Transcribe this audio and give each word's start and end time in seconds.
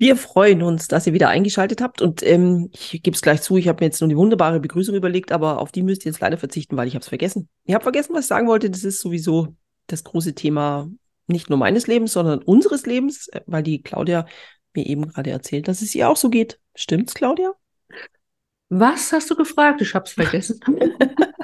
Wir 0.00 0.16
freuen 0.16 0.62
uns, 0.62 0.86
dass 0.86 1.08
ihr 1.08 1.12
wieder 1.12 1.28
eingeschaltet 1.28 1.80
habt 1.80 2.00
und 2.02 2.22
ähm, 2.22 2.70
ich 2.72 3.02
gebe 3.02 3.16
es 3.16 3.20
gleich 3.20 3.42
zu, 3.42 3.56
ich 3.56 3.66
habe 3.66 3.82
mir 3.82 3.88
jetzt 3.88 4.00
nur 4.00 4.08
die 4.08 4.16
wunderbare 4.16 4.60
Begrüßung 4.60 4.94
überlegt, 4.94 5.32
aber 5.32 5.58
auf 5.58 5.72
die 5.72 5.82
müsst 5.82 6.06
ihr 6.06 6.12
jetzt 6.12 6.20
leider 6.20 6.38
verzichten, 6.38 6.76
weil 6.76 6.86
ich 6.86 6.94
habe 6.94 7.02
es 7.02 7.08
vergessen. 7.08 7.48
Ich 7.64 7.74
habe 7.74 7.82
vergessen, 7.82 8.14
was 8.14 8.26
ich 8.26 8.28
sagen 8.28 8.46
wollte. 8.46 8.70
Das 8.70 8.84
ist 8.84 9.00
sowieso 9.00 9.56
das 9.88 10.04
große 10.04 10.34
Thema 10.34 10.88
nicht 11.26 11.50
nur 11.50 11.58
meines 11.58 11.88
Lebens, 11.88 12.12
sondern 12.12 12.42
unseres 12.42 12.86
Lebens, 12.86 13.26
äh, 13.28 13.40
weil 13.46 13.64
die 13.64 13.82
Claudia 13.82 14.26
mir 14.72 14.86
eben 14.86 15.08
gerade 15.08 15.30
erzählt, 15.30 15.66
dass 15.66 15.82
es 15.82 15.94
ihr 15.96 16.08
auch 16.08 16.16
so 16.16 16.30
geht. 16.30 16.60
Stimmt's, 16.76 17.14
Claudia? 17.14 17.54
Was 18.68 19.12
hast 19.12 19.30
du 19.30 19.34
gefragt? 19.34 19.80
Ich 19.80 19.94
hab's 19.94 20.12
vergessen. 20.12 20.60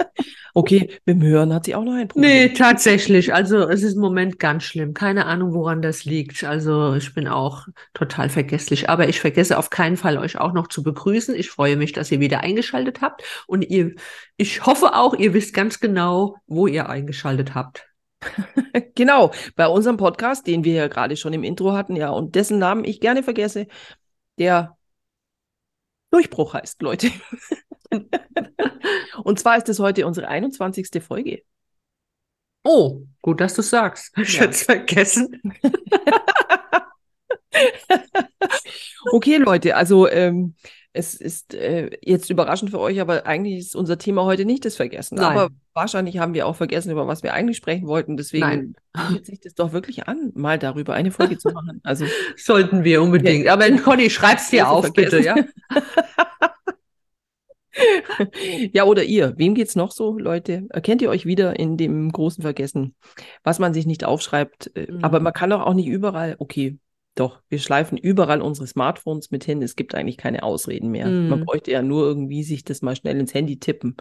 Okay, 0.57 0.89
mit 1.05 1.17
dem 1.17 1.23
Hören 1.25 1.53
hat 1.53 1.65
sie 1.65 1.75
auch 1.75 1.83
noch 1.83 1.95
ein 1.95 2.07
Problem. 2.07 2.31
nee, 2.31 2.49
tatsächlich. 2.51 3.35
Also 3.35 3.69
es 3.69 3.83
ist 3.83 3.95
im 3.95 4.01
Moment 4.01 4.39
ganz 4.39 4.63
schlimm. 4.63 4.95
Keine 4.95 5.27
Ahnung, 5.27 5.53
woran 5.53 5.83
das 5.83 6.05
liegt. 6.05 6.45
Also 6.45 6.95
ich 6.95 7.13
bin 7.13 7.27
auch 7.27 7.67
total 7.93 8.29
vergesslich. 8.29 8.89
Aber 8.89 9.09
ich 9.09 9.21
vergesse 9.21 9.59
auf 9.59 9.69
keinen 9.71 9.97
Fall, 9.97 10.17
euch 10.17 10.39
auch 10.39 10.53
noch 10.53 10.69
zu 10.69 10.85
begrüßen. 10.85 11.35
Ich 11.35 11.51
freue 11.51 11.77
mich, 11.77 11.93
dass 11.93 12.13
ihr 12.13 12.21
wieder 12.21 12.41
eingeschaltet 12.41 13.01
habt. 13.01 13.25
Und 13.49 13.63
ihr, 13.63 13.97
ich 14.37 14.65
hoffe 14.65 14.95
auch, 14.95 15.15
ihr 15.15 15.35
wisst 15.35 15.55
ganz 15.55 15.81
genau, 15.81 16.37
wo 16.47 16.69
ihr 16.69 16.89
eingeschaltet 16.89 17.55
habt. 17.55 17.87
Genau, 18.97 19.33
bei 19.57 19.67
unserem 19.67 19.97
Podcast, 19.97 20.47
den 20.47 20.65
wir 20.65 20.75
ja 20.75 20.89
gerade 20.89 21.17
schon 21.17 21.33
im 21.33 21.43
Intro 21.43 21.73
hatten, 21.73 21.97
ja, 21.97 22.11
und 22.11 22.35
dessen 22.37 22.59
Namen 22.59 22.85
ich 22.85 23.01
gerne 23.01 23.23
vergesse, 23.25 23.67
der 24.39 24.77
Durchbruch 26.15 26.55
heißt, 26.55 26.81
Leute. 26.81 27.11
und 29.25 29.41
zwar 29.41 29.57
ist 29.57 29.69
es 29.69 29.81
heute 29.81 30.07
unsere 30.07 30.29
21. 30.29 31.03
Folge. 31.03 31.43
Oh, 32.63 33.03
gut, 33.21 33.41
dass 33.41 33.55
du 33.55 33.63
sagst. 33.63 34.17
Ich 34.17 34.35
Ja. 34.35 34.43
hätte 34.43 34.51
es 34.53 34.63
vergessen. 34.63 35.43
Okay, 39.13 39.37
Leute, 39.37 39.77
also 39.77 40.09
ähm, 40.09 40.55
es 40.97 41.15
ist 41.15 41.55
äh, 41.55 41.91
jetzt 42.03 42.31
überraschend 42.31 42.71
für 42.71 42.79
euch, 42.79 43.01
aber 43.01 43.27
eigentlich 43.27 43.59
ist 43.59 43.75
unser 43.75 43.99
Thema 43.99 44.25
heute 44.25 44.45
nicht 44.45 44.65
das 44.65 44.77
Vergessen. 44.77 45.17
Nein. 45.17 45.37
Aber 45.37 45.49
wahrscheinlich 45.75 46.19
haben 46.19 46.35
wir 46.35 46.47
auch 46.47 46.55
vergessen, 46.55 46.93
über 46.93 47.09
was 47.09 47.25
wir 47.25 47.35
eigentlich 47.35 47.57
sprechen 47.57 47.89
wollten. 47.89 48.17
Deswegen 48.17 48.77
bietet 49.09 49.27
sich 49.27 49.41
das 49.41 49.55
doch 49.55 49.73
wirklich 49.73 50.07
an, 50.07 50.31
mal 50.35 50.57
darüber 50.57 50.95
eine 50.95 51.11
Folge 51.11 51.37
zu 51.37 51.51
machen. 51.51 51.81
Also 51.85 52.07
Sollten 52.37 52.85
wir 52.85 53.03
unbedingt. 53.03 53.49
Aber 53.49 53.69
Conny, 53.83 54.09
schreib's 54.09 54.51
dir 54.51 54.71
auf, 54.71 54.93
bitte, 54.93 55.21
ja? 55.21 55.35
Ja, 58.73 58.85
oder 58.85 59.03
ihr. 59.03 59.37
Wem 59.37 59.55
geht's 59.57 59.75
noch 59.75 59.91
so, 59.91 60.17
Leute? 60.17 60.65
Erkennt 60.71 61.03
ihr 61.03 61.11
euch 61.11 61.27
wieder 61.27 61.59
in 61.59 61.77
dem 61.77 62.13
großen 62.13 62.41
Vergessen, 62.43 62.95
was 63.43 63.59
man 63.59 63.75
sich 63.75 63.85
nicht 63.85 64.05
aufschreibt? 64.05 64.71
Äh, 64.77 64.93
Mhm. 64.93 65.03
Aber 65.03 65.19
man 65.19 65.33
kann 65.33 65.51
doch 65.51 65.63
auch 65.63 65.75
nicht 65.75 65.89
überall, 65.89 66.37
okay, 66.39 66.79
doch, 67.15 67.41
wir 67.49 67.59
schleifen 67.59 67.97
überall 67.99 68.41
unsere 68.43 68.67
Smartphones 68.67 69.31
mit 69.31 69.45
hin. 69.45 69.63
Es 69.63 69.77
gibt 69.77 69.95
eigentlich 69.95 70.17
keine 70.17 70.43
Ausreden 70.43 70.91
mehr. 70.91 71.17
Man 71.27 71.39
Mhm. 71.39 71.45
bräuchte 71.45 71.71
ja 71.71 71.83
nur 71.83 72.05
irgendwie 72.05 72.43
sich 72.43 72.65
das 72.65 72.83
mal 72.83 72.97
schnell 72.97 73.19
ins 73.19 73.35
Handy 73.35 73.59
tippen 73.59 73.97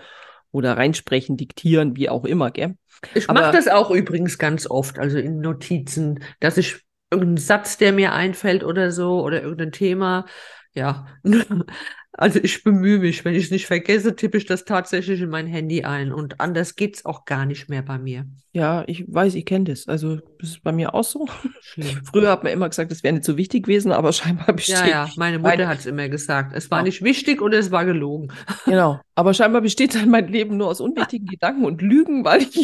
oder 0.51 0.77
reinsprechen, 0.77 1.37
diktieren, 1.37 1.95
wie 1.95 2.09
auch 2.09 2.25
immer, 2.25 2.51
gell? 2.51 2.75
Ich 3.13 3.29
mache 3.29 3.51
das 3.51 3.67
auch 3.67 3.91
übrigens 3.91 4.37
ganz 4.37 4.65
oft, 4.67 4.97
also 4.99 5.17
in 5.17 5.39
Notizen, 5.39 6.23
dass 6.39 6.57
ich 6.57 6.81
irgendeinen 7.11 7.37
Satz, 7.37 7.77
der 7.77 7.91
mir 7.91 8.13
einfällt 8.13 8.63
oder 8.63 8.91
so, 8.91 9.21
oder 9.21 9.41
irgendein 9.41 9.71
Thema, 9.71 10.25
ja. 10.73 11.05
Also 12.15 12.39
ich 12.41 12.63
bemühe 12.63 12.99
mich, 12.99 13.25
wenn 13.25 13.33
ich 13.33 13.45
es 13.45 13.51
nicht 13.51 13.65
vergesse, 13.65 14.15
tippe 14.15 14.37
ich 14.37 14.45
das 14.45 14.65
tatsächlich 14.65 15.19
in 15.21 15.29
mein 15.29 15.47
Handy 15.47 15.83
ein 15.83 16.11
und 16.11 16.39
anders 16.39 16.75
geht's 16.75 17.05
auch 17.05 17.25
gar 17.25 17.45
nicht 17.47 17.69
mehr 17.69 17.81
bei 17.81 17.97
mir. 17.97 18.25
Ja, 18.51 18.83
ich 18.85 19.05
weiß, 19.11 19.33
ich 19.33 19.45
kenne 19.45 19.65
das. 19.65 19.87
Also, 19.87 20.17
das 20.39 20.51
ist 20.51 20.63
bei 20.63 20.71
mir 20.71 20.93
auch 20.93 21.03
so. 21.03 21.27
Schlimm. 21.61 22.01
Früher 22.05 22.29
hat 22.29 22.43
man 22.43 22.53
immer 22.53 22.69
gesagt, 22.69 22.91
das 22.91 23.01
wäre 23.01 23.13
nicht 23.15 23.25
so 23.25 23.35
wichtig 23.35 23.63
gewesen, 23.63 23.91
aber 23.91 24.13
scheinbar 24.13 24.53
besteht. 24.53 24.75
Ja, 24.75 24.85
ja, 24.87 25.09
meine 25.15 25.39
Mutter 25.39 25.67
hat 25.67 25.79
es 25.79 25.87
immer 25.87 26.07
gesagt. 26.07 26.53
Es 26.55 26.69
war 26.69 26.79
Ja. 26.79 26.83
nicht 26.83 27.03
wichtig 27.03 27.41
oder 27.41 27.57
es 27.57 27.71
war 27.71 27.83
gelogen. 27.83 28.27
Genau. 28.65 28.99
Aber 29.15 29.33
scheinbar 29.33 29.61
besteht 29.61 29.95
dann 29.95 30.09
mein 30.11 30.27
Leben 30.27 30.55
nur 30.57 30.67
aus 30.67 30.81
unwichtigen 30.81 31.25
Gedanken 31.25 31.65
und 31.65 31.81
Lügen, 31.81 32.23
weil 32.25 32.43
ich 32.43 32.63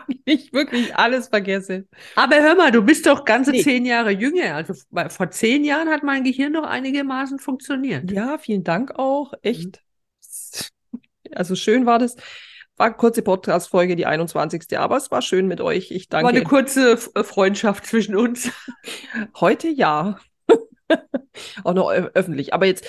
eigentlich 0.08 0.52
wirklich 0.52 0.96
alles 0.96 1.28
vergesse. 1.28 1.86
Aber 2.16 2.36
hör 2.36 2.54
mal, 2.54 2.70
du 2.70 2.82
bist 2.82 3.06
doch 3.06 3.24
ganze 3.24 3.50
Nee. 3.52 3.62
zehn 3.62 3.84
Jahre 3.84 4.10
jünger. 4.10 4.54
Also 4.54 4.74
vor 5.08 5.30
zehn 5.30 5.64
Jahren 5.64 5.88
hat 5.88 6.02
mein 6.02 6.24
Gehirn 6.24 6.52
noch 6.52 6.64
einigermaßen 6.64 7.38
funktioniert. 7.38 8.10
Ja, 8.10 8.38
vielen 8.38 8.64
Dank 8.64 8.98
auch. 8.98 9.32
Echt. 9.42 9.82
Also 11.34 11.54
schön 11.56 11.86
war 11.86 11.98
das. 11.98 12.16
War 12.76 12.88
eine 12.88 12.96
kurze 12.96 13.22
Podcast-Folge, 13.22 13.96
die 13.96 14.04
21. 14.04 14.78
Aber 14.78 14.98
es 14.98 15.10
war 15.10 15.22
schön 15.22 15.46
mit 15.46 15.62
euch. 15.62 15.90
Ich 15.90 16.10
War 16.10 16.18
eine 16.20 16.40
danke. 16.40 16.48
kurze 16.48 16.98
Freundschaft 16.98 17.86
zwischen 17.86 18.16
uns. 18.16 18.50
Heute 19.40 19.68
ja. 19.68 20.18
Auch 21.64 21.74
noch 21.74 21.90
öffentlich. 21.90 22.52
Aber 22.54 22.66
jetzt, 22.66 22.86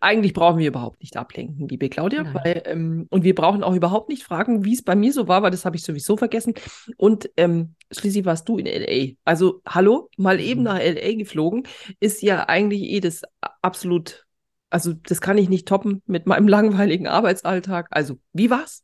eigentlich 0.00 0.32
brauchen 0.32 0.58
wir 0.58 0.68
überhaupt 0.68 1.00
nicht 1.00 1.16
ablenken, 1.16 1.68
liebe 1.68 1.88
Claudia, 1.88 2.24
weil, 2.32 2.62
ähm, 2.66 3.06
und 3.10 3.24
wir 3.24 3.34
brauchen 3.34 3.62
auch 3.62 3.74
überhaupt 3.74 4.08
nicht 4.08 4.22
fragen, 4.24 4.64
wie 4.64 4.74
es 4.74 4.82
bei 4.82 4.94
mir 4.94 5.12
so 5.12 5.28
war, 5.28 5.42
weil 5.42 5.50
das 5.50 5.64
habe 5.64 5.76
ich 5.76 5.82
sowieso 5.82 6.16
vergessen. 6.16 6.54
Und 6.96 7.30
ähm, 7.36 7.74
schließlich 7.90 8.24
warst 8.24 8.48
du 8.48 8.58
in 8.58 8.66
LA. 8.66 9.14
Also, 9.24 9.60
hallo, 9.66 10.10
mal 10.16 10.40
eben 10.40 10.62
Mhm. 10.62 10.64
nach 10.64 10.78
LA 10.80 11.14
geflogen, 11.14 11.64
ist 12.00 12.22
ja 12.22 12.48
eigentlich 12.48 12.82
eh 12.82 13.00
das 13.00 13.22
absolut, 13.60 14.26
also 14.70 14.92
das 14.94 15.20
kann 15.20 15.38
ich 15.38 15.48
nicht 15.48 15.68
toppen 15.68 16.02
mit 16.06 16.26
meinem 16.26 16.48
langweiligen 16.48 17.06
Arbeitsalltag. 17.06 17.88
Also, 17.90 18.18
wie 18.32 18.50
war's? 18.50 18.82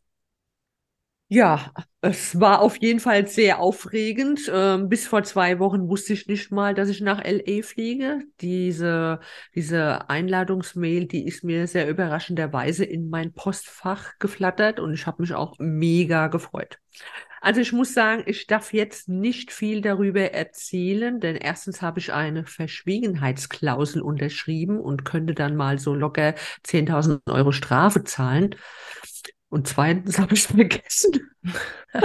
Ja, 1.31 1.73
es 2.01 2.41
war 2.41 2.63
auf 2.63 2.77
jeden 2.81 3.01
Fall 3.01 3.27
sehr 3.27 3.59
aufregend. 3.59 4.51
Ähm, 4.51 4.89
bis 4.89 5.07
vor 5.07 5.25
zwei 5.25 5.59
Wochen 5.59 5.87
wusste 5.89 6.15
ich 6.15 6.27
nicht 6.27 6.51
mal, 6.51 6.75
dass 6.75 6.89
ich 6.89 7.03
nach 7.03 7.23
LA 7.23 7.63
fliege. 7.63 8.21
Diese, 8.41 9.21
diese 9.55 10.09
Einladungsmail, 10.09 11.07
die 11.07 11.27
ist 11.27 11.45
mir 11.45 11.67
sehr 11.67 11.87
überraschenderweise 11.89 12.85
in 12.87 13.11
mein 13.11 13.35
Postfach 13.35 14.19
geflattert 14.19 14.81
und 14.81 14.95
ich 14.95 15.07
habe 15.07 15.21
mich 15.21 15.35
auch 15.35 15.55
mega 15.59 16.29
gefreut. 16.29 16.79
Also 17.41 17.61
ich 17.61 17.73
muss 17.73 17.95
sagen, 17.95 18.25
ich 18.27 18.47
darf 18.49 18.73
jetzt 18.73 19.09
nicht 19.09 19.53
viel 19.53 19.81
darüber 19.81 20.33
erzählen, 20.33 21.21
denn 21.21 21.37
erstens 21.37 21.83
habe 21.83 22.01
ich 22.01 22.13
eine 22.13 22.45
Verschwiegenheitsklausel 22.47 24.03
unterschrieben 24.03 24.81
und 24.81 25.05
könnte 25.05 25.35
dann 25.35 25.55
mal 25.57 25.79
so 25.79 25.95
locker 25.95 26.35
10.000 26.65 27.21
Euro 27.27 27.53
Strafe 27.53 28.03
zahlen. 28.05 28.57
Und 29.49 29.69
zweitens 29.69 30.19
habe 30.21 30.35
ich 30.35 30.43
vergessen. 30.43 31.31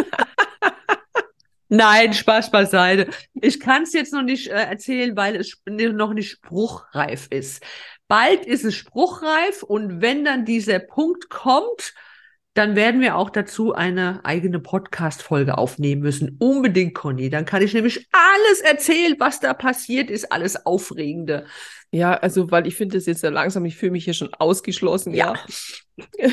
Nein, 1.70 2.14
Spaß 2.14 2.52
beiseite. 2.52 3.10
Ich 3.34 3.60
kann 3.60 3.82
es 3.84 3.94
jetzt 3.94 4.14
noch 4.14 4.22
nicht 4.22 4.48
äh, 4.48 4.64
erzählen, 4.66 5.18
weil 5.18 5.36
es 5.36 5.60
noch 5.66 6.14
nicht 6.14 6.30
spruchreif 6.30 7.28
ist. 7.32 7.64
Bald 8.08 8.46
ist 8.46 8.64
es 8.64 8.76
spruchreif 8.76 9.64
und 9.64 10.00
wenn 10.00 10.24
dann 10.24 10.46
dieser 10.46 10.78
Punkt 10.78 11.30
kommt, 11.30 11.96
dann 12.54 12.76
werden 12.76 13.02
wir 13.02 13.16
auch 13.16 13.32
dazu 13.32 13.74
eine 13.74 14.24
eigene 14.24 14.60
Podcast-Folge 14.60 15.58
aufnehmen 15.58 16.04
müssen. 16.04 16.38
Unbedingt, 16.40 16.94
Conny. 16.94 17.32
Dann 17.32 17.46
kann 17.46 17.64
ich 17.64 17.74
nämlich 17.74 18.08
alles 18.12 18.62
erzählen, 18.62 19.16
was 19.18 19.40
da 19.40 19.56
passiert 19.56 20.12
ist, 20.12 20.32
alles 20.32 20.68
Aufregende. 20.68 21.48
Ja, 21.94 22.16
also, 22.16 22.50
weil 22.50 22.66
ich 22.66 22.76
finde 22.76 22.98
das 22.98 23.06
jetzt 23.06 23.22
ja 23.22 23.30
langsam, 23.30 23.64
ich 23.66 23.76
fühle 23.76 23.92
mich 23.92 24.04
hier 24.06 24.16
schon 24.16 24.34
ausgeschlossen, 24.34 25.14
Ja. 25.14 25.34
ja. 25.34 25.40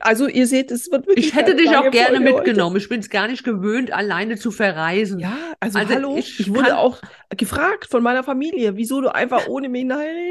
Also, 0.00 0.26
ihr 0.26 0.48
seht, 0.48 0.72
es 0.72 0.90
wird 0.90 1.06
wirklich 1.06 1.28
Ich 1.28 1.34
hätte 1.36 1.54
dich 1.54 1.68
auch 1.76 1.90
gerne 1.92 2.16
Folge 2.16 2.24
heute. 2.32 2.34
mitgenommen. 2.34 2.76
Ich 2.76 2.88
bin 2.88 2.98
es 2.98 3.08
gar 3.08 3.28
nicht 3.28 3.44
gewöhnt, 3.44 3.92
alleine 3.92 4.36
zu 4.36 4.50
verreisen. 4.50 5.20
Ja, 5.20 5.36
also, 5.60 5.78
Also 5.78 5.94
hallo, 5.94 6.16
ich 6.16 6.40
ich, 6.40 6.48
wurde 6.48 6.76
auch 6.76 7.00
gefragt 7.36 7.86
von 7.88 8.02
meiner 8.02 8.24
Familie, 8.24 8.76
wieso 8.76 9.00
du 9.00 9.14
einfach 9.14 9.46
ohne 9.46 9.68
mich 9.68 9.86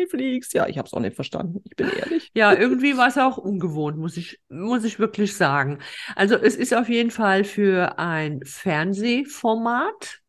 fliegst. 0.09 0.53
Ja, 0.53 0.67
ich 0.67 0.77
habe 0.77 0.87
es 0.87 0.93
auch 0.93 0.99
nicht 0.99 1.15
verstanden, 1.15 1.61
ich 1.69 1.75
bin 1.75 1.87
ehrlich. 1.97 2.31
Ja, 2.35 2.53
irgendwie 2.53 2.97
war 2.97 3.07
es 3.07 3.17
auch 3.17 3.37
ungewohnt, 3.37 3.97
muss 3.97 4.17
ich, 4.17 4.41
muss 4.49 4.83
ich 4.83 4.99
wirklich 4.99 5.37
sagen. 5.37 5.79
Also 6.17 6.35
es 6.35 6.57
ist 6.57 6.75
auf 6.75 6.89
jeden 6.89 7.11
Fall 7.11 7.45
für 7.45 7.97
ein 7.97 8.41
Fernsehformat, 8.43 10.19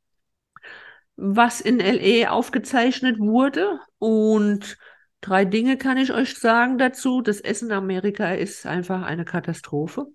was 1.17 1.61
in 1.61 1.81
LA 1.81 2.31
aufgezeichnet 2.31 3.19
wurde. 3.19 3.81
Und 3.99 4.79
drei 5.21 5.45
Dinge 5.45 5.77
kann 5.77 5.97
ich 5.97 6.13
euch 6.13 6.35
sagen 6.37 6.79
dazu. 6.79 7.23
Das 7.23 7.41
Essen 7.41 7.71
in 7.71 7.77
Amerika 7.77 8.33
ist 8.33 8.67
einfach 8.67 9.03
eine 9.03 9.25
Katastrophe. 9.25 10.07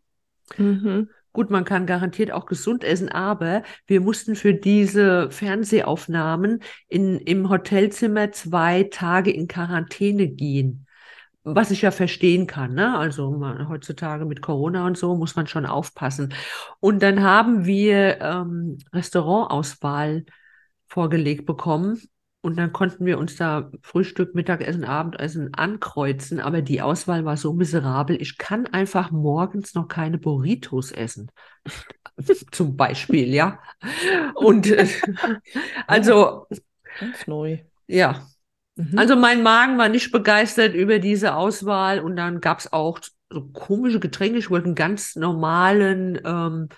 Mhm. 0.57 1.09
Gut, 1.33 1.49
man 1.49 1.63
kann 1.63 1.85
garantiert 1.85 2.31
auch 2.31 2.45
gesund 2.45 2.83
essen, 2.83 3.07
aber 3.09 3.63
wir 3.87 4.01
mussten 4.01 4.35
für 4.35 4.53
diese 4.53 5.31
Fernsehaufnahmen 5.31 6.61
in, 6.89 7.19
im 7.19 7.49
Hotelzimmer 7.49 8.31
zwei 8.33 8.83
Tage 8.91 9.31
in 9.31 9.47
Quarantäne 9.47 10.27
gehen. 10.27 10.87
was 11.43 11.71
ich 11.71 11.81
ja 11.81 11.91
verstehen 11.91 12.47
kann, 12.47 12.75
ne? 12.75 12.97
Also 12.97 13.31
man, 13.31 13.67
heutzutage 13.69 14.25
mit 14.25 14.41
Corona 14.41 14.85
und 14.85 14.97
so 14.97 15.15
muss 15.15 15.35
man 15.35 15.47
schon 15.47 15.65
aufpassen. 15.65 16.33
Und 16.79 17.01
dann 17.01 17.23
haben 17.23 17.65
wir 17.65 18.21
ähm, 18.21 18.77
Restaurantauswahl 18.93 20.25
vorgelegt 20.91 21.45
bekommen. 21.45 22.01
Und 22.41 22.57
dann 22.57 22.73
konnten 22.73 23.05
wir 23.05 23.17
uns 23.19 23.35
da 23.35 23.71
Frühstück, 23.81 24.33
Mittagessen, 24.35 24.83
Abendessen 24.83 25.53
ankreuzen. 25.53 26.39
Aber 26.39 26.61
die 26.61 26.81
Auswahl 26.81 27.23
war 27.23 27.37
so 27.37 27.53
miserabel. 27.53 28.19
Ich 28.19 28.37
kann 28.37 28.67
einfach 28.67 29.11
morgens 29.11 29.73
noch 29.75 29.87
keine 29.87 30.17
Burritos 30.17 30.91
essen. 30.91 31.31
Zum 32.51 32.75
Beispiel, 32.75 33.33
ja. 33.33 33.59
Und 34.35 34.67
äh, 34.67 34.87
also. 35.87 36.47
Ganz 36.99 37.25
neu. 37.25 37.59
Ja. 37.87 38.27
Mhm. 38.75 38.97
Also 38.97 39.15
mein 39.15 39.43
Magen 39.43 39.77
war 39.77 39.87
nicht 39.87 40.11
begeistert 40.11 40.73
über 40.73 40.99
diese 40.99 41.35
Auswahl. 41.35 41.99
Und 41.99 42.15
dann 42.15 42.41
gab 42.41 42.59
es 42.59 42.73
auch 42.73 42.99
so 43.29 43.47
komische 43.53 43.99
Getränke. 43.99 44.39
Ich 44.39 44.49
wollte 44.49 44.65
einen 44.65 44.75
ganz 44.75 45.15
normalen 45.15 46.19
ähm, 46.25 46.69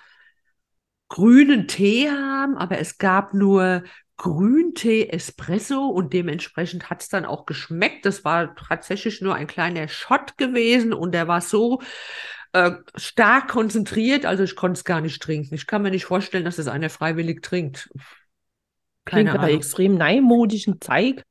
grünen 1.07 1.67
Tee 1.67 2.09
haben, 2.09 2.57
aber 2.57 2.79
es 2.79 2.97
gab 2.97 3.33
nur 3.33 3.83
Grüntee 4.23 5.09
Espresso 5.09 5.85
und 5.85 6.13
dementsprechend 6.13 6.89
hat 6.89 7.01
es 7.01 7.09
dann 7.09 7.25
auch 7.25 7.45
geschmeckt. 7.45 8.05
Das 8.05 8.23
war 8.23 8.55
tatsächlich 8.55 9.19
nur 9.19 9.35
ein 9.35 9.47
kleiner 9.47 9.89
Shot 9.89 10.37
gewesen 10.37 10.93
und 10.93 11.11
der 11.11 11.27
war 11.27 11.41
so 11.41 11.81
äh, 12.53 12.71
stark 12.95 13.49
konzentriert, 13.49 14.25
also 14.25 14.43
ich 14.43 14.55
konnte 14.55 14.77
es 14.77 14.85
gar 14.85 15.01
nicht 15.01 15.21
trinken. 15.21 15.53
Ich 15.55 15.67
kann 15.67 15.81
mir 15.81 15.91
nicht 15.91 16.05
vorstellen, 16.05 16.45
dass 16.45 16.57
es 16.57 16.69
einer 16.69 16.89
freiwillig 16.89 17.41
trinkt. 17.41 17.89
Klingt 19.03 19.27
Keine 19.27 19.31
aber 19.33 19.47
Ahnung. 19.47 19.57
extrem 19.57 19.95
neimodischen 19.95 20.79
Zeig. 20.79 21.25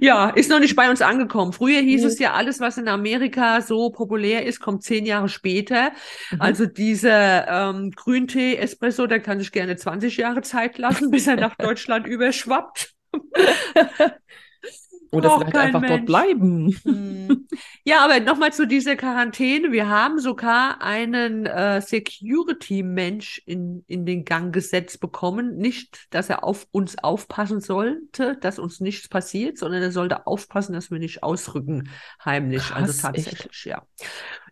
Ja, 0.00 0.30
ist 0.30 0.50
noch 0.50 0.60
nicht 0.60 0.76
bei 0.76 0.90
uns 0.90 1.02
angekommen. 1.02 1.52
Früher 1.52 1.80
hieß 1.80 2.02
Nee. 2.02 2.06
es 2.06 2.18
ja, 2.18 2.32
alles, 2.34 2.60
was 2.60 2.78
in 2.78 2.88
Amerika 2.88 3.60
so 3.60 3.90
populär 3.90 4.46
ist, 4.46 4.60
kommt 4.60 4.82
zehn 4.82 5.06
Jahre 5.06 5.28
später. 5.28 5.92
Mhm. 6.30 6.40
Also 6.40 6.66
dieser 6.66 7.48
ähm, 7.70 7.90
Grüntee-Espresso, 7.92 9.06
der 9.06 9.20
kann 9.20 9.38
sich 9.38 9.52
gerne 9.52 9.76
20 9.76 10.16
Jahre 10.16 10.42
Zeit 10.42 10.78
lassen, 10.78 11.10
bis 11.10 11.26
er 11.26 11.36
nach 11.36 11.56
Deutschland 11.58 12.06
überschwappt. 12.06 12.94
Oder 15.10 15.38
vielleicht 15.38 15.56
einfach 15.56 15.80
dort 15.80 15.90
Mensch. 15.90 16.06
bleiben. 16.06 16.76
Hm. 16.84 17.46
Ja, 17.84 18.04
aber 18.04 18.20
nochmal 18.20 18.52
zu 18.52 18.66
dieser 18.66 18.96
Quarantäne. 18.96 19.72
Wir 19.72 19.88
haben 19.88 20.18
sogar 20.18 20.82
einen 20.82 21.46
äh, 21.46 21.80
Security-Mensch 21.80 23.42
in, 23.46 23.84
in 23.86 24.04
den 24.04 24.24
Gang 24.24 24.52
gesetzt 24.52 25.00
bekommen. 25.00 25.56
Nicht, 25.56 26.06
dass 26.10 26.28
er 26.28 26.44
auf 26.44 26.66
uns 26.70 26.98
aufpassen 26.98 27.60
sollte, 27.60 28.36
dass 28.36 28.58
uns 28.58 28.80
nichts 28.80 29.08
passiert, 29.08 29.58
sondern 29.58 29.82
er 29.82 29.92
sollte 29.92 30.26
aufpassen, 30.26 30.74
dass 30.74 30.90
wir 30.90 30.98
nicht 30.98 31.22
ausrücken 31.22 31.88
heimlich. 32.24 32.72
also 32.74 32.92
Krass, 32.92 33.14
echt? 33.14 33.26
tatsächlich, 33.26 33.64
ja. 33.64 33.82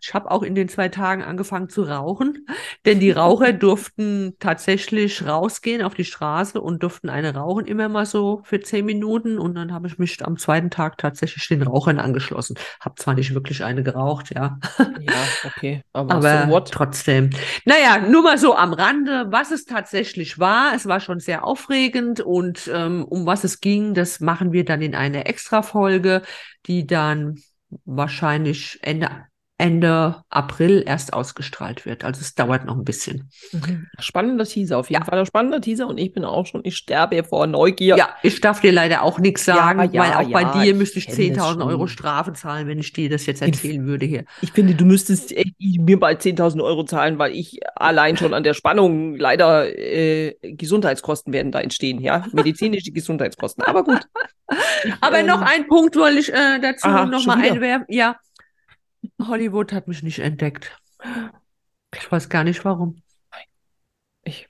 Ich 0.01 0.13
habe 0.13 0.31
auch 0.31 0.43
in 0.43 0.55
den 0.55 0.69
zwei 0.69 0.89
Tagen 0.89 1.23
angefangen 1.23 1.69
zu 1.69 1.83
rauchen, 1.83 2.47
denn 2.85 2.99
die 2.99 3.11
Raucher 3.11 3.53
durften 3.53 4.35
tatsächlich 4.39 5.25
rausgehen 5.25 5.81
auf 5.81 5.95
die 5.95 6.05
Straße 6.05 6.59
und 6.61 6.83
durften 6.83 7.09
eine 7.09 7.33
rauchen, 7.33 7.65
immer 7.65 7.89
mal 7.89 8.05
so 8.05 8.41
für 8.43 8.59
zehn 8.59 8.85
Minuten. 8.85 9.39
Und 9.39 9.55
dann 9.55 9.73
habe 9.73 9.87
ich 9.87 9.97
mich 9.97 10.25
am 10.25 10.37
zweiten 10.37 10.69
Tag 10.69 10.97
tatsächlich 10.97 11.47
den 11.47 11.63
Rauchern 11.63 11.99
angeschlossen. 11.99 12.55
Hab 12.79 12.99
zwar 12.99 13.13
nicht 13.13 13.33
wirklich 13.33 13.63
eine 13.63 13.83
geraucht, 13.83 14.33
ja, 14.33 14.59
Ja, 14.77 15.13
okay. 15.45 15.83
Aber, 15.93 16.15
aber 16.15 16.47
so 16.47 16.59
trotzdem. 16.59 17.29
Naja, 17.65 17.99
nur 17.99 18.23
mal 18.23 18.37
so 18.37 18.55
am 18.55 18.73
Rande, 18.73 19.27
was 19.29 19.51
es 19.51 19.65
tatsächlich 19.65 20.39
war. 20.39 20.73
Es 20.75 20.87
war 20.87 20.99
schon 20.99 21.19
sehr 21.19 21.45
aufregend 21.45 22.19
und 22.19 22.69
ähm, 22.73 23.03
um 23.05 23.25
was 23.25 23.43
es 23.43 23.61
ging, 23.61 23.93
das 23.93 24.19
machen 24.19 24.51
wir 24.51 24.65
dann 24.65 24.81
in 24.81 24.95
einer 24.95 25.27
Extra-Folge, 25.27 26.21
die 26.65 26.87
dann 26.87 27.39
wahrscheinlich 27.85 28.79
Ende, 28.81 29.26
Ende 29.59 30.17
April 30.29 30.83
erst 30.85 31.13
ausgestrahlt 31.13 31.85
wird. 31.87 32.03
Also 32.03 32.21
es 32.21 32.35
dauert 32.35 32.65
noch 32.65 32.75
ein 32.77 32.83
bisschen. 32.83 33.29
Spannender 33.99 34.45
Teaser 34.45 34.77
auf 34.77 34.89
jeden 34.91 35.01
Ja. 35.01 35.05
Fall. 35.05 35.25
Spannender 35.25 35.61
Teaser 35.61 35.87
und 35.87 35.97
ich 35.97 36.13
bin 36.13 36.23
auch 36.25 36.45
schon, 36.45 36.61
ich 36.63 36.77
sterbe 36.77 37.23
vor 37.23 37.47
Neugier. 37.47 37.97
Ja, 37.97 38.09
ich 38.21 38.39
darf 38.39 38.61
dir 38.61 38.71
leider 38.71 39.01
auch 39.01 39.17
nichts 39.17 39.45
sagen, 39.45 39.79
Ja, 39.79 39.85
ja, 39.85 40.01
weil 40.01 40.25
auch 40.27 40.31
bei 40.31 40.43
dir 40.63 40.71
ich 40.73 40.77
müsste 40.77 40.99
ich 40.99 41.07
kenn 41.07 41.33
das 41.33 41.43
10.000 41.43 41.65
Euro. 41.65 41.87
Strafe 41.87 42.33
zahlen, 42.33 42.67
wenn 42.67 42.77
ich 42.77 42.93
dir 42.93 43.09
das 43.09 43.25
jetzt 43.25 43.41
erzählen 43.41 43.83
würde 43.87 44.05
hier. 44.05 44.25
Ich 44.41 44.51
finde, 44.51 44.75
du 44.75 44.85
müsstest 44.85 45.33
mir 45.59 45.99
bald 45.99 46.21
10.000 46.21 46.63
Euro 46.63 46.83
zahlen, 46.83 47.17
weil 47.17 47.31
ich 47.31 47.59
allein 47.75 48.15
schon 48.15 48.35
an 48.35 48.43
der 48.43 48.53
Spannung 48.53 49.15
leider 49.15 49.75
äh, 49.75 50.35
Gesundheitskosten 50.43 51.33
werden 51.33 51.51
da 51.51 51.61
entstehen, 51.61 51.99
ja? 51.99 52.25
Medizinische 52.31 52.91
Gesundheitskosten. 52.91 53.63
Aber 53.65 53.83
gut. 53.83 54.01
Aber 55.01 55.19
Ähm, 55.19 55.25
noch 55.25 55.41
ein 55.41 55.67
Punkt 55.67 55.95
wollte 55.95 56.19
ich 56.19 56.31
äh, 56.31 56.59
dazu 56.61 56.87
aha, 56.87 57.05
noch 57.05 57.19
schon 57.19 57.37
mal 57.37 57.43
wieder? 57.43 57.53
einwerfen. 57.55 57.85
Ja, 57.89 58.15
Hollywood 59.21 59.73
hat 59.73 59.87
mich 59.87 60.03
nicht 60.03 60.19
entdeckt. 60.19 60.79
Ich 61.95 62.11
weiß 62.11 62.29
gar 62.29 62.43
nicht 62.43 62.63
warum. 62.65 63.01
Ich 64.23 64.49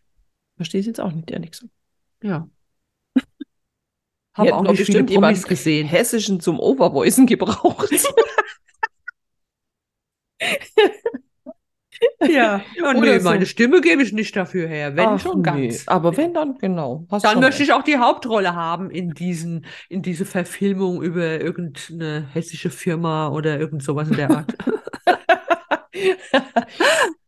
verstehe 0.56 0.82
es 0.82 0.88
jetzt 0.88 1.00
auch 1.00 1.12
nicht, 1.12 1.32
ehrlich 1.32 1.52
gesagt. 1.52 1.72
Ja. 2.22 2.50
Die 3.16 3.22
Habe 4.34 4.50
hätten 4.50 4.68
auch 4.68 4.72
nicht 4.72 4.86
viele 4.86 5.04
Promis 5.04 5.44
gesehen. 5.44 5.88
Hessischen 5.88 6.40
zum 6.40 6.60
Overvoicen 6.60 7.26
gebraucht. 7.26 7.90
Ja, 12.22 12.62
ja 12.76 12.94
nee, 12.94 13.20
so. 13.20 13.30
meine 13.30 13.46
Stimme 13.46 13.82
gebe 13.82 14.02
ich 14.02 14.12
nicht 14.14 14.36
dafür 14.36 14.68
her. 14.68 14.96
Wenn 14.96 15.08
Ach, 15.08 15.20
schon 15.20 15.42
nee. 15.42 15.68
ganz. 15.68 15.88
Aber 15.88 16.18
wenn, 16.18 16.34
dann 16.34 16.58
genau. 16.58 17.06
Dann 17.10 17.40
möchte 17.40 17.60
recht. 17.60 17.70
ich 17.70 17.74
auch 17.74 17.84
die 17.84 17.98
Hauptrolle 17.98 18.56
haben 18.56 18.90
in 18.90 19.12
diesen, 19.12 19.66
in 19.90 20.02
diese 20.02 20.26
Verfilmung 20.26 21.02
über 21.02 21.40
irgendeine 21.40 22.28
hessische 22.34 22.70
Firma 22.70 23.30
oder 23.30 23.60
irgend 23.60 23.84
sowas 23.84 24.10
in 24.10 24.16
der 24.18 24.32
Art. 24.32 24.56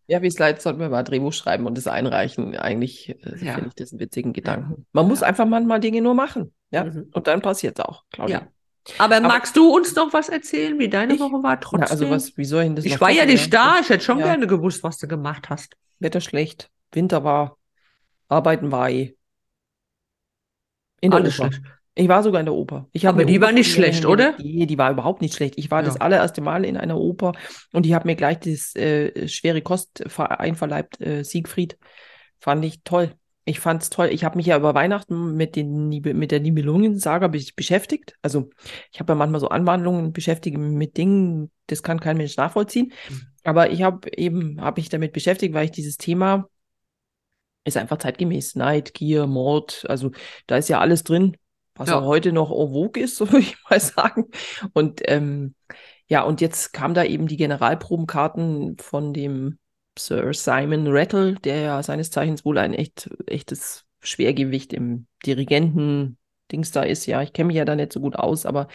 Ja, 0.10 0.24
wie 0.24 0.28
es 0.28 0.40
leid, 0.40 0.60
sollten 0.60 0.80
wir 0.80 0.90
mal 0.90 1.00
ein 1.00 1.06
Drehbuch 1.06 1.34
schreiben 1.34 1.68
und 1.68 1.78
das 1.78 1.86
einreichen. 1.86 2.56
Eigentlich 2.58 3.10
äh, 3.10 3.46
Ja. 3.46 3.54
finde 3.54 3.68
ich 3.70 3.76
das 3.76 3.92
einen 3.92 4.00
witzigen 4.00 4.34
Gedanken. 4.34 4.88
Man 4.92 5.08
muss 5.08 5.22
einfach 5.22 5.46
manchmal 5.46 5.80
Dinge 5.80 6.02
nur 6.02 6.16
machen. 6.16 6.52
Ja. 6.72 6.86
Mhm. 6.86 7.12
Und 7.14 7.28
dann 7.28 7.44
passiert 7.44 7.78
es 7.78 7.86
auch, 7.86 8.06
Claudia. 8.12 8.40
Ja. 8.40 8.48
Aber 8.98 9.20
magst 9.20 9.56
du 9.56 9.70
uns 9.76 9.96
noch 9.96 10.14
was 10.14 10.30
erzählen, 10.30 10.80
wie 10.80 10.90
deine 10.90 11.14
Ich? 11.16 11.20
Woche 11.20 11.44
war 11.44 11.52
Na, 11.52 11.56
trotzdem? 11.58 11.92
also 11.92 12.10
was, 12.10 12.38
wie 12.38 12.46
soll 12.46 12.64
ich 12.64 12.74
das 12.76 12.86
ich 12.86 13.00
war 13.00 13.12
ja 13.12 13.26
nicht 13.26 13.54
da, 13.54 13.80
ich 13.80 13.90
hätte 13.90 14.04
schon 14.04 14.20
Ja. 14.20 14.26
gerne 14.28 14.48
gewusst, 14.48 14.84
was 14.84 14.98
du 14.98 15.08
gemacht 15.08 15.50
hast. 15.50 15.76
Wetter 16.00 16.22
schlecht, 16.22 16.70
Winter 16.92 17.24
war, 17.24 17.58
Arbeiten 18.30 18.72
war 18.72 18.90
eh. 18.90 19.16
In 21.02 21.12
der 21.12 21.20
Alles 21.20 21.40
Oper. 21.40 21.52
schlecht. 21.52 21.66
Ich 21.96 22.08
war 22.08 22.24
sogar 22.24 22.40
in 22.40 22.46
der 22.46 22.56
Oper. 22.56 22.88
Aber 23.04 23.26
die 23.26 23.42
war 23.42 23.50
Oper 23.50 23.54
nicht 23.58 23.74
von 23.74 23.82
mir 23.82 23.88
schlecht, 23.88 24.06
oder? 24.06 24.36
Nee, 24.40 24.66
die 24.66 24.78
war 24.78 24.92
überhaupt 24.92 25.22
nicht 25.22 25.36
schlecht. 25.36 25.56
Ich 25.58 25.70
war 25.70 25.84
das 25.84 25.96
Ja. 25.96 26.02
allererste 26.02 26.40
Mal 26.42 26.64
in 26.64 26.78
einer 26.78 26.98
Oper 26.98 27.34
und 27.74 27.86
ich 27.86 27.94
habe 27.94 28.08
mir 28.08 28.16
gleich 28.16 28.40
das 28.40 28.74
äh, 28.76 29.28
schwere 29.28 29.62
Kost 29.62 30.04
ver- 30.08 30.40
einverleibt, 30.40 31.02
äh, 31.02 31.24
Siegfried. 31.24 31.78
Fand 32.40 32.64
ich 32.64 32.82
toll. 32.84 33.14
Ich 33.50 33.60
fand 33.60 33.82
es 33.82 33.90
toll. 33.90 34.10
Ich 34.12 34.24
habe 34.24 34.38
mich 34.38 34.46
ja 34.46 34.56
über 34.58 34.76
Weihnachten 34.76 35.36
mit, 35.36 35.56
den, 35.56 35.90
mit 35.90 36.30
der 36.30 36.40
Nibelungensaga 36.40 37.28
be 37.30 37.44
beschäftigt. 37.56 38.16
Also 38.22 38.52
ich 38.92 39.00
habe 39.00 39.14
ja 39.14 39.16
manchmal 39.16 39.40
so 39.42 39.50
Anwandlungen, 39.50 40.14
beschäftige 40.14 40.60
mit 40.60 40.98
Dingen, 40.98 41.50
das 41.66 41.82
kann 41.82 42.00
kein 42.00 42.18
Mensch 42.18 42.38
nachvollziehen. 42.38 42.94
Mhm. 43.10 43.22
Aber 43.44 43.72
ich 43.72 43.82
habe 43.82 44.08
eben, 44.16 44.62
habe 44.62 44.80
mich 44.80 44.90
damit 44.90 45.14
beschäftigt, 45.14 45.56
weil 45.56 45.66
ich 45.66 45.72
dieses 45.72 45.98
Thema 45.98 46.48
ist 47.64 47.76
einfach 47.76 47.98
zeitgemäß. 47.98 48.56
Neid, 48.56 48.94
Gier, 48.94 49.26
Mord, 49.26 49.84
also 49.90 50.12
da 50.46 50.58
ist 50.58 50.70
ja 50.70 50.80
alles 50.80 51.04
drin, 51.04 51.36
was 51.74 51.90
Ja. 51.90 52.00
auch 52.00 52.06
heute 52.06 52.32
noch 52.32 52.52
en 52.52 52.72
vogue 52.72 53.02
ist, 53.02 53.16
so 53.18 53.32
würde 53.32 53.40
ich 53.40 53.58
mal 53.68 53.80
sagen. 53.80 54.26
Und 54.74 55.02
ähm, 55.06 55.56
ja, 56.06 56.22
und 56.22 56.40
jetzt 56.40 56.72
kam 56.72 56.94
da 56.94 57.04
eben 57.04 57.26
die 57.26 57.38
Generalprobenkarten 57.38 58.78
von 58.78 59.12
dem 59.12 59.58
Sir 60.00 60.34
Simon 60.34 60.88
Rattle, 60.88 61.36
der 61.36 61.60
ja 61.62 61.84
seines 61.84 62.12
Zeichens 62.12 62.46
wohl 62.46 62.58
ein 62.58 62.74
echt, 62.74 63.10
echtes 63.28 63.86
Schwergewicht 64.02 64.74
im 64.74 65.08
Dirigenten-Dings 65.26 66.72
da 66.72 66.84
ist. 66.84 67.06
Ja, 67.06 67.22
ich 67.22 67.34
kenne 67.34 67.48
mich 67.48 67.58
ja 67.58 67.66
da 67.66 67.76
nicht 67.76 67.94
so 67.94 68.00
gut 68.00 68.16
aus, 68.16 68.46
aber 68.46 68.68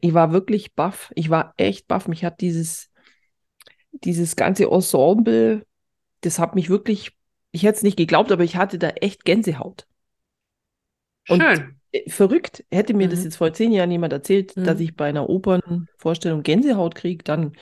ich 0.00 0.14
war 0.14 0.32
wirklich 0.32 0.74
baff. 0.74 1.10
Ich 1.14 1.30
war 1.30 1.52
echt 1.56 1.88
baff. 1.88 2.08
Mich 2.08 2.24
hat 2.24 2.40
dieses, 2.40 2.90
dieses 3.92 4.36
ganze 4.36 4.64
Ensemble, 4.70 5.66
das 6.20 6.38
hat 6.38 6.54
mich 6.54 6.68
wirklich, 6.70 7.12
ich 7.50 7.62
hätte 7.64 7.76
es 7.78 7.82
nicht 7.82 7.96
geglaubt, 7.96 8.32
aber 8.32 8.44
ich 8.44 8.56
hatte 8.56 8.78
da 8.78 8.88
echt 8.90 9.24
Gänsehaut. 9.24 9.86
Und- 11.28 11.42
Schön. 11.42 11.74
Äh, 11.90 12.08
Verrückt, 12.10 12.64
hätte 12.70 12.92
mir 12.92 13.08
das 13.08 13.20
Mhm. 13.20 13.24
jetzt 13.24 13.36
vor 13.36 13.52
zehn 13.54 13.72
Jahren 13.72 13.90
jemand 13.90 14.12
erzählt, 14.12 14.54
dass 14.56 14.76
Mhm. 14.76 14.84
ich 14.84 14.96
bei 14.96 15.08
einer 15.08 15.28
Opernvorstellung 15.28 16.42
Gänsehaut 16.42 16.94
kriege, 16.94 17.24
dann 17.24 17.52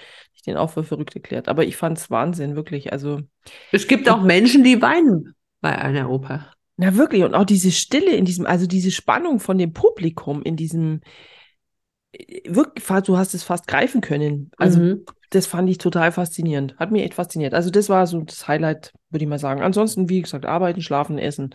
den 0.46 0.56
auch 0.56 0.70
für 0.70 0.84
verrückt 0.84 1.14
erklärt. 1.14 1.48
Aber 1.48 1.64
ich 1.64 1.76
fand 1.76 1.98
es 1.98 2.10
Wahnsinn, 2.10 2.56
wirklich. 2.56 2.92
Also, 2.92 3.20
Es 3.72 3.86
gibt 3.88 4.08
auch 4.08 4.22
Menschen, 4.22 4.64
die 4.64 4.80
weinen 4.80 5.34
bei 5.60 5.76
einer 5.76 6.08
Oper. 6.10 6.52
na 6.76 6.94
wirklich, 6.96 7.22
und 7.24 7.34
auch 7.34 7.44
diese 7.44 7.72
Stille 7.72 8.12
in 8.14 8.24
diesem, 8.24 8.46
also 8.46 8.66
diese 8.66 8.90
Spannung 8.90 9.40
von 9.40 9.58
dem 9.58 9.72
Publikum 9.72 10.42
in 10.42 10.56
diesem, 10.56 11.00
äh, 12.12 12.42
wirklich, 12.46 12.84
du 13.04 13.16
hast 13.16 13.34
es 13.34 13.42
fast 13.42 13.66
greifen 13.66 14.00
können. 14.00 14.50
Also, 14.56 14.80
Mhm. 14.80 15.04
das 15.30 15.46
fand 15.46 15.68
ich 15.70 15.78
total 15.78 16.12
faszinierend. 16.12 16.76
Hat 16.78 16.92
mich 16.92 17.02
echt 17.02 17.14
fasziniert. 17.14 17.54
Also, 17.54 17.70
das 17.70 17.88
war 17.88 18.06
so 18.06 18.20
das 18.20 18.46
Highlight, 18.46 18.92
würde 19.10 19.24
ich 19.24 19.28
mal 19.28 19.38
sagen. 19.38 19.62
Ansonsten, 19.62 20.08
wie 20.08 20.22
gesagt, 20.22 20.46
arbeiten, 20.46 20.82
schlafen, 20.82 21.18
essen. 21.18 21.54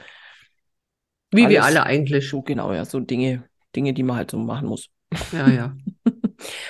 Wie 1.34 1.48
wir 1.48 1.64
alles 1.64 1.78
alle 1.78 1.86
eigentlich. 1.86 2.34
Genau, 2.46 2.74
ja, 2.74 2.84
so 2.84 3.00
Dinge, 3.00 3.46
Dinge, 3.76 3.94
die 3.94 4.04
man 4.04 4.18
halt 4.18 4.32
so 4.32 4.38
machen 4.38 4.68
muss. 4.68 4.90
Ja, 5.32 5.50
ja. 5.50 5.76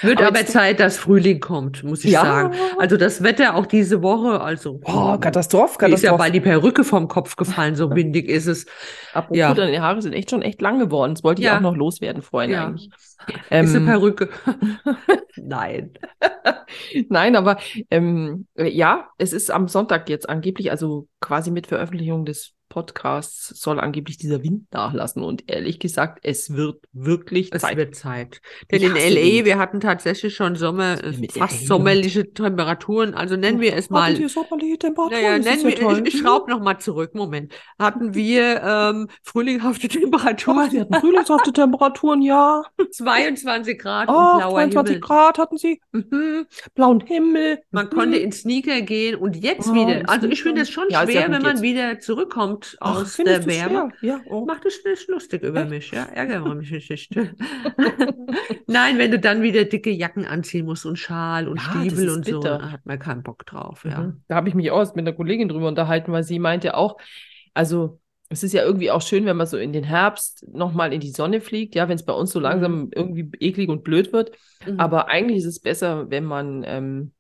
Wird 0.02 0.20
Aber 0.20 0.28
aber, 0.28 0.46
Zeit, 0.46 0.80
dass 0.80 0.98
Frühling 0.98 1.40
kommt, 1.40 1.84
muss 1.84 2.04
ich 2.04 2.12
Ja. 2.12 2.22
sagen. 2.24 2.56
Also 2.80 2.98
das 2.98 3.24
Wetter 3.24 3.56
auch 3.56 3.66
diese 3.66 4.02
Woche, 4.02 4.42
also 4.42 4.80
Oh, 4.86 5.18
Katastrophe, 5.18 5.78
mir 5.88 5.94
ist 5.96 6.02
ja 6.04 6.10
Katastrophe. 6.12 6.18
bald 6.18 6.36
die 6.36 6.40
Perücke 6.42 6.84
vom 6.84 7.08
Kopf 7.08 7.36
gefallen, 7.36 7.76
so 7.76 7.90
windig 7.96 8.28
ist 8.30 8.48
es. 8.48 8.66
Apropos, 9.14 9.38
Ja. 9.38 9.54
deine 9.54 9.82
Haare 9.82 10.02
sind 10.02 10.14
echt 10.14 10.30
schon 10.30 10.42
echt 10.42 10.62
lang 10.62 10.80
geworden. 10.80 11.14
Das 11.16 11.24
wollte 11.24 11.42
ich 11.42 11.48
Ja. 11.48 11.58
auch 11.58 11.62
noch 11.62 11.76
loswerden 11.76 12.22
vorhin 12.22 12.52
Ja. 12.52 12.66
eigentlich. 12.68 12.90
ist 13.50 13.52
eine 13.52 13.78
Ähm, 13.78 13.86
Perücke. 13.86 14.30
Nein. 15.36 15.92
Nein, 17.10 17.36
aber 17.36 17.58
ähm, 17.90 18.48
äh, 18.56 18.68
ja, 18.70 19.10
es 19.18 19.34
ist 19.34 19.52
am 19.52 19.68
Sonntag 19.68 20.10
jetzt 20.10 20.30
angeblich, 20.30 20.72
also 20.72 21.08
quasi 21.20 21.52
mit 21.52 21.68
Veröffentlichung 21.68 22.26
des 22.26 22.54
Podcasts 22.72 23.50
soll 23.62 23.80
angeblich 23.80 24.18
dieser 24.18 24.42
Wind 24.44 24.72
nachlassen. 24.72 25.22
Und 25.24 25.44
ehrlich 25.52 25.78
gesagt, 25.80 26.20
es 26.24 26.56
wird 26.56 26.84
wirklich 26.94 27.52
Es 27.54 27.62
Zeit. 27.64 27.76
wird 27.78 27.96
Zeit. 27.96 28.42
Denn 28.72 28.82
in 28.82 28.94
LA, 28.94 29.46
wir 29.46 29.60
hatten 29.60 29.82
tatsächlich 29.82 30.34
schon 30.34 30.56
Sommer, 30.56 30.98
fast 31.32 31.68
sommerliche 31.68 32.34
Temperaturen. 32.34 33.14
Also 33.14 33.36
nennen 33.36 33.60
wir 33.60 33.76
es 33.76 33.90
mal. 33.90 34.16
Sommerliche 34.28 34.80
Temperaturen? 34.80 35.22
Naja, 35.22 35.38
nennen 35.38 35.62
ja 35.62 35.68
wir, 35.68 35.76
toll. 35.76 36.04
ich, 36.08 36.14
ich 36.16 36.22
schraube 36.22 36.50
noch 36.50 36.62
mal 36.62 36.80
zurück, 36.80 37.14
Moment. 37.14 37.54
Hatten 37.78 38.14
wir 38.16 38.62
ähm, 38.64 39.08
frühlinghafte 39.22 39.88
Ach, 39.92 39.94
Temperaturen, 40.00 40.70
Sie 40.72 40.80
hatten 40.80 40.94
frühlingshafte 40.96 41.52
Temperaturen, 41.54 42.22
ja. 42.22 42.64
22 42.92 43.78
Grad 43.78 44.08
und 44.08 44.16
Oh, 44.16 44.38
blauer 44.38 44.52
22 44.54 44.94
Himmel. 44.96 45.00
Grad 45.02 45.38
hatten 45.38 45.58
Sie. 45.58 45.82
Mhm. 45.92 46.46
Blauen 46.74 47.02
Himmel. 47.02 47.60
Man 47.72 47.88
Mhm. 47.88 47.90
konnte 47.90 48.18
in 48.18 48.32
Sneaker 48.32 48.82
gehen 48.82 49.16
und 49.16 49.36
jetzt 49.36 49.68
Oh, 49.70 49.74
wieder. 49.74 50.04
Also 50.08 50.28
ich 50.28 50.42
finde 50.42 50.62
es 50.62 50.70
schon 50.70 50.86
Ja, 50.90 51.04
ja 51.04 51.10
schwer, 51.12 51.32
wenn 51.32 51.42
man 51.42 51.52
jetzt. 51.58 51.62
wieder 51.62 52.00
zurückkommt 52.00 52.61
Ach, 52.80 53.02
aus 53.02 53.16
findest 53.16 53.48
der 53.48 53.56
Wärme. 53.56 53.92
Ja, 54.02 54.22
oh. 54.26 54.46
Mach 54.46 54.60
dich 54.60 54.84
nicht 54.86 55.08
lustig 55.10 55.44
über 55.44 55.66
mich, 55.66 55.92
ja? 55.92 56.04
Ärgere 56.06 56.56
mich 56.56 56.72
nicht. 56.72 57.16
Nein, 58.68 58.98
wenn 58.98 59.12
du 59.12 59.20
dann 59.20 59.42
wieder 59.42 59.66
dicke 59.66 59.92
Jacken 59.92 60.26
anziehen 60.26 60.66
musst 60.66 60.86
und 60.86 60.98
Schal 60.98 61.48
und 61.48 61.58
Ja, 61.58 61.64
Stiefel 61.64 62.10
und 62.10 62.26
so, 62.26 62.40
da 62.40 62.72
hat 62.72 62.86
man 62.86 63.00
keinen 63.00 63.24
Bock 63.24 63.46
drauf, 63.46 63.86
ja. 63.86 64.02
Mhm. 64.02 64.24
Da 64.28 64.36
habe 64.36 64.50
ich 64.50 64.56
mich 64.56 64.72
auch 64.72 64.80
erst 64.80 64.96
mit 64.96 65.08
einer 65.08 65.16
Kollegin 65.16 65.50
drüber 65.50 65.68
unterhalten, 65.68 66.12
weil 66.12 66.24
sie 66.24 66.40
meinte 66.40 66.76
auch, 66.76 66.98
also 67.54 68.00
es 68.32 68.44
ist 68.44 68.54
ja 68.54 68.64
irgendwie 68.64 68.92
auch 68.92 69.02
schön, 69.02 69.26
wenn 69.26 69.36
man 69.36 69.46
so 69.46 69.58
in 69.58 69.74
den 69.74 69.84
Herbst 69.84 70.48
nochmal 70.54 70.94
in 70.94 71.02
die 71.02 71.12
Sonne 71.12 71.42
fliegt, 71.42 71.76
ja, 71.76 71.90
wenn 71.90 71.98
es 71.98 72.06
bei 72.06 72.14
uns 72.14 72.32
so 72.32 72.40
langsam 72.40 72.90
irgendwie 72.96 73.30
eklig 73.40 73.70
und 73.70 73.84
blöd 73.84 74.14
wird. 74.14 74.32
Mhm. 74.66 74.80
Aber 74.80 75.10
eigentlich 75.10 75.40
ist 75.40 75.46
es 75.46 75.60
besser, 75.60 76.10
wenn 76.10 76.24
man, 76.24 76.64
ähm, 76.66 77.12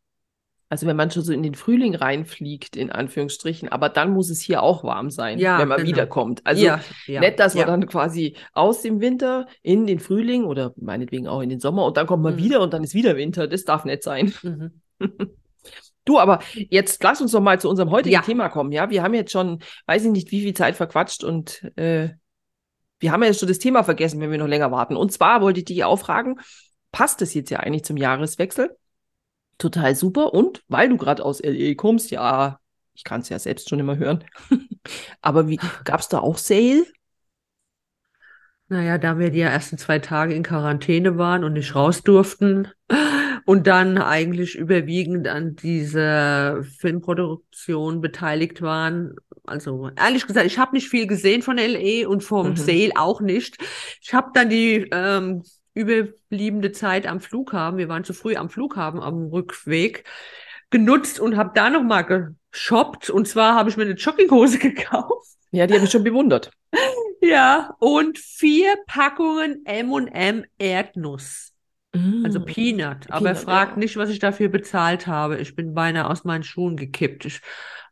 also 0.71 0.87
wenn 0.87 0.95
man 0.95 1.11
schon 1.11 1.21
so 1.23 1.33
in 1.33 1.43
den 1.43 1.53
Frühling 1.53 1.95
reinfliegt, 1.95 2.77
in 2.77 2.91
Anführungsstrichen, 2.91 3.67
aber 3.69 3.89
dann 3.89 4.13
muss 4.13 4.29
es 4.29 4.39
hier 4.41 4.63
auch 4.63 4.85
warm 4.85 5.09
sein, 5.11 5.37
Ja, 5.37 5.59
wenn 5.59 5.67
man 5.67 5.79
genau. 5.79 5.89
wiederkommt. 5.89 6.41
Also 6.45 6.63
ja, 6.63 6.79
ja, 7.07 7.19
Nicht, 7.19 7.39
dass 7.39 7.55
man 7.55 7.67
dann 7.67 7.85
quasi 7.87 8.37
aus 8.53 8.81
dem 8.81 9.01
Winter 9.01 9.47
in 9.61 9.85
den 9.85 9.99
Frühling 9.99 10.45
oder 10.45 10.73
meinetwegen 10.77 11.27
auch 11.27 11.41
in 11.41 11.49
den 11.49 11.59
Sommer 11.59 11.85
und 11.85 11.97
dann 11.97 12.07
kommt 12.07 12.23
man 12.23 12.35
Mhm. 12.35 12.39
wieder 12.39 12.61
und 12.61 12.73
dann 12.73 12.83
ist 12.85 12.93
wieder 12.93 13.17
Winter. 13.17 13.47
Das 13.47 13.65
darf 13.65 13.83
nicht 13.85 14.01
sein. 14.03 14.33
Mhm. 14.41 14.81
Du, 16.03 16.17
aber 16.17 16.39
jetzt 16.55 17.03
lass 17.03 17.21
uns 17.21 17.31
doch 17.31 17.41
mal 17.41 17.59
zu 17.59 17.69
unserem 17.69 17.91
heutigen. 17.91 18.19
Thema 18.23 18.49
kommen. 18.49 18.71
Ja, 18.71 18.89
wir 18.89 19.03
haben 19.03 19.13
jetzt 19.13 19.31
schon, 19.31 19.59
weiß 19.85 20.03
ich 20.05 20.09
nicht, 20.11 20.31
wie 20.31 20.41
viel 20.41 20.55
Zeit 20.55 20.75
verquatscht 20.75 21.23
und 21.23 21.61
äh, 21.75 22.09
wir 22.99 23.11
haben 23.11 23.21
ja 23.21 23.27
jetzt 23.27 23.39
schon 23.39 23.47
das 23.47 23.59
Thema 23.59 23.83
vergessen, 23.83 24.19
wenn 24.19 24.31
wir 24.31 24.39
noch 24.39 24.47
länger 24.47 24.71
warten. 24.71 24.95
Und 24.95 25.11
zwar 25.11 25.41
wollte 25.41 25.59
ich 25.59 25.65
dich 25.65 25.83
auch 25.83 25.97
fragen, 25.99 26.39
passt 26.91 27.21
es 27.21 27.35
jetzt 27.35 27.51
ja 27.51 27.59
eigentlich 27.59 27.83
zum 27.83 27.97
Jahreswechsel? 27.97 28.75
Total 29.61 29.93
super. 29.93 30.33
Und 30.33 30.63
weil 30.69 30.89
du 30.89 30.97
gerade 30.97 31.23
aus 31.23 31.39
LA 31.39 31.75
kommst, 31.75 32.09
ja, 32.09 32.59
ich 32.95 33.03
kann 33.03 33.21
es 33.21 33.29
ja 33.29 33.37
selbst 33.37 33.69
schon 33.69 33.77
immer 33.77 33.95
hören. 33.95 34.23
aber 35.21 35.47
wie 35.47 35.59
gab 35.83 35.99
es 35.99 36.07
da 36.07 36.17
auch 36.17 36.39
Sale? 36.39 36.83
Naja, 38.69 38.97
da 38.97 39.19
wir 39.19 39.29
die 39.29 39.37
ja 39.37 39.49
ersten 39.49 39.77
zwei 39.77 39.99
Tage 39.99 40.33
in 40.33 40.41
Quarantäne 40.41 41.19
waren 41.19 41.43
und 41.43 41.53
nicht 41.53 41.75
raus 41.75 42.01
durften 42.01 42.69
und 43.45 43.67
dann 43.67 43.99
eigentlich 43.99 44.55
überwiegend 44.55 45.27
an 45.27 45.55
dieser 45.55 46.63
Filmproduktion 46.63 48.01
beteiligt 48.01 48.63
waren. 48.63 49.13
Also 49.45 49.91
ehrlich 49.95 50.25
gesagt, 50.25 50.47
ich 50.47 50.57
habe 50.57 50.73
nicht 50.73 50.89
viel 50.89 51.05
gesehen 51.05 51.43
von 51.43 51.59
LA 51.59 52.07
und 52.07 52.23
vom 52.23 52.51
Mhm. 52.51 52.55
Sale 52.55 52.91
auch 52.95 53.21
nicht. 53.21 53.57
Ich 54.01 54.11
habe 54.15 54.31
dann 54.33 54.49
die 54.49 54.87
ähm, 54.91 55.43
überbliebene 55.73 56.71
Zeit 56.71 57.07
am 57.07 57.19
Flughafen, 57.19 57.77
wir 57.77 57.89
waren 57.89 58.03
zu 58.03 58.13
früh 58.13 58.35
am 58.35 58.49
Flughafen 58.49 58.99
am 58.99 59.27
Rückweg, 59.27 60.03
genutzt 60.69 61.19
und 61.19 61.37
habe 61.37 61.51
da 61.53 61.69
nochmal 61.69 62.05
geshoppt. 62.51 63.09
Und 63.09 63.27
zwar 63.27 63.55
habe 63.55 63.69
ich 63.69 63.77
mir 63.77 63.83
eine 63.83 63.93
Jogginghose 63.93 64.57
gekauft. 64.59 65.27
Ja, 65.51 65.67
die 65.67 65.73
habe 65.73 65.85
ich 65.85 65.91
schon 65.91 66.03
bewundert. 66.03 66.51
Ja, 67.21 67.75
und 67.79 68.17
vier 68.17 68.75
Packungen 68.87 69.65
M&M 69.65 70.45
Erdnuss, 70.57 71.50
also 71.93 72.39
Mm. 72.39 72.45
Peanut. 72.45 73.09
Aber 73.09 73.33
Peanut, 73.33 73.43
fragt 73.43 73.71
ja. 73.73 73.79
nicht, 73.79 73.97
was 73.97 74.09
ich 74.09 74.19
dafür 74.19 74.49
bezahlt 74.49 75.07
habe. 75.07 75.37
Ich 75.37 75.55
bin 75.55 75.73
beinahe 75.73 76.09
aus 76.09 76.23
meinen 76.23 76.43
Schuhen 76.43 76.77
gekippt. 76.77 77.25
Ich 77.25 77.41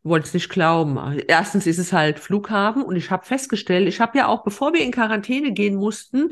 wollte 0.04 0.28
es 0.28 0.34
nicht 0.34 0.50
glauben. 0.50 0.98
Erstens 1.28 1.68
ist 1.68 1.78
es 1.78 1.92
halt 1.92 2.20
Flughafen 2.20 2.84
und 2.84 2.96
ich 2.96 3.12
habe 3.12 3.26
festgestellt, 3.26 3.88
ich 3.88 4.00
habe 4.00 4.18
ja 4.18 4.28
auch, 4.28 4.44
bevor 4.44 4.74
wir 4.74 4.82
in 4.82 4.92
Quarantäne 4.92 5.52
gehen 5.52 5.76
mussten, 5.76 6.30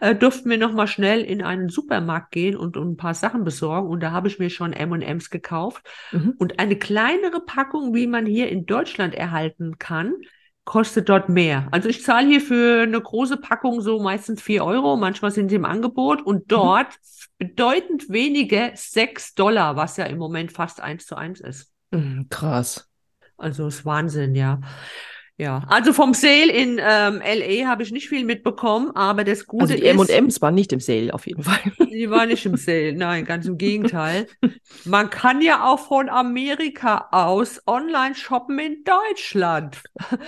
äh, 0.00 0.14
durften 0.14 0.48
wir 0.48 0.56
noch 0.56 0.72
mal 0.72 0.86
schnell 0.86 1.20
in 1.20 1.42
einen 1.42 1.68
Supermarkt 1.68 2.32
gehen 2.32 2.56
und, 2.56 2.78
und 2.78 2.92
ein 2.92 2.96
paar 2.96 3.14
Sachen 3.14 3.44
besorgen. 3.44 3.88
Und 3.88 4.00
da 4.00 4.12
habe 4.12 4.28
ich 4.28 4.38
mir 4.38 4.48
schon 4.48 4.72
M&Ms 4.72 5.28
gekauft. 5.28 5.86
Mhm. 6.12 6.34
Und 6.38 6.58
eine 6.58 6.76
kleinere 6.76 7.40
Packung, 7.44 7.94
wie 7.94 8.06
man 8.06 8.24
hier 8.24 8.48
in 8.48 8.64
Deutschland 8.64 9.14
erhalten 9.14 9.78
kann, 9.78 10.14
kostet 10.70 11.08
dort 11.08 11.28
mehr. 11.28 11.66
Also 11.72 11.88
ich 11.88 12.04
zahle 12.04 12.28
hier 12.28 12.40
für 12.40 12.84
eine 12.84 13.00
große 13.00 13.38
Packung 13.38 13.80
so 13.80 13.98
meistens 13.98 14.40
4 14.40 14.64
Euro, 14.64 14.96
manchmal 14.96 15.32
sind 15.32 15.48
sie 15.48 15.56
im 15.56 15.64
Angebot 15.64 16.22
und 16.22 16.52
dort 16.52 16.94
bedeutend 17.38 18.08
weniger 18.08 18.70
6 18.76 19.34
Dollar, 19.34 19.74
was 19.74 19.96
ja 19.96 20.04
im 20.04 20.18
Moment 20.18 20.52
fast 20.52 20.80
eins 20.80 21.06
zu 21.06 21.16
eins 21.16 21.40
ist. 21.40 21.72
Mm, 21.90 22.28
Krass. 22.30 22.88
Also 23.36 23.66
ist 23.66 23.84
Wahnsinn, 23.84 24.36
ja. 24.36 24.60
Ja, 25.40 25.62
also 25.68 25.94
vom 25.94 26.12
Sale 26.12 26.52
in 26.52 26.78
ähm, 26.78 27.22
LA 27.24 27.66
habe 27.66 27.82
ich 27.82 27.92
nicht 27.92 28.10
viel 28.10 28.26
mitbekommen, 28.26 28.94
aber 28.94 29.24
das 29.24 29.46
Gute 29.46 29.62
Also 29.62 29.74
die 29.74 29.84
ist, 29.84 30.10
M&M's 30.10 30.42
waren 30.42 30.54
nicht 30.54 30.70
im 30.70 30.80
Sale 30.80 31.14
auf 31.14 31.26
jeden 31.26 31.42
Fall. 31.42 31.58
die 31.90 32.10
war 32.10 32.26
nicht 32.26 32.44
im 32.44 32.58
Sale, 32.58 32.92
nein, 32.92 33.24
ganz 33.24 33.46
im 33.46 33.56
Gegenteil. 33.56 34.26
Man 34.84 35.08
kann 35.08 35.40
ja 35.40 35.66
auch 35.66 35.78
von 35.78 36.10
Amerika 36.10 37.08
aus 37.10 37.62
online 37.66 38.14
shoppen 38.14 38.58
in 38.58 38.84
Deutschland. 38.84 39.82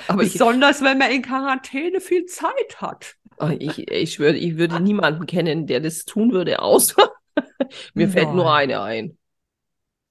Aber 0.09 0.23
ich, 0.23 0.33
Besonders 0.33 0.81
wenn 0.81 0.97
man 0.97 1.11
in 1.11 1.21
Quarantäne 1.21 2.01
viel 2.01 2.25
Zeit 2.25 2.81
hat. 2.81 3.17
oh, 3.37 3.51
ich, 3.59 3.91
ich 3.91 4.15
schwöre, 4.15 4.35
ich 4.35 4.57
würde 4.57 4.81
niemanden 4.81 5.27
kennen, 5.27 5.67
der 5.67 5.81
das 5.81 6.07
tun 6.07 6.33
würde, 6.33 6.63
außer 6.63 7.13
mir 7.93 8.09
fällt 8.09 8.33
nur 8.33 8.45
Nein. 8.45 8.71
eine 8.71 8.81
ein. 8.81 9.19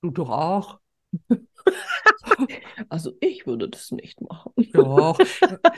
Du 0.04 0.12
doch 0.12 0.30
auch. 0.30 0.80
Also 2.90 3.14
ich 3.20 3.46
würde 3.46 3.70
das 3.70 3.92
nicht 3.92 4.22
machen. 4.22 4.52
Doch. 4.74 5.18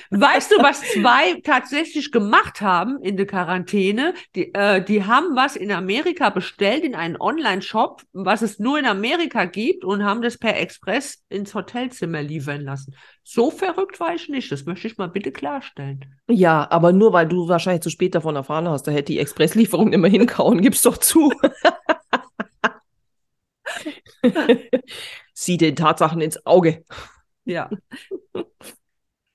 Weißt 0.09 0.51
du, 0.51 0.55
was 0.61 0.81
zwei 0.81 1.39
tatsächlich 1.43 2.11
gemacht 2.11 2.61
haben 2.61 2.99
in 3.01 3.17
der 3.17 3.25
Quarantäne? 3.25 4.13
Die, 4.35 4.53
äh, 4.53 4.83
die 4.83 5.05
haben 5.05 5.35
was 5.35 5.55
in 5.55 5.71
Amerika 5.71 6.29
bestellt 6.29 6.83
in 6.83 6.95
einen 6.95 7.19
Online-Shop, 7.19 8.01
was 8.13 8.41
es 8.41 8.59
nur 8.59 8.79
in 8.79 8.85
Amerika 8.85 9.45
gibt 9.45 9.83
und 9.83 10.03
haben 10.03 10.21
das 10.21 10.37
per 10.37 10.59
Express 10.59 11.23
ins 11.29 11.53
Hotelzimmer 11.53 12.21
liefern 12.21 12.61
lassen. 12.61 12.95
So 13.23 13.51
verrückt 13.51 13.99
war 13.99 14.13
ich 14.15 14.29
nicht. 14.29 14.51
Das 14.51 14.65
möchte 14.65 14.87
ich 14.87 14.97
mal 14.97 15.07
bitte 15.07 15.31
klarstellen. 15.31 16.05
Ja, 16.29 16.69
aber 16.69 16.93
nur 16.93 17.13
weil 17.13 17.27
du 17.27 17.47
wahrscheinlich 17.47 17.83
zu 17.83 17.89
spät 17.89 18.15
davon 18.15 18.35
erfahren 18.35 18.67
hast, 18.67 18.83
da 18.83 18.91
hätte 18.91 19.13
die 19.13 19.19
Expresslieferung 19.19 19.93
immer 19.93 20.07
hinkauen, 20.07 20.61
gib's 20.61 20.81
doch 20.81 20.97
zu. 20.97 21.31
Sieh 25.33 25.57
den 25.57 25.75
Tatsachen 25.75 26.21
ins 26.21 26.45
Auge. 26.45 26.83
Ja. 27.45 27.69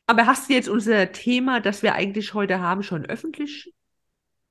Aber 0.07 0.27
hast 0.27 0.49
du 0.49 0.55
jetzt 0.55 0.69
unser 0.69 1.13
Thema, 1.13 1.61
das 1.61 1.83
wir 1.83 1.95
eigentlich 1.95 2.33
heute 2.35 2.61
haben, 2.61 2.83
schon 2.83 3.05
öffentlich 3.05 3.75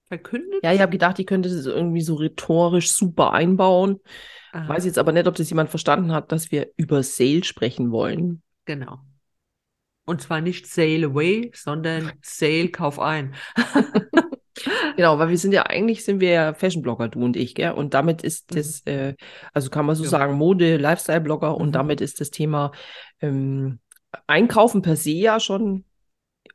verkündet? 0.05 0.63
Ja, 0.63 0.73
ich 0.73 0.81
habe 0.81 0.91
gedacht, 0.91 1.19
ich 1.19 1.25
könnte 1.25 1.49
das 1.49 1.65
irgendwie 1.65 2.01
so 2.01 2.15
rhetorisch 2.15 2.91
super 2.91 3.33
einbauen. 3.33 3.99
Aha, 4.51 4.67
Weiß 4.69 4.85
jetzt 4.85 4.99
aber 4.99 5.11
nicht, 5.11 5.27
ob 5.27 5.35
das 5.35 5.49
jemand 5.49 5.69
verstanden 5.69 6.11
hat, 6.11 6.31
dass 6.31 6.51
wir 6.51 6.69
über 6.77 7.03
Sale 7.03 7.43
sprechen 7.43 7.91
wollen. 7.91 8.41
genau. 8.65 8.99
Und 10.05 10.21
zwar 10.21 10.39
nicht 10.39 10.67
Sail 10.67 11.03
Away, 11.03 11.51
sondern 11.53 12.13
Sail 12.21 12.69
Kauf 12.69 12.97
ein. 12.97 13.35
Genau, 14.95 15.19
weil 15.19 15.29
wir 15.29 15.37
sind 15.37 15.53
ja 15.53 15.63
eigentlich 15.63 16.03
sind 16.03 16.19
wir 16.19 16.29
ja 16.29 16.53
Fashion-Blogger, 16.53 17.09
du 17.09 17.23
und 17.23 17.35
ich, 17.35 17.55
gell? 17.55 17.71
Und 17.71 17.93
damit 17.93 18.23
ist 18.23 18.55
das, 18.55 18.81
äh, 18.85 19.15
also 19.53 19.69
kann 19.69 19.85
man 19.85 19.95
so 19.95 20.03
Ja. 20.03 20.09
sagen, 20.09 20.33
Mode, 20.33 20.77
Lifestyle-Blogger 20.77 21.55
und 21.55 21.69
Mhm. 21.69 21.73
damit 21.73 22.01
ist 22.01 22.19
das 22.21 22.31
Thema 22.31 22.71
ähm, 23.21 23.79
Einkaufen 24.25 24.81
per 24.81 24.95
se 24.95 25.11
ja 25.11 25.39
schon 25.39 25.85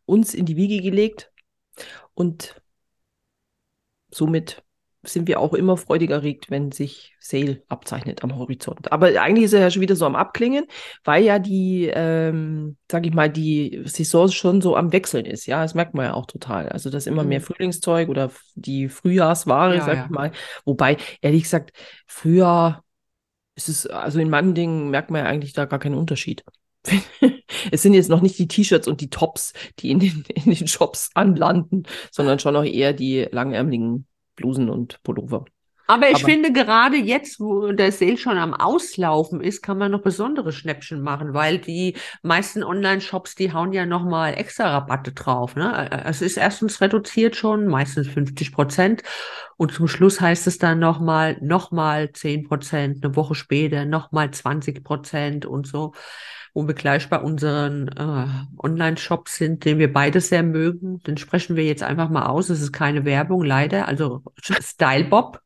uns 0.06 0.34
in 0.34 0.46
die 0.46 0.56
Wiege 0.56 0.82
gelegt. 0.82 1.30
Und 2.14 2.60
somit 4.10 4.62
sind 5.04 5.26
wir 5.26 5.40
auch 5.40 5.52
immer 5.54 5.76
freudig 5.76 6.10
erregt, 6.10 6.50
wenn 6.50 6.70
sich 6.72 7.14
Sale 7.18 7.62
abzeichnet 7.68 8.22
am 8.22 8.36
Horizont. 8.36 8.92
Aber 8.92 9.08
eigentlich 9.20 9.46
ist 9.46 9.52
er 9.52 9.60
ja 9.60 9.70
schon 9.70 9.82
wieder 9.82 9.96
so 9.96 10.06
am 10.06 10.14
Abklingen, 10.16 10.66
weil 11.04 11.24
ja 11.24 11.38
die, 11.40 11.90
ähm, 11.92 12.76
sag 12.90 13.04
ich 13.06 13.12
mal, 13.12 13.28
die 13.30 13.82
Saison 13.86 14.28
schon 14.28 14.60
so 14.62 14.76
am 14.76 14.92
Wechseln 14.92 15.26
ist. 15.26 15.46
Ja, 15.46 15.62
das 15.62 15.74
merkt 15.74 15.94
man 15.94 16.06
ja 16.06 16.14
auch 16.14 16.26
total. 16.26 16.68
Also, 16.68 16.88
dass 16.90 17.06
immer 17.06 17.24
mehr 17.24 17.40
Mhm. 17.40 17.44
Frühlingszeug 17.44 18.08
oder 18.08 18.30
die 18.54 18.88
Frühjahrsware, 18.88 19.76
Ja, 19.76 19.80
sag 19.80 19.96
ja. 19.96 20.04
ich 20.04 20.10
mal. 20.10 20.32
Wobei, 20.64 20.96
ehrlich 21.20 21.44
gesagt, 21.44 21.72
Frühjahr 22.06 22.84
ist 23.54 23.68
es, 23.68 23.86
also 23.86 24.18
in 24.20 24.30
manchen 24.30 24.54
Dingen 24.54 24.90
merkt 24.90 25.10
man 25.10 25.24
ja 25.24 25.30
eigentlich 25.30 25.52
da 25.52 25.64
gar 25.66 25.78
keinen 25.78 25.96
Unterschied. 25.96 26.44
Es 27.70 27.82
sind 27.82 27.94
jetzt 27.94 28.08
noch 28.08 28.22
nicht 28.22 28.38
die 28.38 28.48
T-Shirts 28.48 28.88
und 28.88 29.00
die 29.00 29.10
Tops, 29.10 29.52
die 29.78 29.90
in 29.90 30.00
den, 30.00 30.24
in 30.34 30.52
den 30.54 30.66
Shops 30.68 31.10
anlanden, 31.14 31.84
sondern 32.10 32.38
schon 32.38 32.56
auch 32.56 32.64
eher 32.64 32.92
die 32.92 33.28
langärmeligen 33.30 34.06
Blusen 34.42 34.68
und 34.68 35.02
Pullover. 35.02 35.44
Aber 35.88 36.08
ich 36.08 36.16
Aber- 36.16 36.24
finde, 36.24 36.52
gerade 36.52 36.96
jetzt, 36.96 37.40
wo 37.40 37.72
der 37.72 37.92
Sale 37.92 38.16
schon 38.16 38.38
am 38.38 38.54
Auslaufen 38.54 39.40
ist, 39.40 39.62
kann 39.62 39.78
man 39.78 39.90
noch 39.90 40.02
besondere 40.02 40.52
Schnäppchen 40.52 41.02
machen, 41.02 41.34
weil 41.34 41.58
die 41.58 41.96
meisten 42.22 42.62
Online-Shops, 42.62 43.34
die 43.34 43.52
hauen 43.52 43.72
ja 43.72 43.84
nochmal 43.84 44.34
extra 44.38 44.70
Rabatte 44.70 45.12
drauf. 45.12 45.54
Ne? 45.56 45.90
Es 46.06 46.22
ist 46.22 46.36
erstens 46.38 46.80
reduziert 46.80 47.36
schon, 47.36 47.66
meistens 47.66 48.08
50 48.08 48.52
Prozent. 48.52 49.02
Und 49.56 49.72
zum 49.72 49.86
Schluss 49.88 50.20
heißt 50.20 50.46
es 50.46 50.58
dann 50.58 50.78
nochmal, 50.78 51.36
nochmal 51.42 52.12
10 52.12 52.48
Prozent, 52.48 53.04
eine 53.04 53.14
Woche 53.16 53.34
später 53.34 53.84
nochmal 53.84 54.30
20 54.30 54.82
Prozent 54.84 55.46
und 55.46 55.66
so. 55.66 55.92
Wo 56.54 56.66
wir 56.66 56.74
gleich 56.74 57.08
bei 57.08 57.18
unseren 57.18 57.88
äh, 57.88 58.26
Online-Shops 58.62 59.36
sind, 59.36 59.64
den 59.64 59.78
wir 59.78 59.92
beide 59.92 60.20
sehr 60.20 60.42
mögen, 60.42 61.00
den 61.00 61.16
sprechen 61.16 61.56
wir 61.56 61.64
jetzt 61.64 61.82
einfach 61.82 62.10
mal 62.10 62.26
aus. 62.26 62.50
Es 62.50 62.60
ist 62.60 62.72
keine 62.72 63.04
Werbung, 63.06 63.42
leider. 63.44 63.88
Also 63.88 64.22
Stylebob. 64.40 65.40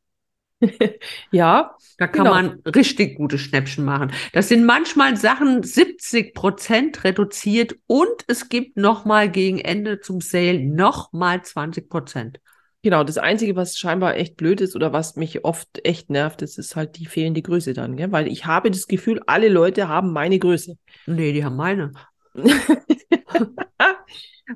Ja, 1.30 1.76
Da 1.98 2.06
kann 2.08 2.24
Genau. 2.24 2.30
man 2.30 2.60
richtig 2.66 3.16
gute 3.16 3.38
Schnäppchen 3.38 3.84
machen. 3.84 4.12
Das 4.32 4.48
sind 4.48 4.64
manchmal 4.66 5.16
Sachen 5.16 5.62
70 5.62 6.34
Prozent 6.34 7.04
reduziert 7.04 7.76
und 7.86 8.24
es 8.26 8.48
gibt 8.48 8.76
nochmal 8.76 9.30
gegen 9.30 9.58
Ende 9.58 10.00
zum 10.00 10.20
Sale 10.20 10.60
nochmal 10.60 11.42
20 11.42 11.88
Prozent. 11.88 12.40
Genau. 12.86 13.02
Das 13.04 13.18
Einzige, 13.18 13.56
was 13.56 13.76
scheinbar 13.76 14.16
echt 14.16 14.36
blöd 14.36 14.60
ist 14.60 14.76
oder 14.76 14.92
was 14.92 15.16
mich 15.16 15.44
oft 15.44 15.84
echt 15.84 16.08
nervt, 16.08 16.40
das 16.40 16.56
ist 16.56 16.76
halt 16.76 16.96
die 16.98 17.06
fehlende 17.06 17.42
Größe 17.42 17.72
dann, 17.72 17.96
gell? 17.96 18.12
Weil 18.12 18.28
ich 18.28 18.46
habe 18.46 18.70
das 18.70 18.86
Gefühl, 18.86 19.20
alle 19.26 19.48
Leute 19.48 19.88
haben 19.88 20.12
meine 20.12 20.38
Größe. 20.38 20.76
Nee, 21.06 21.32
die 21.32 21.44
haben 21.44 21.56
meine. 21.56 21.92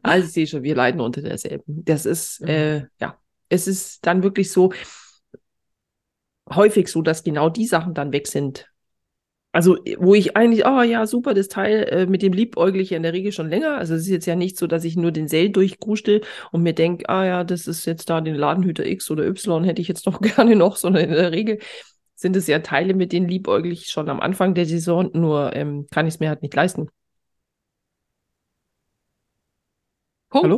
Also 0.02 0.26
ich 0.28 0.32
sehe 0.32 0.46
schon, 0.46 0.62
wir 0.62 0.76
leiden 0.76 1.00
unter 1.00 1.20
derselben. 1.20 1.84
Das 1.84 2.06
ist, 2.06 2.40
Mhm. 2.40 2.48
äh, 2.48 2.86
ja, 3.00 3.18
es 3.48 3.66
ist 3.66 4.06
dann 4.06 4.22
wirklich 4.22 4.52
so 4.52 4.72
häufig 6.52 6.88
so, 6.88 7.02
dass 7.02 7.22
genau 7.22 7.48
die 7.48 7.66
Sachen 7.66 7.94
dann 7.94 8.12
weg 8.12 8.26
sind. 8.26 8.69
Also, 9.52 9.78
wo 9.98 10.14
ich 10.14 10.36
eigentlich, 10.36 10.64
oh 10.64 10.80
ja, 10.82 11.06
super, 11.08 11.34
das 11.34 11.48
Teil, 11.48 11.82
äh, 11.90 12.06
mit 12.06 12.22
dem 12.22 12.32
liebäugle 12.32 12.80
ich 12.80 12.90
ja 12.90 12.96
in 12.96 13.02
der 13.02 13.12
Regel 13.12 13.32
schon 13.32 13.48
länger. 13.50 13.76
Also, 13.78 13.94
es 13.94 14.02
ist 14.02 14.08
jetzt 14.08 14.26
ja 14.26 14.36
nicht 14.36 14.56
so, 14.56 14.68
dass 14.68 14.84
ich 14.84 14.94
nur 14.96 15.10
den 15.10 15.26
Sale 15.26 15.50
durchgrustel 15.50 16.20
und 16.52 16.62
mir 16.62 16.72
denke, 16.72 17.08
ah 17.08 17.24
ja, 17.24 17.42
das 17.44 17.66
ist 17.66 17.84
jetzt 17.84 18.08
da 18.10 18.20
den 18.20 18.36
Ladenhüter 18.36 18.86
X 18.86 19.10
oder 19.10 19.26
Y, 19.26 19.64
hätte 19.64 19.82
ich 19.82 19.88
jetzt 19.88 20.06
noch 20.06 20.20
gerne 20.20 20.54
noch, 20.54 20.76
sondern 20.76 21.04
in 21.04 21.10
der 21.10 21.32
Regel 21.32 21.58
sind 22.14 22.36
es 22.36 22.46
ja 22.46 22.60
Teile, 22.60 22.94
mit 22.94 23.12
denen 23.12 23.28
liebäugle 23.28 23.72
ich 23.72 23.88
schon 23.88 24.08
am 24.08 24.20
Anfang 24.20 24.54
der 24.54 24.66
Saison, 24.66 25.10
nur 25.14 25.56
ähm, 25.56 25.86
kann 25.90 26.06
ich 26.06 26.14
es 26.14 26.20
mir 26.20 26.28
halt 26.28 26.42
nicht 26.42 26.54
leisten. 26.54 26.88
Punkt. 30.28 30.44
Hallo? 30.44 30.56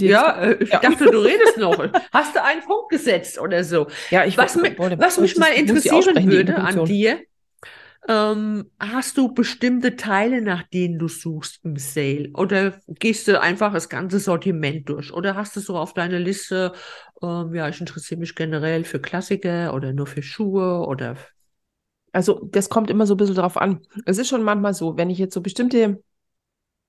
Ja, 0.00 0.40
äh, 0.42 0.62
ich 0.62 0.70
Ja. 0.70 0.80
dachte, 0.80 1.06
du 1.06 1.18
redest 1.18 1.56
noch. 1.56 1.76
Hast 2.12 2.34
du 2.36 2.42
einen 2.44 2.62
Punkt 2.62 2.90
gesetzt 2.90 3.38
oder 3.40 3.64
so? 3.64 3.86
Ja, 4.10 4.24
ich 4.24 4.36
Was, 4.36 4.56
wollte- 4.56 4.98
was 4.98 5.18
mich 5.18 5.36
mal 5.36 5.48
interessieren 5.54 6.26
würde 6.30 6.56
an 6.56 6.84
dir, 6.84 7.20
ähm, 8.08 8.70
hast 8.80 9.18
du 9.18 9.32
bestimmte 9.34 9.96
Teile, 9.96 10.42
nach 10.42 10.62
denen 10.64 10.98
du 10.98 11.08
suchst 11.08 11.60
im 11.64 11.76
Sale? 11.76 12.30
Oder 12.34 12.80
gehst 12.88 13.28
du 13.28 13.40
einfach 13.40 13.72
das 13.72 13.88
ganze 13.88 14.18
Sortiment 14.18 14.88
durch? 14.88 15.12
Oder 15.12 15.36
hast 15.36 15.56
du 15.56 15.60
so 15.60 15.76
auf 15.78 15.94
deiner 15.94 16.18
Liste, 16.18 16.72
ähm, 17.22 17.54
ja, 17.54 17.68
ich 17.68 17.80
interessiere 17.80 18.20
mich 18.20 18.34
generell 18.34 18.84
für 18.84 19.00
Klassiker 19.00 19.74
oder 19.74 19.92
nur 19.92 20.06
für 20.06 20.22
Schuhe 20.22 20.86
oder 20.86 21.16
Also, 22.12 22.48
das 22.50 22.68
kommt 22.70 22.90
immer 22.90 23.06
so 23.06 23.14
ein 23.14 23.16
bisschen 23.18 23.34
drauf 23.36 23.56
an. 23.56 23.80
Es 24.06 24.18
ist 24.18 24.28
schon 24.28 24.42
manchmal 24.42 24.74
so, 24.74 24.96
wenn 24.96 25.10
ich 25.10 25.18
jetzt 25.18 25.34
so 25.34 25.40
bestimmte, 25.42 26.02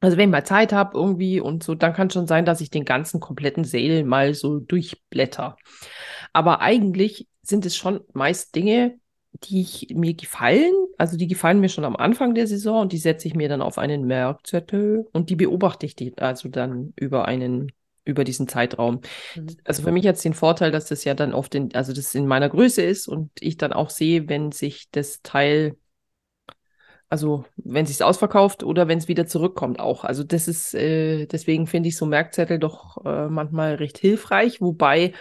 also 0.02 0.18
wenn 0.18 0.30
ich 0.30 0.34
mal 0.34 0.46
Zeit 0.46 0.74
habe 0.74 0.98
irgendwie 0.98 1.42
und 1.42 1.64
so, 1.64 1.76
dann 1.76 1.94
kann 1.94 2.10
schon 2.10 2.28
sein, 2.28 2.46
dass 2.46 2.62
ich 2.62 2.70
den 2.70 2.86
ganzen 2.86 3.20
kompletten 3.20 3.66
Sale 3.66 4.04
mal 4.06 4.34
so 4.34 4.60
durchblätter. 4.60 5.58
Aber 6.34 6.62
eigentlich 6.62 7.28
sind 7.44 7.66
es 7.66 7.76
schon 7.78 8.02
meist 8.14 8.56
Dinge, 8.56 9.00
die 9.34 9.62
ich, 9.62 9.88
mir 9.94 10.14
gefallen. 10.14 10.74
Also 10.98 11.18
die 11.18 11.28
gefallen 11.28 11.60
mir 11.60 11.70
schon 11.70 11.86
am 11.86 11.96
Anfang 11.96 12.36
der 12.36 12.48
Saison 12.48 12.82
und 12.82 12.92
die 12.92 12.98
setze 12.98 13.28
ich 13.28 13.36
mir 13.36 13.48
dann 13.50 13.62
auf 13.62 13.78
einen 13.78 14.06
Merkzettel 14.06 15.08
und 15.14 15.30
die 15.30 15.36
beobachte 15.36 15.86
ich 15.86 15.96
die, 15.96 16.18
also 16.18 16.50
dann 16.50 16.94
über 16.96 17.26
einen, 17.26 17.72
über 18.06 18.24
diesen 18.24 18.48
Zeitraum. 18.48 19.02
Also 19.64 19.84
für 19.84 19.92
mich 19.92 20.08
hat 20.08 20.16
es 20.16 20.24
den 20.24 20.34
Vorteil, 20.34 20.72
dass 20.72 20.86
das 20.86 21.04
ja 21.04 21.14
dann 21.14 21.34
oft 21.34 21.56
in, 21.56 21.74
also 21.74 21.94
das 21.94 22.16
in 22.16 22.28
meiner 22.28 22.50
Größe 22.50 22.82
ist 22.82 23.08
und 23.08 23.32
ich 23.40 23.58
dann 23.58 23.72
auch 23.72 23.90
sehe, 23.90 24.28
wenn 24.28 24.52
sich 24.52 24.90
das 24.92 25.22
Teil, 25.22 25.78
also 27.08 27.46
wenn 27.56 27.86
sich 27.86 28.04
ausverkauft 28.04 28.64
oder 28.64 28.88
wenn 28.88 28.98
es 28.98 29.08
wieder 29.08 29.26
zurückkommt 29.26 29.80
auch. 29.80 30.04
Also 30.04 30.24
das 30.24 30.48
ist, 30.48 30.74
äh, 30.74 31.28
deswegen 31.28 31.66
finde 31.68 31.90
ich 31.90 31.98
so 31.98 32.06
Merkzettel 32.06 32.60
doch 32.60 33.06
äh, 33.06 33.28
manchmal 33.30 33.76
recht 33.76 33.98
hilfreich, 33.98 34.60
wobei 34.60 35.14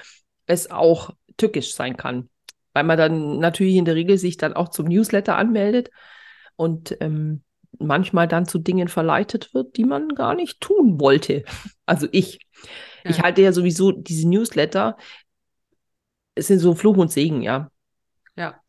es 0.46 0.70
auch 0.70 1.10
tückisch 1.36 1.74
sein 1.74 1.96
kann, 1.96 2.28
weil 2.78 2.84
man 2.84 2.96
dann 2.96 3.38
natürlich 3.40 3.74
in 3.74 3.84
der 3.84 3.96
Regel 3.96 4.18
sich 4.18 4.36
dann 4.36 4.52
auch 4.52 4.68
zum 4.68 4.86
Newsletter 4.86 5.36
anmeldet 5.36 5.90
und 6.54 6.96
ähm, 7.00 7.42
manchmal 7.80 8.28
dann 8.28 8.46
zu 8.46 8.60
Dingen 8.60 8.86
verleitet 8.86 9.52
wird, 9.52 9.76
die 9.76 9.84
man 9.84 10.10
gar 10.14 10.36
nicht 10.36 10.60
tun 10.60 11.00
wollte. 11.00 11.42
Also 11.86 12.06
ich. 12.12 12.38
Ich 13.04 13.16
Ja. 13.16 13.22
halte 13.24 13.42
ja 13.42 13.52
sowieso 13.52 13.90
diese 13.90 14.28
Newsletter, 14.28 14.96
es 16.36 16.46
sind 16.46 16.60
so 16.60 16.74
Fluch 16.76 16.96
und 16.96 17.10
Segen, 17.10 17.42
ja. 17.42 17.68
Ja. 18.36 18.60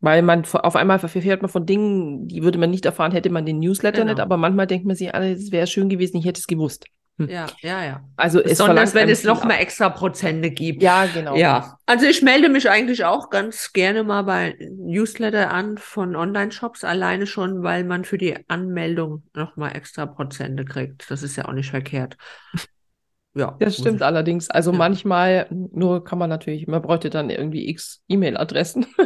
Weil 0.00 0.22
man 0.22 0.44
auf 0.44 0.76
einmal 0.76 1.00
verfährt 1.00 1.42
man 1.42 1.50
von 1.50 1.66
Dingen, 1.66 2.28
die 2.28 2.44
würde 2.44 2.58
man 2.58 2.70
nicht 2.70 2.86
erfahren, 2.86 3.10
hätte 3.10 3.30
man 3.30 3.44
den 3.44 3.58
Newsletter 3.58 4.02
Genau. 4.02 4.12
nicht, 4.12 4.20
aber 4.20 4.36
manchmal 4.36 4.68
denkt 4.68 4.86
man 4.86 4.94
sich, 4.94 5.12
ah, 5.12 5.24
es 5.24 5.50
wäre 5.50 5.66
schön 5.66 5.88
gewesen, 5.88 6.18
ich 6.18 6.26
hätte 6.26 6.38
es 6.38 6.46
gewusst. 6.46 6.86
Ja, 7.18 7.46
ja, 7.62 7.84
ja. 7.84 8.04
Also 8.16 8.38
es 8.38 8.50
Besonders 8.50 8.92
verlangt 8.92 8.94
wenn 8.94 9.08
es 9.08 9.24
noch 9.24 9.42
ab. 9.42 9.48
mehr 9.48 9.60
extra 9.60 9.88
Prozente 9.88 10.50
gibt. 10.50 10.82
Ja, 10.82 11.06
genau. 11.06 11.36
Ja, 11.36 11.78
also 11.86 12.06
ich 12.06 12.22
melde 12.22 12.48
mich 12.48 12.70
eigentlich 12.70 13.04
auch 13.04 13.30
ganz 13.30 13.72
gerne 13.72 14.04
mal 14.04 14.22
bei 14.22 14.56
Newsletter 14.76 15.50
an 15.50 15.78
von 15.78 16.14
Online-Shops, 16.14 16.84
alleine 16.84 17.26
schon, 17.26 17.62
weil 17.62 17.84
man 17.84 18.04
für 18.04 18.18
die 18.18 18.36
Anmeldung 18.48 19.24
nochmal 19.34 19.76
extra 19.76 20.06
Prozente 20.06 20.64
kriegt. 20.64 21.10
Das 21.10 21.22
ist 21.22 21.36
ja 21.36 21.46
auch 21.46 21.52
nicht 21.52 21.70
verkehrt. 21.70 22.16
Ja, 23.34 23.56
Das 23.60 23.76
stimmt 23.76 24.02
allerdings. 24.02 24.48
Also 24.50 24.70
Ja. 24.72 24.78
manchmal, 24.78 25.46
nur 25.50 26.04
kann 26.04 26.18
man 26.18 26.30
natürlich, 26.30 26.66
man 26.66 26.82
bräuchte 26.82 27.10
dann 27.10 27.30
irgendwie 27.30 27.68
x 27.68 28.02
E-Mail-Adressen. 28.08 28.86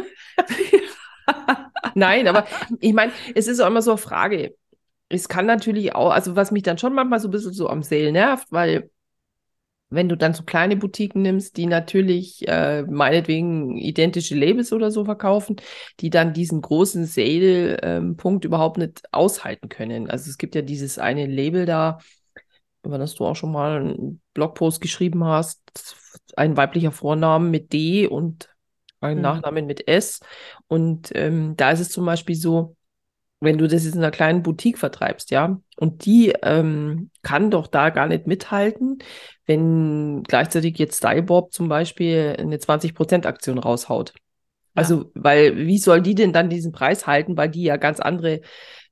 Nein, 1.95 2.27
aber 2.27 2.45
ich 2.79 2.93
meine, 2.93 3.11
es 3.35 3.47
ist 3.47 3.59
auch 3.59 3.67
immer 3.67 3.81
so 3.81 3.91
eine 3.91 3.97
Frage. 3.97 4.55
Es 5.13 5.27
kann 5.29 5.45
natürlich 5.45 5.95
auch, 5.95 6.11
also 6.11 6.35
was 6.35 6.51
mich 6.51 6.63
dann 6.63 6.77
schon 6.77 6.93
manchmal 6.93 7.19
so 7.19 7.27
ein 7.27 7.31
bisschen 7.31 7.53
so 7.53 7.69
am 7.69 7.83
Sale 7.83 8.11
nervt, 8.11 8.47
weil 8.51 8.89
wenn 9.89 10.09
du 10.09 10.17
dann 10.17 10.33
so 10.33 10.43
kleine 10.43 10.75
Boutiquen 10.75 11.21
nimmst, 11.21 11.55
die 11.55 11.67
natürlich 11.67 12.47
äh, 12.47 12.81
meinetwegen 12.81 13.77
identische 13.77 14.35
Labels 14.35 14.73
oder 14.73 14.89
so 14.89 15.05
verkaufen, 15.05 15.57
die 15.99 16.09
dann 16.09 16.33
diesen 16.33 16.61
großen 16.61 17.05
Sale-Punkt 17.05 18.43
überhaupt 18.43 18.79
nicht 18.79 19.03
aushalten 19.13 19.69
können. 19.69 20.09
Also 20.09 20.31
es 20.31 20.39
gibt 20.39 20.55
ja 20.55 20.63
dieses 20.63 20.97
eine 20.97 21.27
Label 21.27 21.67
da, 21.67 21.99
über 22.83 22.97
das 22.97 23.13
du 23.15 23.25
auch 23.25 23.35
schon 23.35 23.51
mal 23.51 23.81
einen 23.81 24.21
Blogpost 24.33 24.81
geschrieben 24.81 25.23
hast, 25.25 25.61
ein 26.35 26.57
weiblicher 26.57 26.91
Vornamen 26.91 27.51
mit 27.51 27.71
D 27.71 28.07
und 28.07 28.49
ein 28.99 29.17
Mhm. 29.17 29.21
Nachnamen 29.21 29.67
mit 29.67 29.87
S. 29.87 30.21
Und 30.67 31.11
ähm, 31.13 31.55
da 31.55 31.71
ist 31.71 31.81
es 31.81 31.89
zum 31.89 32.05
Beispiel 32.05 32.35
so, 32.35 32.75
wenn 33.43 33.57
du 33.57 33.67
das 33.67 33.83
jetzt 33.85 33.95
in 33.95 34.01
einer 34.01 34.11
kleinen 34.11 34.43
Boutique 34.43 34.77
vertreibst, 34.77 35.31
ja, 35.31 35.59
und 35.77 36.05
die 36.05 36.33
ähm, 36.43 37.09
kann 37.21 37.51
doch 37.51 37.67
da 37.67 37.89
gar 37.89 38.07
nicht 38.07 38.27
mithalten, 38.27 38.99
wenn 39.45 40.23
gleichzeitig 40.23 40.77
jetzt 40.77 40.97
Stylebob 40.97 41.53
zum 41.53 41.67
Beispiel 41.69 42.35
eine 42.39 42.57
20%-Aktion 42.57 43.59
raushaut. 43.59 44.13
Also, 44.75 45.11
weil, 45.13 45.57
wie 45.67 45.77
soll 45.77 46.01
die 46.01 46.15
denn 46.15 46.33
dann 46.33 46.49
diesen 46.49 46.71
Preis 46.71 47.05
halten, 47.05 47.37
weil 47.37 47.49
die 47.49 47.63
ja 47.63 47.77
ganz 47.77 47.99
andere 47.99 48.41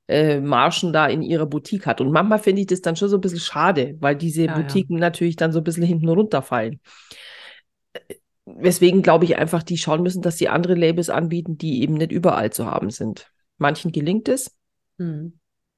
äh, 0.08 0.40
Margen 0.40 0.92
da 0.92 1.06
in 1.06 1.22
ihrer 1.22 1.46
Boutique 1.46 1.86
hat. 1.86 2.00
Und 2.00 2.12
manchmal 2.12 2.38
finde 2.38 2.62
ich 2.62 2.66
das 2.68 2.80
dann 2.82 2.96
schon 2.96 3.08
so 3.08 3.16
ein 3.16 3.20
bisschen 3.20 3.40
schade, 3.40 3.96
weil 4.00 4.16
diese 4.16 4.46
Ja, 4.46 4.58
ja. 4.58 4.58
Boutiquen 4.58 4.98
natürlich 4.98 5.36
dann 5.36 5.52
so 5.52 5.58
ein 5.60 5.64
bisschen 5.64 5.84
hinten 5.84 6.08
runterfallen. 6.08 6.80
Äh, 7.92 8.14
Weswegen 8.44 9.02
glaube 9.02 9.24
ich 9.24 9.36
einfach, 9.36 9.62
die 9.62 9.78
schauen 9.78 10.02
müssen, 10.02 10.22
dass 10.22 10.36
sie 10.36 10.48
andere 10.48 10.74
Labels 10.74 11.10
anbieten, 11.10 11.58
die 11.58 11.82
eben 11.82 11.94
nicht 11.94 12.12
überall 12.12 12.50
zu 12.52 12.66
haben 12.66 12.90
sind. 12.90 13.32
Manchen 13.62 13.92
gelingt 13.92 14.28
es, 14.28 14.54
Hm. 14.98 15.32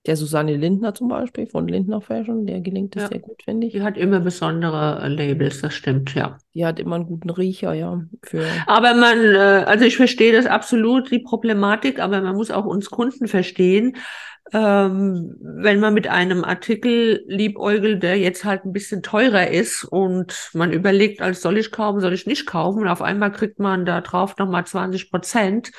Der 0.06 0.16
Susanne 0.16 0.54
Lindner 0.54 0.92
zum 0.92 1.08
Beispiel 1.08 1.46
von 1.46 1.66
Lindner 1.66 2.02
Fashion, 2.02 2.44
der 2.44 2.60
gelingt 2.60 2.94
das 2.94 3.04
Ja. 3.04 3.08
sehr 3.08 3.20
gut, 3.20 3.42
finde 3.42 3.66
ich. 3.66 3.72
Die 3.72 3.80
hat 3.80 3.96
immer 3.96 4.20
besondere 4.20 5.00
äh, 5.02 5.08
Labels, 5.08 5.62
das 5.62 5.72
stimmt, 5.72 6.14
ja. 6.14 6.36
Die 6.52 6.66
hat 6.66 6.78
immer 6.78 6.96
einen 6.96 7.06
guten 7.06 7.30
Riecher, 7.30 7.72
ja. 7.72 8.02
Für 8.22 8.44
Aber 8.66 8.92
man, 8.94 9.18
äh, 9.18 9.64
also 9.66 9.86
ich 9.86 9.96
verstehe 9.96 10.34
das 10.34 10.44
absolut, 10.44 11.10
die 11.10 11.20
Problematik, 11.20 12.00
aber 12.00 12.20
man 12.20 12.36
muss 12.36 12.50
auch 12.50 12.66
uns 12.66 12.90
Kunden 12.90 13.28
verstehen, 13.28 13.96
ähm, 14.52 15.36
wenn 15.40 15.80
man 15.80 15.94
mit 15.94 16.06
einem 16.06 16.44
Artikel 16.44 17.24
liebäugelt, 17.26 18.02
der 18.02 18.18
jetzt 18.18 18.44
halt 18.44 18.66
ein 18.66 18.74
bisschen 18.74 19.02
teurer 19.02 19.48
ist 19.48 19.84
und 19.84 20.50
man 20.52 20.70
überlegt, 20.70 21.22
als 21.22 21.40
soll 21.40 21.56
ich 21.56 21.72
kaufen, 21.72 22.00
soll 22.00 22.12
ich 22.12 22.26
nicht 22.26 22.44
kaufen 22.46 22.82
und 22.82 22.88
auf 22.88 23.00
einmal 23.00 23.32
kriegt 23.32 23.58
man 23.58 23.86
da 23.86 24.02
drauf 24.02 24.36
nochmal 24.36 24.66
20 24.66 25.10
Prozent 25.10 25.70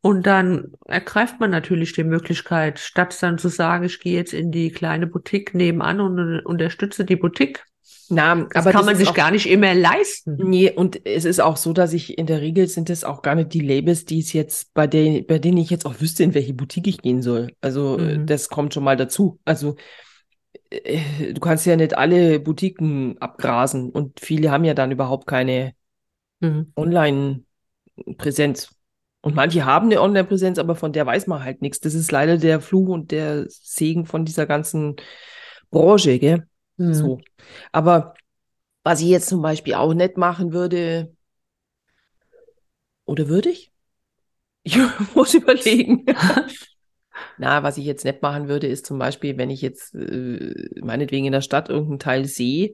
und 0.00 0.26
dann 0.26 0.72
ergreift 0.86 1.40
man 1.40 1.50
natürlich 1.50 1.92
die 1.92 2.04
Möglichkeit, 2.04 2.78
statt 2.78 3.16
dann 3.20 3.38
zu 3.38 3.48
sagen, 3.48 3.84
ich 3.84 4.00
gehe 4.00 4.14
jetzt 4.14 4.32
in 4.32 4.52
die 4.52 4.70
kleine 4.70 5.06
Boutique 5.06 5.54
nebenan 5.54 6.00
und 6.00 6.40
unterstütze 6.46 7.04
die 7.04 7.16
Boutique. 7.16 7.64
Na, 8.10 8.34
Das 8.36 8.64
aber 8.64 8.72
kann 8.72 8.80
das 8.80 8.86
man 8.86 8.96
sich 8.96 9.12
gar 9.12 9.30
nicht 9.30 9.46
immer 9.48 9.74
leisten. 9.74 10.36
Nee, 10.38 10.70
und 10.70 11.04
es 11.04 11.26
ist 11.26 11.40
auch 11.40 11.58
so, 11.58 11.74
dass 11.74 11.92
ich 11.92 12.16
in 12.16 12.26
der 12.26 12.40
Regel 12.40 12.66
sind 12.66 12.88
es 12.90 13.04
auch 13.04 13.20
gar 13.22 13.34
nicht 13.34 13.52
die 13.52 13.60
Labels, 13.60 14.06
die 14.06 14.20
es 14.20 14.32
jetzt, 14.32 14.72
bei 14.72 14.86
denen, 14.86 15.26
bei 15.26 15.38
denen 15.38 15.58
ich 15.58 15.68
jetzt 15.68 15.84
auch 15.84 16.00
wüsste, 16.00 16.22
in 16.22 16.32
welche 16.32 16.54
Boutique 16.54 16.86
ich 16.86 17.02
gehen 17.02 17.20
soll. 17.20 17.52
Also 17.60 17.98
äh, 17.98 18.18
Mhm. 18.18 18.26
das 18.26 18.48
kommt 18.48 18.72
schon 18.72 18.84
mal 18.84 18.96
dazu. 18.96 19.40
Also 19.44 19.76
äh, 20.70 21.34
du 21.34 21.40
kannst 21.40 21.66
ja 21.66 21.76
nicht 21.76 21.96
alle 21.96 22.40
Boutiquen 22.40 23.16
abgrasen 23.20 23.90
und 23.90 24.20
viele 24.20 24.50
haben 24.50 24.64
ja 24.64 24.74
dann 24.74 24.90
überhaupt 24.90 25.26
keine 25.26 25.74
Mhm. 26.40 26.72
Online-Präsenz. 26.76 28.70
Und 29.28 29.34
manche 29.34 29.66
haben 29.66 29.88
eine 29.88 30.00
Online-Präsenz, 30.00 30.58
aber 30.58 30.74
von 30.74 30.94
der 30.94 31.04
weiß 31.04 31.26
man 31.26 31.44
halt 31.44 31.60
nichts. 31.60 31.80
Das 31.80 31.92
ist 31.92 32.10
leider 32.10 32.38
der 32.38 32.62
Fluch 32.62 32.88
und 32.88 33.10
der 33.10 33.44
Segen 33.50 34.06
von 34.06 34.24
dieser 34.24 34.46
ganzen 34.46 34.96
Branche, 35.70 36.18
gell? 36.18 36.48
Mhm. 36.78 36.94
So. 36.94 37.20
Aber 37.70 38.14
was 38.84 39.02
ich 39.02 39.08
jetzt 39.08 39.28
zum 39.28 39.42
Beispiel 39.42 39.74
auch 39.74 39.92
nicht 39.92 40.16
machen 40.16 40.54
würde, 40.54 41.14
oder 43.04 43.28
würde 43.28 43.50
ich? 43.50 43.70
Ich 44.62 44.78
muss 45.14 45.34
überlegen. 45.34 46.06
Na, 47.36 47.62
was 47.62 47.76
ich 47.76 47.84
jetzt 47.84 48.06
nicht 48.06 48.22
machen 48.22 48.48
würde, 48.48 48.66
ist 48.66 48.86
zum 48.86 48.98
Beispiel, 48.98 49.36
wenn 49.36 49.50
ich 49.50 49.60
jetzt 49.60 49.94
äh, 49.94 50.70
meinetwegen 50.80 51.26
in 51.26 51.32
der 51.32 51.42
Stadt 51.42 51.68
irgendeinen 51.68 51.98
Teil 51.98 52.24
sehe, 52.24 52.72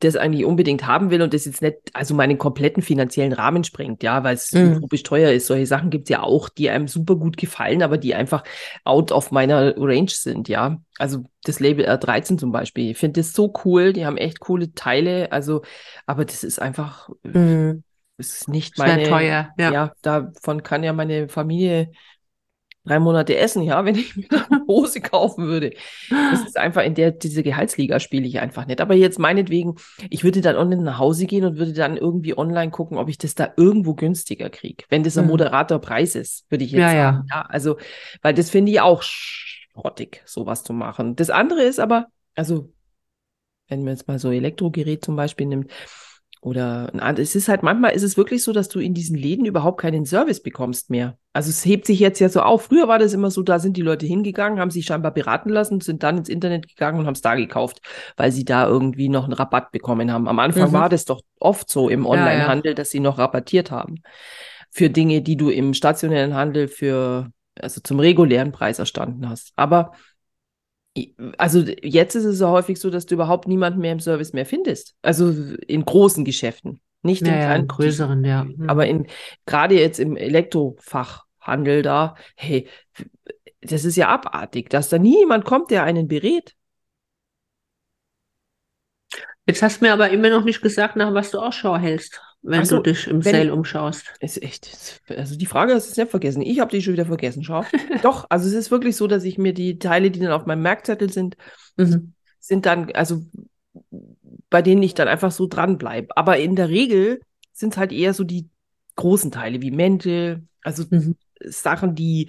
das 0.00 0.16
eigentlich 0.16 0.44
unbedingt 0.44 0.86
haben 0.86 1.10
will 1.10 1.22
und 1.22 1.34
das 1.34 1.44
jetzt 1.44 1.62
nicht, 1.62 1.76
also 1.92 2.14
meinen 2.14 2.38
kompletten 2.38 2.82
finanziellen 2.82 3.32
Rahmen 3.32 3.64
sprengt, 3.64 4.02
ja, 4.02 4.24
weil 4.24 4.34
es 4.34 4.54
Mhm. 4.54 4.60
utopisch 4.62 5.02
teuer 5.02 5.30
ist. 5.32 5.46
Solche 5.46 5.66
Sachen 5.66 5.90
gibt 5.90 6.04
es 6.04 6.10
ja 6.10 6.22
auch, 6.22 6.48
die 6.48 6.70
einem 6.70 6.88
super 6.88 7.16
gut 7.16 7.36
gefallen, 7.36 7.82
aber 7.82 7.98
die 7.98 8.14
einfach 8.14 8.44
out 8.84 9.12
of 9.12 9.30
meiner 9.30 9.74
Range 9.76 10.10
sind, 10.10 10.48
ja. 10.48 10.78
Also 10.98 11.24
das 11.44 11.60
Label 11.60 11.84
R13 11.84 12.38
zum 12.38 12.52
Beispiel, 12.52 12.90
ich 12.92 12.98
finde 12.98 13.20
das 13.20 13.32
so 13.32 13.52
cool, 13.64 13.92
die 13.92 14.06
haben 14.06 14.16
echt 14.16 14.40
coole 14.40 14.72
Teile, 14.74 15.32
also, 15.32 15.62
aber 16.06 16.24
das 16.24 16.44
ist 16.44 16.60
einfach, 16.60 17.08
Mhm. 17.32 17.82
das 18.16 18.28
ist 18.32 18.48
nicht 18.48 18.76
Sehr 18.76 18.78
meine, 18.78 19.02
teuer, 19.02 19.52
ja. 19.58 19.72
ja, 19.72 19.92
davon 20.02 20.62
kann 20.62 20.84
ja 20.84 20.92
meine 20.92 21.28
Familie 21.28 21.92
drei 22.84 22.98
Monate 22.98 23.36
essen, 23.36 23.62
ja, 23.62 23.84
wenn 23.84 23.94
ich 23.96 24.16
mir 24.16 24.26
eine 24.30 24.64
Hose 24.68 25.00
kaufen 25.00 25.46
würde. 25.46 25.72
Das 26.30 26.44
ist 26.44 26.56
einfach 26.58 26.82
in 26.82 26.94
der, 26.94 27.10
diese 27.12 27.42
Gehaltsliga 27.42 28.00
spiele 28.00 28.26
ich 28.26 28.40
einfach 28.40 28.66
nicht. 28.66 28.80
Aber 28.80 28.94
jetzt 28.94 29.18
meinetwegen, 29.18 29.76
ich 30.10 30.24
würde 30.24 30.40
dann 30.40 30.56
online 30.56 30.82
nach 30.82 30.98
Hause 30.98 31.26
gehen 31.26 31.44
und 31.44 31.58
würde 31.58 31.72
dann 31.72 31.96
irgendwie 31.96 32.36
online 32.36 32.70
gucken, 32.70 32.98
ob 32.98 33.08
ich 33.08 33.18
das 33.18 33.34
da 33.34 33.52
irgendwo 33.56 33.94
günstiger 33.94 34.50
kriege. 34.50 34.84
Wenn 34.88 35.02
das 35.02 35.16
ein 35.18 35.24
Mhm. 35.24 35.30
moderater 35.30 35.78
Preis 35.78 36.14
ist, 36.14 36.44
würde 36.50 36.64
ich 36.64 36.72
jetzt 36.72 36.90
Ja, 36.90 36.92
sagen. 36.92 37.26
Ja, 37.30 37.42
also, 37.42 37.76
weil 38.22 38.34
das 38.34 38.50
finde 38.50 38.72
ich 38.72 38.80
auch 38.80 39.02
schrottig, 39.02 40.22
sowas 40.26 40.62
zu 40.64 40.72
machen. 40.72 41.16
Das 41.16 41.30
andere 41.30 41.62
ist 41.62 41.80
aber, 41.80 42.06
also, 42.34 42.72
wenn 43.68 43.84
man 43.84 43.94
jetzt 43.94 44.08
mal 44.08 44.18
so 44.18 44.30
Elektrogerät 44.30 45.04
zum 45.04 45.16
Beispiel 45.16 45.46
nimmt, 45.46 45.70
oder 46.44 46.92
es 47.16 47.34
ist 47.34 47.48
halt 47.48 47.62
manchmal 47.62 47.92
ist 47.92 48.02
es 48.02 48.18
wirklich 48.18 48.44
so, 48.44 48.52
dass 48.52 48.68
du 48.68 48.78
in 48.78 48.92
diesen 48.92 49.16
Läden 49.16 49.46
überhaupt 49.46 49.80
keinen 49.80 50.04
Service 50.04 50.42
bekommst 50.42 50.90
mehr. 50.90 51.16
Also 51.32 51.48
es 51.48 51.64
hebt 51.64 51.86
sich 51.86 51.98
jetzt 52.00 52.20
ja 52.20 52.28
so 52.28 52.40
auf. 52.42 52.64
Früher 52.64 52.86
war 52.86 52.98
das 52.98 53.14
immer 53.14 53.30
so, 53.30 53.42
da 53.42 53.58
sind 53.58 53.78
die 53.78 53.82
Leute 53.82 54.04
hingegangen, 54.04 54.60
haben 54.60 54.70
sich 54.70 54.84
scheinbar 54.84 55.12
beraten 55.14 55.48
lassen, 55.48 55.80
sind 55.80 56.02
dann 56.02 56.18
ins 56.18 56.28
Internet 56.28 56.68
gegangen 56.68 56.98
und 56.98 57.06
haben 57.06 57.14
es 57.14 57.22
da 57.22 57.34
gekauft, 57.34 57.80
weil 58.18 58.30
sie 58.30 58.44
da 58.44 58.68
irgendwie 58.68 59.08
noch 59.08 59.24
einen 59.24 59.32
Rabatt 59.32 59.72
bekommen 59.72 60.12
haben. 60.12 60.28
Am 60.28 60.38
Anfang 60.38 60.68
Mhm. 60.68 60.74
war 60.74 60.90
das 60.90 61.06
doch 61.06 61.22
oft 61.40 61.70
so 61.70 61.88
im 61.88 62.02
ja. 62.04 62.10
Onlinehandel, 62.10 62.74
dass 62.74 62.90
sie 62.90 63.00
noch 63.00 63.16
rabattiert 63.16 63.70
haben 63.70 64.02
für 64.70 64.90
Dinge, 64.90 65.22
die 65.22 65.38
du 65.38 65.48
im 65.48 65.72
stationären 65.72 66.34
Handel 66.34 66.68
für 66.68 67.30
also 67.58 67.80
zum 67.80 68.00
regulären 68.00 68.52
Preis 68.52 68.78
erstanden 68.78 69.28
hast. 69.28 69.52
Aber 69.56 69.92
also 71.38 71.60
jetzt 71.82 72.14
ist 72.14 72.24
es 72.24 72.40
ja 72.40 72.48
häufig 72.48 72.78
so, 72.78 72.90
dass 72.90 73.06
du 73.06 73.14
überhaupt 73.14 73.48
niemanden 73.48 73.80
mehr 73.80 73.92
im 73.92 74.00
Service 74.00 74.32
mehr 74.32 74.46
findest. 74.46 74.94
Also 75.02 75.30
in 75.66 75.84
großen 75.84 76.24
Geschäften, 76.24 76.80
nicht 77.02 77.22
in 77.22 77.28
Ja, 77.28 77.34
ja, 77.34 77.44
kleinen 77.46 77.62
in 77.62 77.68
größeren, 77.68 78.24
ja. 78.24 78.44
Mhm. 78.44 78.68
aber 78.68 78.86
in, 78.86 79.06
gerade 79.46 79.74
jetzt 79.74 79.98
im 79.98 80.16
Elektrofachhandel 80.16 81.82
da, 81.82 82.14
hey, 82.36 82.68
das 83.60 83.84
ist 83.84 83.96
ja 83.96 84.08
abartig, 84.08 84.70
dass 84.70 84.88
da 84.88 84.98
nie 84.98 85.18
jemand 85.18 85.44
kommt, 85.44 85.70
der 85.70 85.84
einen 85.84 86.06
berät. 86.06 86.54
Jetzt 89.46 89.62
hast 89.62 89.80
du 89.80 89.84
mir 89.86 89.92
aber 89.92 90.10
immer 90.10 90.30
noch 90.30 90.44
nicht 90.44 90.62
gesagt, 90.62 90.96
nach 90.96 91.12
was 91.12 91.30
du 91.30 91.38
Ausschau 91.38 91.76
hältst, 91.76 92.20
wenn 92.44 92.64
so, 92.64 92.78
du 92.78 92.82
dich 92.82 93.06
im 93.08 93.22
Sale 93.22 93.52
umschaust. 93.52 94.12
Ist 94.20 94.42
echt, 94.42 95.00
also 95.08 95.36
die 95.36 95.46
Frage 95.46 95.72
du 95.74 96.00
nicht 96.00 96.10
vergessen. 96.10 96.42
Ich 96.42 96.60
habe 96.60 96.70
die 96.70 96.82
schon 96.82 96.92
wieder 96.92 97.06
vergessen, 97.06 97.42
schau. 97.42 97.64
Doch, 98.02 98.26
also 98.28 98.46
es 98.46 98.54
ist 98.54 98.70
wirklich 98.70 98.96
so, 98.96 99.06
dass 99.06 99.24
ich 99.24 99.38
mir 99.38 99.54
die 99.54 99.78
Teile, 99.78 100.10
die 100.10 100.20
dann 100.20 100.32
auf 100.32 100.46
meinem 100.46 100.62
Merkzettel 100.62 101.12
sind, 101.12 101.36
Mhm. 101.76 102.14
sind 102.38 102.66
dann, 102.66 102.92
also 102.92 103.22
bei 104.50 104.62
denen 104.62 104.82
ich 104.82 104.94
dann 104.94 105.08
einfach 105.08 105.32
so 105.32 105.46
dranbleibe. 105.46 106.16
Aber 106.16 106.38
in 106.38 106.56
der 106.56 106.68
Regel 106.68 107.20
sind 107.52 107.72
es 107.74 107.78
halt 107.78 107.92
eher 107.92 108.14
so 108.14 108.24
die 108.24 108.48
großen 108.96 109.30
Teile 109.32 109.60
wie 109.62 109.70
Mäntel, 109.70 110.46
also 110.62 110.84
Mhm. 110.90 111.16
Sachen, 111.44 111.94
die 111.94 112.28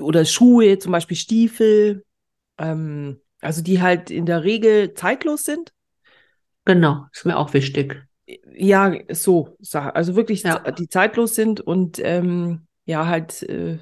oder 0.00 0.24
Schuhe, 0.24 0.78
zum 0.78 0.92
Beispiel 0.92 1.16
Stiefel, 1.16 2.04
ähm, 2.58 3.20
also 3.40 3.62
die 3.62 3.80
halt 3.82 4.10
in 4.10 4.26
der 4.26 4.44
Regel 4.44 4.94
zeitlos 4.94 5.44
sind. 5.44 5.72
Genau, 6.64 7.06
ist 7.12 7.24
mir 7.24 7.36
auch 7.38 7.52
wichtig. 7.54 8.07
Ja, 8.54 8.92
so, 9.10 9.56
also 9.72 10.16
wirklich, 10.16 10.42
Ja. 10.42 10.58
die 10.70 10.88
zeitlos 10.88 11.34
sind 11.34 11.60
und 11.60 11.98
ähm, 12.02 12.66
ja, 12.84 13.06
halt 13.06 13.42
äh, 13.44 13.78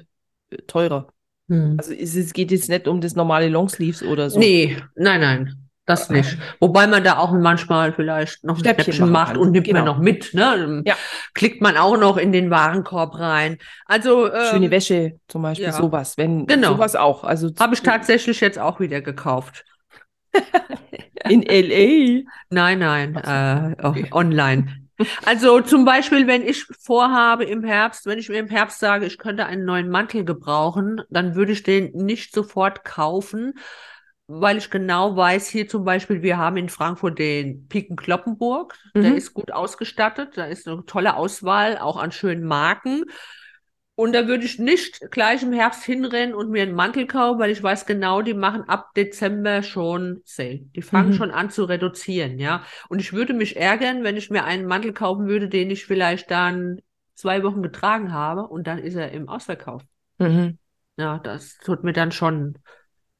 teurer. 0.67 1.07
Mhm. 1.47 1.75
Also 1.77 1.93
es, 1.93 2.15
es 2.15 2.33
geht 2.33 2.51
jetzt 2.51 2.69
nicht 2.69 2.87
um 2.87 3.01
das 3.01 3.15
normale 3.15 3.49
Longsleeves 3.49 4.03
oder 4.03 4.29
so. 4.29 4.39
Nee, 4.39 4.77
nein, 4.95 5.21
nein, 5.21 5.69
das 5.85 6.09
nicht. 6.09 6.37
Wobei 6.59 6.87
man 6.87 7.03
da 7.03 7.17
auch 7.17 7.31
manchmal 7.31 7.93
vielleicht 7.93 8.43
noch 8.43 8.55
ein 8.57 8.59
Schnäppchen 8.59 8.99
machen 8.99 9.11
macht 9.11 9.37
und 9.37 9.51
nimmt 9.51 9.67
man 9.67 9.75
Genau. 9.83 9.93
noch 9.93 9.99
mit, 9.99 10.33
ne? 10.33 10.83
Ja. 10.85 10.95
Klickt 11.33 11.61
man 11.61 11.77
auch 11.77 11.97
noch 11.97 12.17
in 12.17 12.31
den 12.31 12.49
Warenkorb 12.49 13.17
rein. 13.19 13.57
Also, 13.85 14.27
Schöne 14.49 14.65
ähm, 14.65 14.71
Wäsche 14.71 15.19
zum 15.27 15.41
Beispiel, 15.41 15.67
ja. 15.67 15.71
sowas. 15.73 16.17
Wenn 16.17 16.45
Genau. 16.45 16.73
sowas 16.73 16.95
auch. 16.95 17.23
Also 17.23 17.49
habe 17.59 17.73
ich 17.73 17.81
tatsächlich 17.81 18.39
jetzt 18.41 18.59
auch 18.59 18.79
wieder 18.79 19.01
gekauft. 19.01 19.65
in 21.25 21.43
LA. 21.43 22.23
Nein, 22.49 22.79
nein, 22.79 23.15
äh, 23.17 23.75
oh, 23.83 23.95
online. 24.11 24.87
Also 25.25 25.61
zum 25.61 25.85
Beispiel, 25.85 26.25
wenn 26.25 26.41
ich 26.47 26.65
vorhabe 26.79 27.45
im 27.45 27.63
Herbst, 27.63 28.05
wenn 28.07 28.17
ich 28.17 28.29
mir 28.29 28.39
im 28.39 28.47
Herbst 28.49 28.79
sage, 28.79 29.05
ich 29.05 29.17
könnte 29.19 29.45
einen 29.45 29.63
neuen 29.65 29.89
Mantel 29.89 30.25
gebrauchen, 30.25 31.01
dann 31.09 31.35
würde 31.35 31.51
ich 31.51 31.61
den 31.63 31.91
nicht 31.91 32.33
sofort 32.33 32.83
kaufen, 32.83 33.53
weil 34.27 34.57
ich 34.57 34.69
genau 34.71 35.15
weiß, 35.15 35.47
hier 35.49 35.67
zum 35.67 35.85
Beispiel, 35.85 36.21
wir 36.23 36.37
haben 36.37 36.57
in 36.57 36.69
Frankfurt 36.69 37.19
den 37.19 37.67
Piken 37.67 37.95
Kloppenburg, 37.95 38.75
der 39.01 39.11
Mhm. 39.11 39.17
ist 39.17 39.33
gut 39.33 39.51
ausgestattet, 39.51 40.35
da 40.35 40.45
ist 40.45 40.67
eine 40.67 40.83
tolle 40.85 41.15
Auswahl, 41.15 41.77
auch 41.77 41.97
an 41.97 42.11
schönen 42.11 42.43
Marken. 42.45 43.05
Und 43.97 44.13
da 44.13 44.27
würde 44.27 44.45
ich 44.45 44.59
nicht 44.59 45.09
gleich 45.11 45.41
im 45.43 45.53
Herbst 45.53 45.83
hinrennen 45.83 46.35
und 46.35 46.51
mir 46.51 46.61
einen 46.63 46.75
Mantel 46.75 47.07
kaufen, 47.07 47.39
weil 47.39 47.49
ich 47.51 47.63
weiß 47.63 47.87
genau, 47.87 48.21
die 48.21 48.35
machen 48.35 48.63
ab 48.69 48.93
Dezember 48.95 49.63
schon 49.63 50.21
Sale. 50.23 50.59
Die 50.75 50.83
fangen 50.83 51.11
Mhm. 51.11 51.13
schon 51.13 51.31
an 51.31 51.49
zu 51.49 51.65
reduzieren, 51.65 52.37
ja. 52.39 52.63
Und 52.89 52.99
ich 52.99 53.13
würde 53.13 53.33
mich 53.33 53.57
ärgern, 53.57 54.03
wenn 54.03 54.15
ich 54.15 54.29
mir 54.29 54.43
einen 54.45 54.67
Mantel 54.67 54.93
kaufen 54.93 55.27
würde, 55.27 55.49
den 55.49 55.71
ich 55.71 55.85
vielleicht 55.87 56.29
dann 56.31 56.79
zwei 57.15 57.43
Wochen 57.43 57.63
getragen 57.63 58.13
habe 58.13 58.43
und 58.47 58.67
dann 58.67 58.77
ist 58.77 58.95
er 58.95 59.11
im 59.11 59.29
Ausverkauf. 59.29 59.83
Mhm. 60.19 60.57
Ja, 60.97 61.19
das 61.19 61.57
tut 61.59 61.83
mir 61.83 61.93
dann 61.93 62.11
schon 62.11 62.57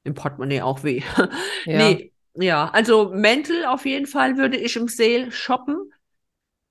im 0.03 0.13
Portemonnaie 0.15 0.61
auch 0.61 0.83
weh. 0.83 1.03
Ja. 1.65 2.01
Nee, 2.01 2.13
ja, 2.35 2.69
also 2.71 3.09
Mäntel 3.13 3.65
auf 3.65 3.85
jeden 3.85 4.07
Fall 4.07 4.37
würde 4.37 4.57
ich 4.57 4.75
im 4.75 4.87
Sale 4.87 5.31
shoppen. 5.31 5.91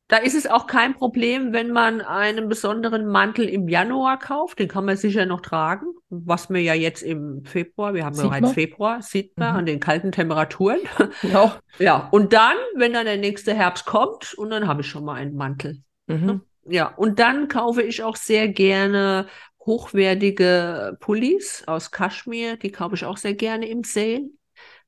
Da 0.08 0.18
ist 0.18 0.34
es 0.36 0.46
auch 0.46 0.68
kein 0.68 0.94
Problem, 0.94 1.52
wenn 1.52 1.72
man 1.72 2.00
einen 2.00 2.48
besonderen 2.48 3.06
Mantel 3.06 3.48
im 3.48 3.68
Januar 3.68 4.18
kauft. 4.20 4.60
Den 4.60 4.68
kann 4.68 4.84
man 4.84 4.96
sicher 4.96 5.26
noch 5.26 5.40
tragen. 5.40 5.86
Was 6.10 6.48
wir 6.48 6.62
ja 6.62 6.74
jetzt 6.74 7.02
im 7.02 7.44
Februar, 7.44 7.92
wir 7.92 8.04
haben 8.04 8.14
Sieht 8.14 8.30
bereits 8.30 8.42
man. 8.42 8.54
Februar, 8.54 9.02
sieht 9.02 9.36
man 9.36 9.50
Mhm. 9.50 9.56
an 9.56 9.66
den 9.66 9.80
kalten 9.80 10.12
Temperaturen. 10.12 10.78
Ja. 11.22 11.58
Ja, 11.78 12.08
und 12.10 12.32
dann, 12.32 12.56
wenn 12.76 12.92
dann 12.92 13.04
der 13.04 13.16
nächste 13.16 13.52
Herbst 13.52 13.84
kommt, 13.84 14.32
und 14.34 14.50
dann 14.50 14.66
habe 14.68 14.80
ich 14.82 14.86
schon 14.88 15.04
mal 15.04 15.14
einen 15.14 15.34
Mantel. 15.36 15.82
Mhm. 16.06 16.40
Ja, 16.68 16.86
und 16.96 17.18
dann 17.18 17.48
kaufe 17.48 17.82
ich 17.82 18.02
auch 18.02 18.16
sehr 18.16 18.48
gerne 18.48 19.26
hochwertige 19.60 20.96
Pullis 21.00 21.64
aus 21.66 21.90
Kaschmir, 21.90 22.56
die 22.56 22.70
kaufe 22.70 22.94
ich 22.94 23.04
auch 23.04 23.16
sehr 23.16 23.34
gerne 23.34 23.68
im 23.68 23.82
Sale. 23.82 24.30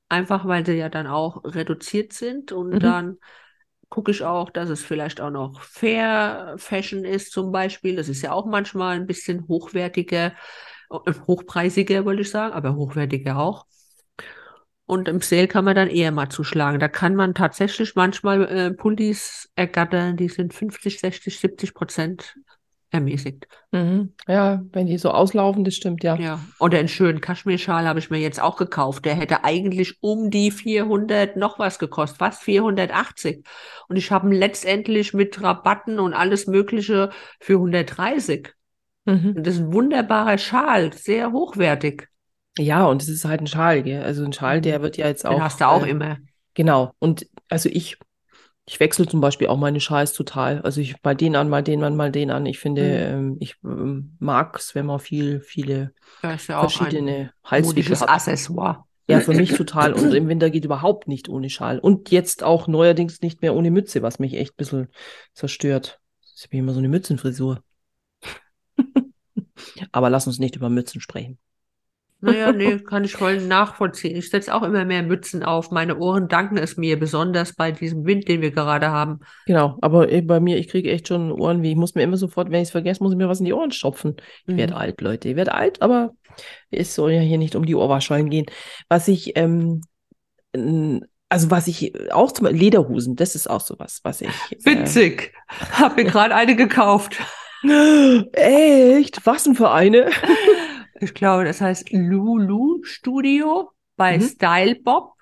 Einfach 0.08 0.46
weil 0.46 0.64
sie 0.64 0.74
ja 0.74 0.88
dann 0.88 1.06
auch 1.06 1.42
reduziert 1.44 2.12
sind 2.14 2.52
und 2.52 2.74
Mhm. 2.74 2.78
dann 2.78 3.18
gucke 3.88 4.10
ich 4.10 4.24
auch, 4.24 4.50
dass 4.50 4.68
es 4.68 4.84
vielleicht 4.84 5.20
auch 5.20 5.30
noch 5.30 5.62
Fair 5.62 6.54
Fashion 6.58 7.04
ist 7.04 7.32
zum 7.32 7.52
Beispiel. 7.52 7.96
Das 7.96 8.08
ist 8.08 8.22
ja 8.22 8.32
auch 8.32 8.46
manchmal 8.46 8.96
ein 8.96 9.06
bisschen 9.06 9.46
hochwertiger, 9.48 10.32
äh, 10.90 11.12
hochpreisiger, 11.26 12.04
wollte 12.04 12.22
ich 12.22 12.30
sagen, 12.30 12.52
aber 12.54 12.74
hochwertiger 12.76 13.38
auch. 13.38 13.66
Und 14.86 15.06
im 15.06 15.20
Sale 15.20 15.48
kann 15.48 15.66
man 15.66 15.76
dann 15.76 15.88
eher 15.88 16.12
mal 16.12 16.30
zuschlagen. 16.30 16.80
Da 16.80 16.88
kann 16.88 17.14
man 17.14 17.34
tatsächlich 17.34 17.94
manchmal 17.94 18.48
äh, 18.48 18.70
Pullis 18.72 19.50
ergattern, 19.54 20.16
die 20.16 20.28
sind 20.28 20.54
50, 20.54 20.98
60, 21.00 21.38
70 21.38 21.74
Prozent 21.74 22.36
ermäßigt. 22.90 23.46
Mhm. 23.72 24.14
Ja, 24.26 24.62
wenn 24.72 24.86
die 24.86 24.98
so 24.98 25.10
auslaufen, 25.10 25.64
das 25.64 25.74
stimmt, 25.74 26.02
ja. 26.02 26.16
Ja. 26.16 26.40
Oder 26.58 26.78
einen 26.78 26.88
schönen 26.88 27.20
Kaschmirschal 27.20 27.86
habe 27.86 27.98
ich 27.98 28.10
mir 28.10 28.18
jetzt 28.18 28.40
auch 28.40 28.56
gekauft. 28.56 29.04
Der 29.04 29.14
hätte 29.14 29.44
eigentlich 29.44 29.96
um 30.02 30.30
die 30.30 30.50
400 30.50 31.36
noch 31.36 31.58
was 31.58 31.78
gekostet, 31.78 32.18
fast 32.18 32.42
480. 32.42 33.44
Und 33.88 33.96
ich 33.96 34.10
habe 34.10 34.28
ihn 34.28 34.32
letztendlich 34.32 35.12
mit 35.14 35.42
Rabatten 35.42 36.00
und 36.00 36.14
alles 36.14 36.46
Mögliche 36.46 37.10
für 37.40 37.54
130. 37.58 38.48
Mhm. 39.04 39.34
Und 39.36 39.46
das 39.46 39.54
ist 39.54 39.60
ein 39.60 39.72
wunderbarer 39.72 40.38
Schal, 40.38 40.92
sehr 40.92 41.32
hochwertig. 41.32 42.08
Ja, 42.58 42.86
und 42.86 43.02
es 43.02 43.08
ist 43.08 43.24
halt 43.24 43.40
ein 43.40 43.46
Schal, 43.46 43.82
gell? 43.82 44.02
Also 44.02 44.24
ein 44.24 44.32
Schal, 44.32 44.60
der 44.60 44.78
Mhm. 44.78 44.82
wird 44.82 44.96
ja 44.96 45.06
jetzt 45.06 45.24
Den 45.24 45.32
auch. 45.32 45.40
hast 45.40 45.60
du 45.60 45.68
auch 45.68 45.84
äh, 45.86 45.90
immer. 45.90 46.16
Genau. 46.54 46.92
Und 46.98 47.26
also 47.48 47.68
ich, 47.68 47.98
ich 48.68 48.80
wechsle 48.80 49.08
zum 49.08 49.22
Beispiel 49.22 49.46
auch 49.48 49.56
meine 49.56 49.80
Schals 49.80 50.12
total. 50.12 50.60
Also 50.60 50.82
ich 50.82 51.02
mal 51.02 51.14
den 51.16 51.36
an, 51.36 51.48
mal 51.48 51.62
den 51.62 51.82
an, 51.82 51.96
mal 51.96 52.12
den 52.12 52.30
an. 52.30 52.44
Ich 52.44 52.58
finde, 52.58 52.82
Mhm. 52.82 53.18
ähm, 53.18 53.36
ich 53.40 53.56
ähm, 53.64 54.16
mag 54.18 54.58
es, 54.58 54.74
wenn 54.74 54.84
man 54.84 55.00
viel, 55.00 55.40
viele 55.40 55.94
ja 56.22 56.30
ein 56.30 56.38
verschiedene 56.38 57.32
Halswickel 57.44 57.98
hat. 57.98 58.10
Accessoire. 58.10 58.84
Ja, 59.08 59.20
für 59.20 59.32
mich 59.32 59.54
total. 59.54 59.94
Und 59.94 60.12
im 60.12 60.28
Winter 60.28 60.50
geht 60.50 60.66
überhaupt 60.66 61.08
nicht 61.08 61.30
ohne 61.30 61.48
Schal. 61.48 61.78
Und 61.78 62.10
jetzt 62.10 62.44
auch 62.44 62.68
neuerdings 62.68 63.22
nicht 63.22 63.40
mehr 63.40 63.54
ohne 63.54 63.70
Mütze, 63.70 64.02
was 64.02 64.18
mich 64.18 64.34
echt 64.34 64.52
ein 64.52 64.56
bisschen 64.58 64.88
zerstört. 65.32 65.98
Ich 66.36 66.44
habe 66.44 66.58
immer 66.58 66.74
so 66.74 66.78
eine 66.78 66.88
Mützenfrisur. 66.88 67.62
Aber 69.92 70.10
lass 70.10 70.26
uns 70.26 70.38
nicht 70.38 70.56
über 70.56 70.68
Mützen 70.68 71.00
sprechen. 71.00 71.38
Naja, 72.20 72.52
nee, 72.52 72.78
kann 72.78 73.04
ich 73.04 73.12
voll 73.12 73.40
nachvollziehen. 73.40 74.16
Ich 74.16 74.28
setze 74.30 74.52
auch 74.52 74.62
immer 74.62 74.84
mehr 74.84 75.04
Mützen 75.04 75.44
auf. 75.44 75.70
Meine 75.70 75.98
Ohren 75.98 76.26
danken 76.26 76.58
es 76.58 76.76
mir, 76.76 76.98
besonders 76.98 77.54
bei 77.54 77.70
diesem 77.70 78.04
Wind, 78.04 78.26
den 78.26 78.40
wir 78.40 78.50
gerade 78.50 78.90
haben. 78.90 79.20
Genau, 79.46 79.78
aber 79.82 80.10
eh, 80.10 80.20
bei 80.20 80.40
mir, 80.40 80.56
ich 80.56 80.66
kriege 80.68 80.90
echt 80.90 81.06
schon 81.06 81.30
Ohrenweh. 81.30 81.70
Ich 81.70 81.76
muss 81.76 81.94
mir 81.94 82.02
immer 82.02 82.16
sofort, 82.16 82.50
wenn 82.50 82.60
ich 82.60 82.68
es 82.68 82.72
vergesse, 82.72 83.02
muss 83.04 83.12
ich 83.12 83.18
mir 83.18 83.28
was 83.28 83.38
in 83.38 83.44
die 83.46 83.52
Ohren 83.52 83.70
stopfen. 83.70 84.16
Ich 84.46 84.56
werde 84.56 84.72
Mhm. 84.74 84.78
alt, 84.80 85.00
Leute. 85.00 85.28
Ich 85.28 85.36
werde 85.36 85.54
alt, 85.54 85.80
aber 85.80 86.10
es 86.70 86.94
soll 86.94 87.12
ja 87.12 87.20
hier 87.20 87.38
nicht 87.38 87.54
um 87.54 87.64
die 87.64 87.76
Ohrwascheln 87.76 88.30
gehen. 88.30 88.46
Was 88.88 89.06
ich, 89.06 89.36
ähm, 89.36 89.82
also 91.28 91.50
was 91.50 91.68
ich 91.68 91.92
auch 92.12 92.32
zum 92.32 92.46
Lederhosen, 92.46 93.14
das 93.14 93.36
ist 93.36 93.48
auch 93.48 93.60
sowas, 93.60 94.00
was 94.02 94.22
ich. 94.22 94.28
Äh, 94.64 94.80
Witzig. 94.80 95.34
Hab 95.72 95.96
mir 95.96 96.04
gerade 96.04 96.34
eine 96.34 96.56
gekauft. 96.56 97.16
echt? 98.32 99.24
Was 99.24 99.44
denn 99.44 99.54
für 99.54 99.70
eine? 99.70 100.10
Ich 101.00 101.14
glaube, 101.14 101.44
das 101.44 101.60
heißt 101.60 101.92
Lulu 101.92 102.82
Studio 102.82 103.70
bei 103.96 104.18
Mhm. 104.18 104.22
Style 104.22 104.76
Bob 104.82 105.12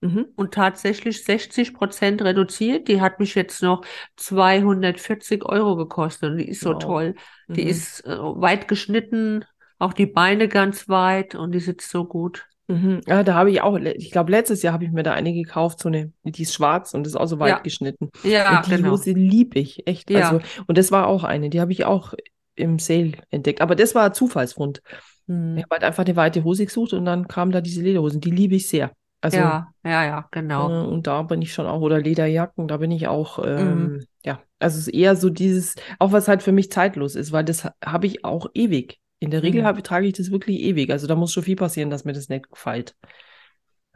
Mhm. 0.00 0.26
und 0.36 0.52
tatsächlich 0.54 1.24
60 1.24 1.74
Prozent 1.74 2.22
reduziert. 2.22 2.88
Die 2.88 3.00
hat 3.00 3.18
mich 3.18 3.34
jetzt 3.34 3.62
noch 3.62 3.82
240 4.16 5.44
Euro 5.44 5.76
gekostet 5.76 6.32
und 6.32 6.38
die 6.38 6.48
ist 6.48 6.60
so 6.60 6.74
Wow. 6.74 6.78
toll. 6.82 7.14
Die 7.48 7.62
Mhm. 7.62 7.68
ist 7.68 8.04
äh, 8.06 8.16
weit 8.18 8.68
geschnitten, 8.68 9.44
auch 9.78 9.92
die 9.92 10.06
Beine 10.06 10.48
ganz 10.48 10.88
weit 10.88 11.34
und 11.34 11.52
die 11.52 11.60
sitzt 11.60 11.90
so 11.90 12.04
gut. 12.04 12.46
Mhm. 12.68 13.00
Ja, 13.06 13.22
da 13.22 13.34
habe 13.34 13.50
ich 13.50 13.60
auch, 13.62 13.78
ich 13.78 14.10
glaube, 14.10 14.32
letztes 14.32 14.62
Jahr 14.62 14.74
habe 14.74 14.84
ich 14.84 14.90
mir 14.90 15.02
da 15.04 15.12
eine 15.12 15.32
gekauft, 15.32 15.78
so 15.80 15.88
eine, 15.88 16.12
die 16.24 16.42
ist 16.42 16.52
schwarz 16.54 16.94
und 16.94 17.06
ist 17.06 17.14
auch 17.14 17.26
so 17.26 17.38
weit 17.38 17.50
Ja. 17.50 17.58
geschnitten. 17.60 18.10
Ja, 18.24 18.58
Und 18.58 18.66
die 18.66 18.70
genau. 18.76 18.90
Hose 18.90 19.12
liebe 19.12 19.58
ich, 19.60 19.86
echt. 19.86 20.10
Ja. 20.10 20.30
Also, 20.30 20.40
und 20.66 20.76
das 20.76 20.90
war 20.90 21.06
auch 21.06 21.22
eine, 21.24 21.48
die 21.48 21.60
habe 21.60 21.72
ich 21.72 21.84
auch 21.84 22.12
im 22.56 22.78
Sale 22.78 23.12
entdeckt. 23.30 23.60
Aber 23.60 23.76
das 23.76 23.94
war 23.94 24.12
Zufallsfund. 24.12 24.80
Hm. 25.28 25.56
Ich 25.58 25.64
habe 25.64 25.74
halt 25.76 25.84
einfach 25.84 26.04
eine 26.04 26.16
weite 26.16 26.44
Hose 26.44 26.66
gesucht 26.66 26.92
und 26.92 27.04
dann 27.04 27.28
kamen 27.28 27.52
da 27.52 27.60
diese 27.60 27.82
Lederhosen. 27.82 28.20
Die 28.20 28.30
liebe 28.30 28.54
ich 28.54 28.68
sehr. 28.68 28.92
Also, 29.20 29.38
Ja, 29.38 29.72
ja, 29.84 30.04
ja, 30.04 30.28
genau. 30.30 30.68
äh, 30.68 30.86
und 30.86 31.06
da 31.06 31.22
bin 31.22 31.42
ich 31.42 31.52
schon 31.52 31.66
auch, 31.66 31.80
oder 31.80 32.00
Lederjacken, 32.00 32.68
da 32.68 32.76
bin 32.76 32.90
ich 32.90 33.08
auch, 33.08 33.38
Mhm. 33.38 33.98
ähm, 33.98 34.06
ja. 34.24 34.42
Also 34.58 34.78
es 34.78 34.88
ist 34.88 34.94
eher 34.94 35.16
so 35.16 35.28
dieses, 35.30 35.74
auch 35.98 36.12
was 36.12 36.28
halt 36.28 36.42
für 36.42 36.52
mich 36.52 36.70
zeitlos 36.70 37.14
ist, 37.14 37.32
weil 37.32 37.44
das 37.44 37.64
ha- 37.64 37.74
habe 37.84 38.06
ich 38.06 38.24
auch 38.24 38.46
ewig. 38.54 38.98
In 39.18 39.30
der 39.30 39.42
Regel 39.42 39.62
Mhm. 39.62 39.66
habe, 39.66 39.82
trage 39.82 40.06
ich 40.06 40.14
das 40.14 40.30
wirklich 40.30 40.60
ewig. 40.60 40.90
Also 40.90 41.06
da 41.06 41.14
muss 41.14 41.32
schon 41.32 41.42
viel 41.42 41.56
passieren, 41.56 41.90
dass 41.90 42.04
mir 42.04 42.12
das 42.12 42.28
nicht 42.28 42.50
gefällt. 42.50 42.94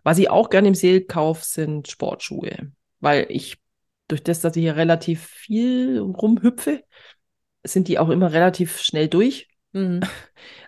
Was 0.03 0.19
ich 0.19 0.31
auch 0.31 0.51
gerne 0.51 0.69
im 0.69 0.75
Sale 0.75 1.03
kaufe, 1.03 1.45
sind 1.45 1.89
Sportschuhe. 1.89 2.73
Weil 3.01 3.27
ich, 3.29 3.59
durch 4.09 4.23
das, 4.23 4.41
dass 4.41 4.57
ich 4.57 4.63
hier 4.63 4.77
relativ 4.77 5.25
viel 5.27 5.99
rumhüpfe, 6.01 6.85
sind 7.65 7.89
die 7.89 8.01
auch 8.01 8.11
immer 8.11 8.33
relativ 8.33 8.81
schnell 8.81 9.09
durch. 9.09 9.50
Mhm. 9.73 10.01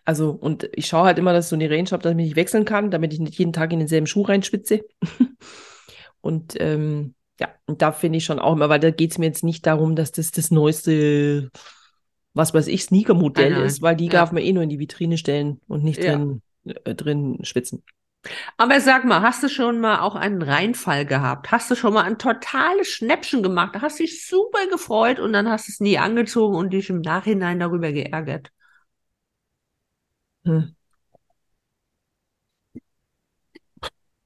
Also, 0.05 0.31
und 0.33 0.69
ich 0.73 0.87
schaue 0.89 1.05
halt 1.05 1.19
immer, 1.19 1.33
dass 1.33 1.47
ich 1.47 1.51
so 1.51 1.57
eine 1.57 1.71
Range 1.71 1.89
habe, 1.93 2.03
dass 2.03 2.11
ich 2.11 2.17
nicht 2.17 2.35
wechseln 2.37 2.65
kann, 2.65 2.91
damit 2.91 3.13
ich 3.13 3.21
nicht 3.21 3.39
jeden 3.39 3.53
Tag 3.53 3.73
in 3.73 3.79
denselben 3.79 4.09
Schuh 4.09 4.23
reinschwitze. 4.23 4.81
Und 6.21 6.55
ähm, 6.61 7.15
ja, 7.41 7.49
und 7.67 7.83
da 7.83 7.93
finde 7.93 8.19
ich 8.19 8.25
schon 8.25 8.39
auch 8.39 8.53
immer, 8.55 8.69
weil 8.69 8.81
da 8.81 8.91
geht 8.91 9.11
es 9.13 9.19
mir 9.19 9.27
jetzt 9.27 9.45
nicht 9.45 9.67
darum, 9.67 9.97
dass 9.97 10.13
das 10.13 10.31
das 10.31 10.51
neueste, 10.51 11.51
was 12.35 12.55
weiß 12.55 12.69
ich, 12.69 12.85
Sneaker-Modell 12.85 13.53
nein. 13.53 13.67
ist, 13.67 13.83
weil 13.83 13.97
die 13.97 14.07
Ja. 14.07 14.13
darf 14.13 14.33
man 14.33 14.43
eh 14.43 14.53
nur 14.53 14.63
in 14.63 14.69
die 14.69 14.79
Vitrine 14.79 15.19
stellen 15.19 15.61
und 15.69 15.83
nicht 15.85 16.03
Ja. 16.03 16.13
drin, 16.13 16.43
äh, 16.65 16.95
drin 16.95 17.39
schwitzen. 17.43 17.83
Aber 18.57 18.81
sag 18.81 19.05
mal, 19.05 19.23
hast 19.23 19.43
du 19.43 19.49
schon 19.49 19.81
mal 19.81 20.01
auch 20.01 20.15
einen 20.15 20.43
Reinfall 20.43 21.05
gehabt? 21.07 21.51
Hast 21.51 21.71
du 21.71 21.75
schon 21.75 21.95
mal 21.95 22.05
ein 22.05 22.19
totales 22.19 22.89
Schnäppchen 22.89 23.43
gemacht? 23.43 23.77
Hast 23.81 23.99
dich 23.99 24.27
super 24.27 24.67
gefreut 24.71 25.19
und 25.21 25.33
dann 25.33 25.49
hast 25.49 25.69
du 25.69 25.73
es 25.73 25.81
nie 25.81 25.99
angezogen 25.99 26.57
und 26.57 26.71
dich 26.73 26.89
im 26.91 27.01
Nachhinein 27.01 27.59
darüber 27.61 27.93
geärgert? 27.93 28.51
Hm. 30.45 30.75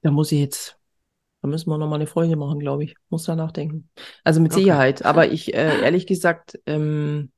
Da 0.01 0.11
muss 0.11 0.31
ich 0.31 0.39
jetzt, 0.39 0.79
da 1.41 1.47
müssen 1.49 1.69
wir 1.69 1.77
nochmal 1.77 1.99
eine 1.99 2.07
Folge 2.07 2.35
machen, 2.35 2.59
glaube 2.59 2.83
ich. 2.83 2.95
Muss 3.09 3.25
da 3.25 3.35
nachdenken. 3.35 3.89
Also 4.23 4.41
mit 4.41 4.51
Okay. 4.51 4.61
Sicherheit. 4.61 5.05
Aber 5.05 5.31
ich, 5.31 5.53
äh, 5.53 5.81
ehrlich 5.83 6.07
gesagt, 6.07 6.59
ähm, 6.65 7.31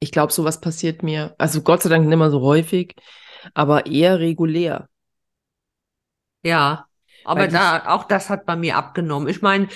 ich 0.00 0.10
glaube, 0.10 0.32
sowas 0.32 0.60
passiert 0.60 1.02
mir, 1.02 1.34
also 1.38 1.62
Gott 1.62 1.82
sei 1.82 1.88
Dank 1.88 2.06
nicht 2.06 2.18
mehr 2.18 2.30
so 2.30 2.40
häufig, 2.40 2.94
aber 3.54 3.86
eher 3.86 4.18
regulär. 4.18 4.88
Ja, 6.42 6.86
aber 7.24 7.46
da, 7.46 7.86
auch 7.86 8.04
das 8.04 8.28
hat 8.28 8.46
bei 8.46 8.56
mir 8.56 8.76
abgenommen. 8.76 9.28
Ich 9.28 9.42
meine, 9.42 9.68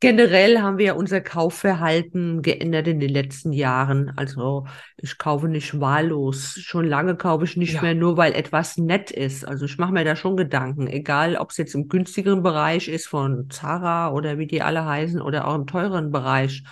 generell 0.00 0.60
haben 0.60 0.78
wir 0.78 0.96
unser 0.96 1.20
Kaufverhalten 1.20 2.42
geändert 2.42 2.88
in 2.88 3.00
den 3.00 3.10
letzten 3.10 3.52
Jahren. 3.52 4.12
Also 4.16 4.66
ich 4.96 5.18
kaufe 5.18 5.48
nicht 5.48 5.78
wahllos. 5.80 6.54
Schon 6.60 6.86
lange 6.86 7.16
kaufe 7.16 7.44
ich 7.44 7.56
nicht 7.56 7.74
Ja. 7.74 7.82
mehr 7.82 7.94
nur, 7.94 8.16
weil 8.16 8.32
etwas 8.34 8.76
nett 8.78 9.10
ist. 9.10 9.44
Also 9.46 9.66
ich 9.66 9.78
mache 9.78 9.92
mir 9.92 10.04
da 10.04 10.16
schon 10.16 10.36
Gedanken, 10.36 10.86
egal 10.86 11.36
ob 11.36 11.50
es 11.50 11.56
jetzt 11.58 11.74
im 11.74 11.88
günstigeren 11.88 12.42
Bereich 12.42 12.88
ist 12.88 13.06
von 13.08 13.48
Zara 13.50 14.12
oder 14.12 14.38
wie 14.38 14.46
die 14.46 14.62
alle 14.62 14.84
heißen 14.84 15.20
oder 15.20 15.46
auch 15.46 15.54
im 15.54 15.66
teureren 15.66 16.10
Bereich. 16.10 16.62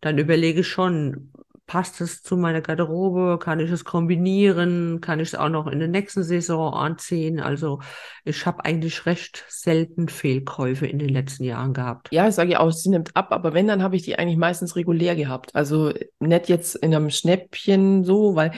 Dann 0.00 0.18
überlege 0.18 0.60
ich 0.60 0.68
schon, 0.68 1.32
passt 1.68 2.00
es 2.00 2.22
zu 2.22 2.36
meiner 2.36 2.62
Garderobe? 2.62 3.38
Kann 3.38 3.60
ich 3.60 3.70
es 3.70 3.84
kombinieren? 3.84 5.00
Kann 5.00 5.20
ich 5.20 5.28
es 5.28 5.34
auch 5.36 5.50
noch 5.50 5.68
in 5.68 5.78
der 5.78 5.86
nächsten 5.86 6.24
Saison 6.24 6.74
anziehen? 6.74 7.38
Also 7.38 7.80
ich 8.24 8.44
habe 8.46 8.64
eigentlich 8.64 9.06
recht 9.06 9.44
selten 9.48 10.08
Fehlkäufe 10.08 10.86
in 10.86 10.98
den 10.98 11.10
letzten 11.10 11.44
Jahren 11.44 11.74
gehabt. 11.74 12.08
Ja, 12.10 12.26
ich 12.26 12.34
sage 12.34 12.52
ja 12.52 12.60
auch, 12.60 12.72
sie 12.72 12.88
nimmt 12.88 13.14
ab, 13.14 13.28
aber 13.30 13.54
wenn, 13.54 13.68
dann 13.68 13.84
habe 13.84 13.94
ich 13.94 14.02
die 14.02 14.18
eigentlich 14.18 14.38
meistens 14.38 14.74
regulär 14.74 15.14
gehabt. 15.14 15.54
Also 15.54 15.92
nicht 16.18 16.48
jetzt 16.48 16.74
in 16.74 16.92
einem 16.92 17.10
Schnäppchen 17.10 18.02
so, 18.02 18.34
weil 18.34 18.52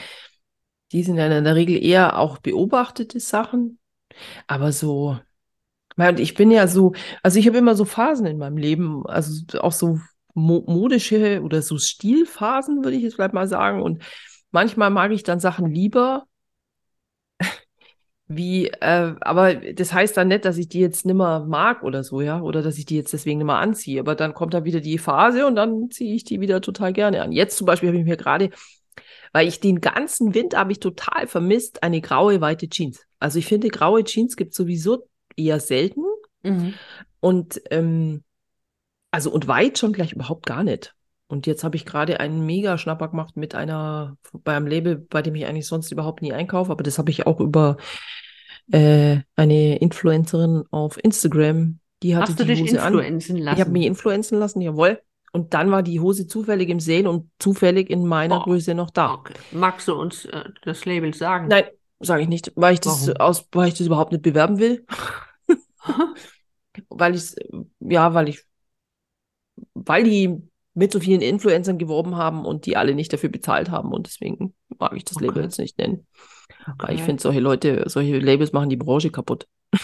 die 0.92 1.02
sind 1.02 1.16
ja 1.16 1.26
in 1.26 1.44
der 1.44 1.56
Regel 1.56 1.84
eher 1.84 2.18
auch 2.18 2.38
beobachtete 2.38 3.20
Sachen. 3.20 3.78
Aber 4.46 4.72
so, 4.72 5.18
und 5.96 6.20
ich 6.20 6.34
bin 6.34 6.50
ja 6.50 6.66
so, 6.66 6.92
also 7.22 7.38
ich 7.38 7.46
habe 7.46 7.58
immer 7.58 7.74
so 7.74 7.84
Phasen 7.84 8.26
in 8.26 8.38
meinem 8.38 8.56
Leben, 8.56 9.04
also 9.06 9.60
auch 9.60 9.72
so 9.72 10.00
mo 10.40 10.64
modische 10.66 11.42
oder 11.42 11.62
so 11.62 11.78
Stilphasen, 11.78 12.84
würde 12.84 12.96
ich 12.96 13.02
jetzt 13.02 13.14
vielleicht 13.14 13.34
mal 13.34 13.48
sagen. 13.48 13.82
Und 13.82 14.02
manchmal 14.50 14.90
mag 14.90 15.12
ich 15.12 15.22
dann 15.22 15.40
Sachen 15.40 15.70
lieber, 15.70 16.26
wie, 18.28 18.68
äh, 18.68 19.14
aber 19.20 19.54
das 19.54 19.92
heißt 19.92 20.16
dann 20.16 20.28
nicht, 20.28 20.44
dass 20.44 20.58
ich 20.58 20.68
die 20.68 20.80
jetzt 20.80 21.04
nimmer 21.04 21.44
mag 21.44 21.82
oder 21.82 22.02
so, 22.04 22.20
ja, 22.20 22.40
oder 22.40 22.62
dass 22.62 22.78
ich 22.78 22.86
die 22.86 22.96
jetzt 22.96 23.12
deswegen 23.12 23.38
nimmer 23.38 23.58
anziehe. 23.58 24.00
Aber 24.00 24.14
dann 24.14 24.34
kommt 24.34 24.54
da 24.54 24.64
wieder 24.64 24.80
die 24.80 24.98
Phase 24.98 25.46
und 25.46 25.56
dann 25.56 25.90
ziehe 25.90 26.14
ich 26.14 26.24
die 26.24 26.40
wieder 26.40 26.60
total 26.60 26.92
gerne 26.92 27.22
an. 27.22 27.32
Jetzt 27.32 27.56
zum 27.56 27.66
Beispiel 27.66 27.90
habe 27.90 27.98
ich 27.98 28.04
mir 28.04 28.16
gerade, 28.16 28.50
weil 29.32 29.46
ich 29.46 29.60
den 29.60 29.80
ganzen 29.80 30.34
Winter 30.34 30.58
habe 30.58 30.72
ich 30.72 30.80
total 30.80 31.26
vermisst, 31.26 31.82
eine 31.82 32.00
graue, 32.00 32.40
weite 32.40 32.68
Jeans. 32.68 33.04
Also 33.18 33.38
ich 33.38 33.46
finde, 33.46 33.68
graue 33.68 34.02
Jeans 34.04 34.36
gibt 34.36 34.54
sowieso 34.54 35.06
eher 35.36 35.60
selten. 35.60 36.02
Mhm. 36.42 36.74
Und 37.20 37.60
ähm, 37.70 38.24
also 39.10 39.30
und 39.30 39.48
weit 39.48 39.78
schon 39.78 39.92
gleich 39.92 40.12
überhaupt 40.12 40.46
gar 40.46 40.62
nicht. 40.64 40.94
Und 41.28 41.46
jetzt 41.46 41.62
habe 41.62 41.76
ich 41.76 41.86
gerade 41.86 42.18
einen 42.18 42.44
Mega-Schnapper 42.44 43.08
gemacht 43.08 43.36
mit 43.36 43.54
einer, 43.54 44.16
bei 44.32 44.56
einem 44.56 44.66
Label, 44.66 44.96
bei 44.96 45.22
dem 45.22 45.36
ich 45.36 45.46
eigentlich 45.46 45.66
sonst 45.66 45.92
überhaupt 45.92 46.22
nie 46.22 46.32
einkaufe, 46.32 46.72
aber 46.72 46.82
das 46.82 46.98
habe 46.98 47.10
ich 47.10 47.26
auch 47.26 47.38
über 47.40 47.76
äh, 48.72 49.18
eine 49.36 49.78
Influencerin 49.78 50.64
auf 50.70 51.02
Instagram, 51.02 51.78
die 52.02 52.16
hatte 52.16 52.32
Hast 52.32 52.40
du 52.40 52.44
die 52.44 52.54
dich 52.54 52.62
Hose 52.62 52.82
an. 52.82 52.94
influenzen 52.94 53.36
lassen? 53.36 53.56
Ich 53.56 53.60
habe 53.60 53.70
mich 53.70 53.86
influenzen 53.86 54.38
lassen, 54.38 54.60
jawohl. 54.60 55.00
Und 55.32 55.54
dann 55.54 55.70
war 55.70 55.82
die 55.84 56.00
Hose 56.00 56.26
zufällig 56.26 56.68
im 56.68 56.80
Sale 56.80 57.08
und 57.08 57.30
zufällig 57.38 57.90
in 57.90 58.04
meiner 58.06 58.40
Oh. 58.40 58.44
Größe 58.44 58.74
noch 58.74 58.90
da. 58.90 59.14
Okay. 59.14 59.34
Magst 59.52 59.86
du 59.86 59.94
uns 59.94 60.24
äh, 60.24 60.44
das 60.64 60.84
Label 60.84 61.14
sagen? 61.14 61.46
Nein, 61.48 61.64
sage 62.00 62.22
ich 62.22 62.28
nicht, 62.28 62.52
weil 62.56 62.74
ich 62.74 62.80
das 62.80 63.08
aus, 63.10 63.46
weil 63.52 63.68
ich 63.68 63.74
das 63.74 63.86
überhaupt 63.86 64.10
nicht 64.12 64.22
bewerben 64.22 64.58
will. 64.58 64.84
weil 66.88 67.14
ich 67.14 67.34
ja, 67.80 68.14
weil 68.14 68.28
ich, 68.28 68.44
weil 69.74 70.04
die 70.04 70.36
mit 70.74 70.92
so 70.92 71.00
vielen 71.00 71.20
Influencern 71.20 71.78
geworben 71.78 72.16
haben 72.16 72.44
und 72.44 72.66
die 72.66 72.76
alle 72.76 72.94
nicht 72.94 73.12
dafür 73.12 73.28
bezahlt 73.28 73.70
haben 73.70 73.92
und 73.92 74.06
deswegen 74.06 74.54
mag 74.78 74.92
ich 74.94 75.04
das 75.04 75.18
Label 75.20 75.38
Okay. 75.38 75.42
jetzt 75.44 75.58
nicht 75.58 75.78
nennen. 75.78 76.06
Weil 76.78 76.94
ich 76.94 77.00
Okay. 77.00 77.06
finde, 77.06 77.22
solche 77.22 77.40
Leute, 77.40 77.84
solche 77.86 78.18
Labels 78.18 78.52
machen 78.52 78.68
die 78.70 78.76
Branche 78.76 79.10
kaputt. 79.10 79.46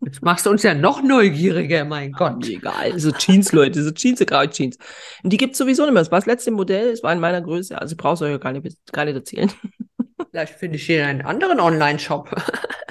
Jetzt 0.00 0.22
machst 0.22 0.46
du 0.46 0.50
uns 0.50 0.62
ja 0.62 0.72
noch 0.72 1.02
neugieriger, 1.02 1.84
mein 1.84 2.12
Gott. 2.12 2.38
Mir 2.38 2.56
egal, 2.56 2.98
so 2.98 3.10
Jeans, 3.10 3.52
Leute, 3.52 3.82
so 3.84 3.90
Jeans, 3.90 4.18
so 4.18 4.24
graue 4.24 4.48
Jeans. 4.48 4.78
Und 5.22 5.32
die 5.32 5.36
gibt 5.36 5.52
es 5.52 5.58
sowieso 5.58 5.82
nicht 5.82 5.92
mehr. 5.92 6.00
Das 6.00 6.10
war 6.10 6.18
das 6.18 6.24
letzte 6.26 6.50
Modell, 6.50 6.88
es 6.88 7.02
war 7.02 7.12
in 7.12 7.20
meiner 7.20 7.42
Größe, 7.42 7.78
also 7.78 7.94
brauche 7.94 8.14
es 8.14 8.22
euch 8.22 8.30
ja 8.30 8.38
gar 8.38 8.52
nicht, 8.52 8.76
gar 8.90 9.04
nicht 9.04 9.16
erzählen. 9.16 9.50
Vielleicht 10.30 10.54
finde 10.54 10.76
ich 10.76 10.86
hier 10.86 11.06
einen 11.06 11.20
anderen 11.22 11.60
Online-Shop. 11.60 12.30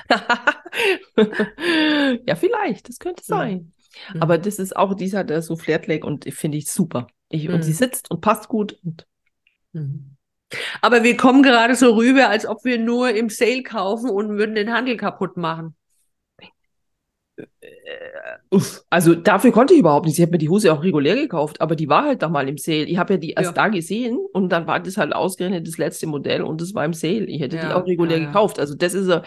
ja, 2.25 2.35
vielleicht, 2.35 2.89
das 2.89 2.99
könnte 2.99 3.23
sein. 3.23 3.73
Mhm. 4.13 4.21
Aber 4.21 4.37
das 4.37 4.59
ist 4.59 4.75
auch, 4.75 4.93
die 4.93 5.11
hat 5.11 5.31
so 5.43 5.55
Flairtleg 5.55 6.03
und 6.05 6.25
finde 6.33 6.57
ich 6.57 6.69
super. 6.71 7.07
Ich, 7.29 7.49
Und 7.49 7.63
sie 7.63 7.71
Mhm. 7.71 7.75
sitzt 7.75 8.11
und 8.11 8.21
passt 8.21 8.47
gut. 8.47 8.77
Und 8.83 9.05
Mhm. 9.73 10.15
Aber 10.81 11.03
wir 11.03 11.17
kommen 11.17 11.43
gerade 11.43 11.75
so 11.75 11.93
rüber, 11.95 12.29
als 12.29 12.45
ob 12.45 12.63
wir 12.63 12.79
nur 12.79 13.09
im 13.09 13.29
Sale 13.29 13.63
kaufen 13.63 14.09
und 14.09 14.37
würden 14.37 14.55
den 14.55 14.71
Handel 14.73 14.95
kaputt 14.95 15.35
machen. 15.35 15.75
uff, 18.49 18.83
also 18.89 19.13
dafür 19.13 19.51
konnte 19.51 19.73
ich 19.73 19.79
überhaupt 19.81 20.05
nicht. 20.05 20.17
Ich 20.17 20.21
habe 20.21 20.31
mir 20.31 20.37
die 20.37 20.49
Hose 20.49 20.71
auch 20.73 20.83
regulär 20.83 21.15
gekauft, 21.15 21.61
aber 21.61 21.75
die 21.75 21.89
war 21.89 22.03
halt 22.05 22.21
da 22.21 22.29
mal 22.29 22.47
im 22.47 22.57
Sale. 22.57 22.83
Ich 22.85 22.97
habe 22.97 23.13
ja 23.13 23.19
die 23.19 23.31
erst 23.31 23.47
Ja. 23.49 23.63
da 23.63 23.67
gesehen 23.67 24.17
und 24.33 24.49
dann 24.49 24.67
war 24.67 24.79
das 24.79 24.97
halt 24.97 25.13
ausgerechnet 25.13 25.67
das 25.67 25.77
letzte 25.77 26.07
Modell 26.07 26.41
und 26.41 26.61
das 26.61 26.73
war 26.73 26.85
im 26.85 26.93
Sale. 26.93 27.25
Ich 27.25 27.41
hätte 27.41 27.57
die 27.57 27.63
Ja, 27.63 27.75
auch 27.75 27.85
regulär 27.85 28.19
ja, 28.19 28.25
gekauft. 28.25 28.59
Also 28.59 28.75
das 28.75 28.93
ist, 28.93 29.07
äh, 29.09 29.21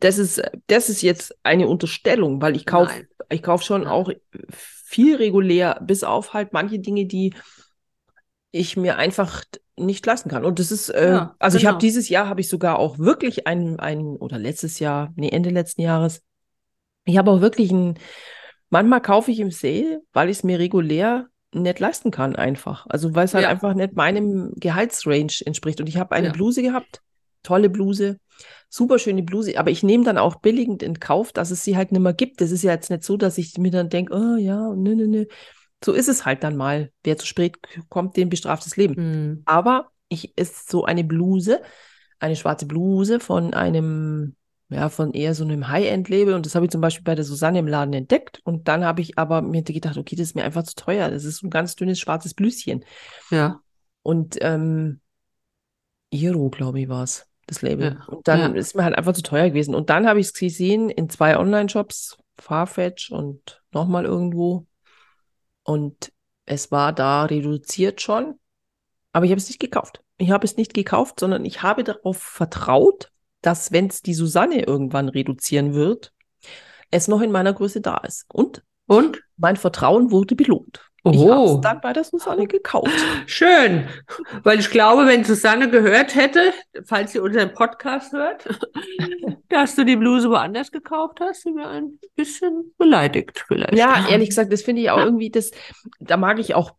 das 0.00 0.18
ist, 0.18 0.42
das 0.68 0.88
ist 0.88 1.02
jetzt 1.02 1.36
eine 1.42 1.68
Unterstellung, 1.68 2.40
weil 2.40 2.56
ich 2.56 2.66
kaufe, 2.66 3.06
ich 3.28 3.42
kaufe 3.42 3.64
schon 3.64 3.82
Nein. 3.82 3.90
auch 3.90 4.10
viel 4.48 5.16
regulär, 5.16 5.80
bis 5.82 6.04
auf 6.04 6.32
halt 6.32 6.52
manche 6.52 6.78
Dinge, 6.78 7.06
die 7.06 7.34
ich 8.52 8.76
mir 8.76 8.96
einfach 8.96 9.44
nicht 9.76 10.06
leisten 10.06 10.30
kann. 10.30 10.44
Und 10.44 10.58
das 10.58 10.72
ist, 10.72 10.88
äh, 10.88 11.10
Ja, 11.12 11.36
also 11.38 11.58
ich 11.58 11.66
habe 11.66 11.74
genau. 11.74 11.80
dieses 11.80 12.08
Jahr 12.08 12.28
habe 12.28 12.40
ich 12.40 12.48
sogar 12.48 12.78
auch 12.78 12.98
wirklich 12.98 13.46
ein, 13.46 13.78
ein, 13.78 14.04
oder 14.16 14.38
letztes 14.38 14.78
Jahr, 14.78 15.12
nee, 15.16 15.28
Ende 15.28 15.50
letzten 15.50 15.82
Jahres, 15.82 16.22
ich 17.04 17.18
habe 17.18 17.30
auch 17.30 17.40
wirklich 17.40 17.70
ein, 17.70 17.98
manchmal 18.70 19.02
kaufe 19.02 19.30
ich 19.30 19.40
im 19.40 19.50
Sale, 19.50 20.02
weil 20.12 20.30
ich 20.30 20.38
es 20.38 20.44
mir 20.44 20.58
regulär 20.58 21.26
nicht 21.52 21.78
leisten 21.78 22.10
kann, 22.10 22.36
einfach. 22.36 22.86
Also 22.88 23.14
weil 23.14 23.26
es 23.26 23.34
halt 23.34 23.44
Ja. 23.44 23.50
einfach 23.50 23.74
nicht 23.74 23.94
meinem 23.94 24.52
Gehaltsrange 24.56 25.32
entspricht. 25.44 25.80
Und 25.80 25.88
ich 25.88 25.96
habe 25.98 26.14
eine 26.14 26.28
Ja. 26.28 26.32
Bluse 26.32 26.62
gehabt, 26.62 27.02
tolle 27.42 27.70
Bluse, 27.70 28.18
super 28.68 28.98
schöne 28.98 29.22
Bluse, 29.22 29.58
aber 29.58 29.70
ich 29.70 29.82
nehme 29.82 30.04
dann 30.04 30.18
auch 30.18 30.36
billigend 30.36 30.82
in 30.82 31.00
Kauf, 31.00 31.32
dass 31.32 31.50
es 31.50 31.62
sie 31.62 31.76
halt 31.76 31.92
nicht 31.92 32.00
mehr 32.00 32.12
gibt. 32.12 32.40
Das 32.40 32.50
ist 32.50 32.62
ja 32.62 32.72
jetzt 32.72 32.90
nicht 32.90 33.04
so, 33.04 33.16
dass 33.16 33.38
ich 33.38 33.56
mir 33.58 33.70
dann 33.70 33.88
denke, 33.88 34.14
oh 34.14 34.36
ja, 34.36 34.74
nö, 34.74 34.94
nö, 34.94 35.06
nö. 35.06 35.26
So 35.84 35.92
ist 35.92 36.08
es 36.08 36.24
halt 36.24 36.42
dann 36.42 36.56
mal. 36.56 36.90
Wer 37.04 37.16
zu 37.16 37.26
spät 37.26 37.58
kommt, 37.88 38.16
den 38.16 38.28
bestraft 38.28 38.64
das 38.66 38.76
Leben. 38.76 38.94
Mhm. 38.96 39.42
Aber 39.44 39.90
ich 40.08 40.36
ist 40.36 40.70
so 40.70 40.84
eine 40.84 41.04
Bluse, 41.04 41.60
eine 42.18 42.36
schwarze 42.36 42.66
Bluse 42.66 43.20
von 43.20 43.54
einem, 43.54 44.36
ja, 44.68 44.88
von 44.88 45.12
eher 45.12 45.34
so 45.34 45.44
einem 45.44 45.68
High-End-Label. 45.68 46.34
Und 46.34 46.46
das 46.46 46.54
habe 46.54 46.64
ich 46.64 46.70
zum 46.70 46.80
Beispiel 46.80 47.04
bei 47.04 47.14
der 47.14 47.24
Susanne 47.24 47.58
im 47.58 47.68
Laden 47.68 47.94
entdeckt. 47.94 48.40
Und 48.44 48.68
dann 48.68 48.84
habe 48.84 49.00
ich 49.00 49.18
aber 49.18 49.42
mir 49.42 49.62
gedacht, 49.62 49.96
okay, 49.96 50.16
das 50.16 50.28
ist 50.28 50.34
mir 50.34 50.44
einfach 50.44 50.64
zu 50.64 50.74
teuer. 50.74 51.10
Das 51.10 51.24
ist 51.24 51.38
so 51.38 51.46
ein 51.46 51.50
ganz 51.50 51.76
dünnes 51.76 51.98
schwarzes 51.98 52.34
Blüschen. 52.34 52.84
Ja. 53.30 53.60
Und 54.02 54.38
ähm, 54.40 55.00
Iro, 56.10 56.50
glaube 56.50 56.80
ich, 56.80 56.88
war 56.88 57.02
es, 57.02 57.26
das 57.46 57.62
Label. 57.62 57.96
Ja. 57.98 58.04
Und 58.06 58.26
dann 58.28 58.40
Ja. 58.54 58.60
ist 58.60 58.74
mir 58.74 58.84
halt 58.84 58.96
einfach 58.96 59.12
zu 59.12 59.22
teuer 59.22 59.48
gewesen. 59.48 59.74
Und 59.74 59.90
dann 59.90 60.06
habe 60.06 60.20
ich 60.20 60.26
es 60.26 60.32
gesehen 60.34 60.90
in 60.90 61.08
zwei 61.08 61.38
Online-Shops, 61.38 62.18
Farfetch 62.38 63.10
und 63.10 63.62
nochmal 63.72 64.04
irgendwo. 64.04 64.66
Und 65.62 66.12
es 66.44 66.70
war 66.70 66.92
da 66.92 67.24
reduziert 67.24 68.00
schon, 68.00 68.38
aber 69.12 69.24
ich 69.24 69.30
habe 69.32 69.40
es 69.40 69.48
nicht 69.48 69.60
gekauft. 69.60 70.02
Ich 70.18 70.30
habe 70.30 70.44
es 70.44 70.56
nicht 70.56 70.74
gekauft, 70.74 71.20
sondern 71.20 71.44
ich 71.44 71.62
habe 71.62 71.84
darauf 71.84 72.18
vertraut, 72.18 73.10
dass 73.42 73.72
wenn 73.72 73.86
es 73.88 74.02
die 74.02 74.14
Susanne 74.14 74.62
irgendwann 74.64 75.08
reduzieren 75.08 75.74
wird, 75.74 76.12
es 76.90 77.08
noch 77.08 77.20
in 77.20 77.32
meiner 77.32 77.52
Größe 77.52 77.80
da 77.80 77.98
ist. 77.98 78.24
Und 78.28 78.62
Und? 78.86 79.22
mein 79.36 79.56
Vertrauen 79.56 80.10
wurde 80.10 80.36
belohnt. 80.36 80.88
Ich 81.12 81.28
habe 81.28 81.40
Oh, 81.40 81.56
es 81.56 81.60
dann 81.60 81.80
bei 81.80 81.92
der 81.92 82.04
Susanne 82.04 82.46
gekauft. 82.46 82.90
schön. 83.26 83.88
Weil 84.42 84.58
ich 84.60 84.70
glaube, 84.70 85.06
wenn 85.06 85.24
Susanne 85.24 85.70
gehört 85.70 86.14
hätte, 86.14 86.52
falls 86.84 87.12
sie 87.12 87.20
unseren 87.20 87.52
Podcast 87.52 88.12
hört, 88.12 88.44
dass 89.48 89.74
du 89.76 89.84
die 89.84 89.96
Bluse 89.96 90.28
woanders 90.30 90.70
gekauft 90.72 91.20
hast, 91.20 91.42
sie 91.42 91.54
wäre 91.54 91.68
ein 91.70 91.98
bisschen 92.16 92.72
beleidigt 92.78 93.44
vielleicht. 93.46 93.76
Ja, 93.76 94.08
ehrlich 94.08 94.30
gesagt, 94.30 94.52
das 94.52 94.62
finde 94.62 94.82
ich 94.82 94.90
auch 94.90 94.98
Ja. 94.98 95.04
irgendwie, 95.04 95.30
das, 95.30 95.50
da 96.00 96.16
mag 96.16 96.38
ich 96.38 96.54
auch, 96.54 96.72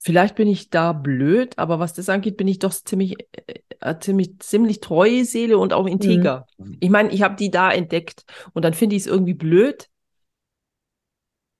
vielleicht 0.00 0.34
bin 0.36 0.48
ich 0.48 0.70
da 0.70 0.92
blöd, 0.92 1.56
aber 1.58 1.78
was 1.78 1.92
das 1.94 2.08
angeht, 2.08 2.36
bin 2.36 2.48
ich 2.48 2.58
doch 2.58 2.72
ziemlich, 2.72 3.16
äh, 3.80 3.98
ziemlich, 4.00 4.38
ziemlich 4.40 4.80
treue 4.80 5.24
Seele 5.24 5.58
und 5.58 5.72
auch 5.72 5.86
integer. 5.86 6.46
Ich 6.80 6.90
meine, 6.90 7.10
ich 7.12 7.22
habe 7.22 7.36
die 7.36 7.50
da 7.50 7.70
entdeckt 7.72 8.24
und 8.52 8.64
dann 8.64 8.74
finde 8.74 8.96
ich 8.96 9.02
es 9.02 9.08
irgendwie 9.08 9.34
blöd. 9.34 9.88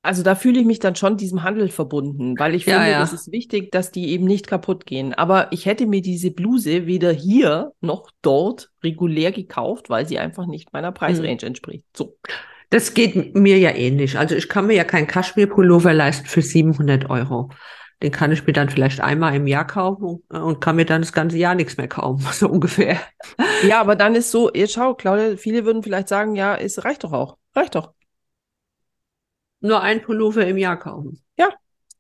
Also 0.03 0.23
da 0.23 0.35
fühle 0.37 0.61
ich 0.61 0.67
mich 0.67 0.79
dann 0.79 0.95
schon 0.95 1.17
diesem 1.17 1.43
Handel 1.43 1.69
verbunden, 1.69 2.39
weil 2.39 2.55
ich 2.55 2.67
Ja, 2.67 2.77
finde, 2.79 2.93
ja. 2.93 3.03
es 3.03 3.13
ist 3.13 3.33
wichtig, 3.33 3.71
dass 3.73 3.91
die 3.91 4.09
eben 4.11 4.25
nicht 4.27 4.47
kaputt 4.47 4.87
gehen. 4.87 5.13
Aber 5.13 5.53
ich 5.53 5.67
hätte 5.67 5.87
mir 5.87 6.01
diese 6.03 6.31
Bluse 6.31 6.87
weder 6.87 7.13
hier 7.13 7.73
noch 7.81 8.11
dort 8.23 8.71
regulär 8.83 9.33
gekauft, 9.33 9.91
weil 9.91 10.07
sie 10.07 10.19
einfach 10.19 10.47
nicht 10.47 10.73
meiner 10.73 10.93
Preisrange 10.93 11.43
entspricht. 11.43 11.85
So. 11.97 12.17
Das 12.71 12.93
geht 12.95 13.35
mir 13.35 13.59
ja 13.59 13.71
ähnlich. 13.75 14.19
Also 14.19 14.35
ich 14.35 14.49
kann 14.49 14.67
mir 14.67 14.75
ja 14.75 14.85
keinen 14.85 15.07
Kaschmir-Pullover 15.07 15.95
leisten 15.95 16.27
für 16.27 16.43
700 16.43 17.09
Euro. 17.09 17.51
Den 18.03 18.13
kann 18.13 18.31
ich 18.31 18.47
mir 18.47 18.53
dann 18.53 18.69
vielleicht 18.69 19.01
einmal 19.01 19.35
im 19.35 19.47
Jahr 19.47 19.67
kaufen 19.67 20.05
und, 20.29 20.31
und 20.31 20.61
kann 20.61 20.77
mir 20.77 20.85
dann 20.85 21.03
das 21.03 21.13
ganze 21.13 21.39
Jahr 21.39 21.55
nichts 21.55 21.77
mehr 21.79 21.89
kaufen, 21.89 22.27
so 22.33 22.49
ungefähr. 22.49 23.01
Ja, 23.61 23.81
aber 23.81 23.97
dann 23.97 24.15
ist 24.15 24.31
so, 24.31 24.53
jetzt 24.55 24.73
schau, 24.75 24.95
Claudia, 24.95 25.37
viele 25.37 25.65
würden 25.65 25.83
vielleicht 25.83 26.09
sagen, 26.09 26.35
ja, 26.37 26.57
es 26.57 26.85
reicht 26.85 27.05
doch 27.05 27.13
auch. 27.13 27.39
Reicht 27.55 27.75
doch. 27.75 27.93
Nur 29.61 29.81
einen 29.83 30.03
Pullover 30.03 30.47
im 30.47 30.57
Jahr 30.57 30.79
kaufen. 30.79 31.23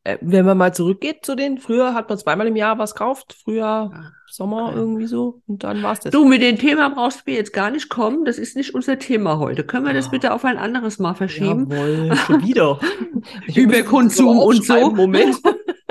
Äh, 0.04 0.16
wenn 0.20 0.46
man 0.46 0.56
mal 0.56 0.72
zurückgeht 0.72 1.24
zu 1.26 1.34
den, 1.34 1.58
früher 1.58 1.92
hat 1.92 2.08
man 2.08 2.16
zweimal 2.16 2.46
im 2.46 2.54
Jahr 2.54 2.78
was 2.78 2.94
gekauft, 2.94 3.34
Frühjahr, 3.44 3.90
Ja, 3.92 4.12
Sommer 4.30 4.66
okay. 4.68 4.76
irgendwie 4.76 5.06
so 5.06 5.42
und 5.48 5.64
dann 5.64 5.82
war's 5.82 5.98
das. 6.00 6.12
Du, 6.12 6.24
mit 6.24 6.40
dem 6.40 6.56
Thema 6.56 6.88
brauchst 6.90 7.26
du 7.26 7.30
mir 7.30 7.36
jetzt 7.36 7.52
gar 7.52 7.70
nicht 7.70 7.88
kommen. 7.90 8.24
Das 8.24 8.38
ist 8.38 8.56
nicht 8.56 8.74
unser 8.74 8.98
Thema 9.00 9.38
heute. 9.38 9.64
Können 9.64 9.84
wir 9.84 9.92
das 9.92 10.06
Ah. 10.06 10.10
bitte 10.10 10.32
auf 10.32 10.44
ein 10.44 10.56
anderes 10.56 11.00
Mal 11.00 11.14
verschieben? 11.14 11.68
Jawohl, 11.68 12.16
schon 12.16 12.42
wieder. 12.46 12.78
Über 13.54 13.82
Konsum 13.82 14.38
und 14.38 14.64
so. 14.64 14.90
Moment. 14.92 15.36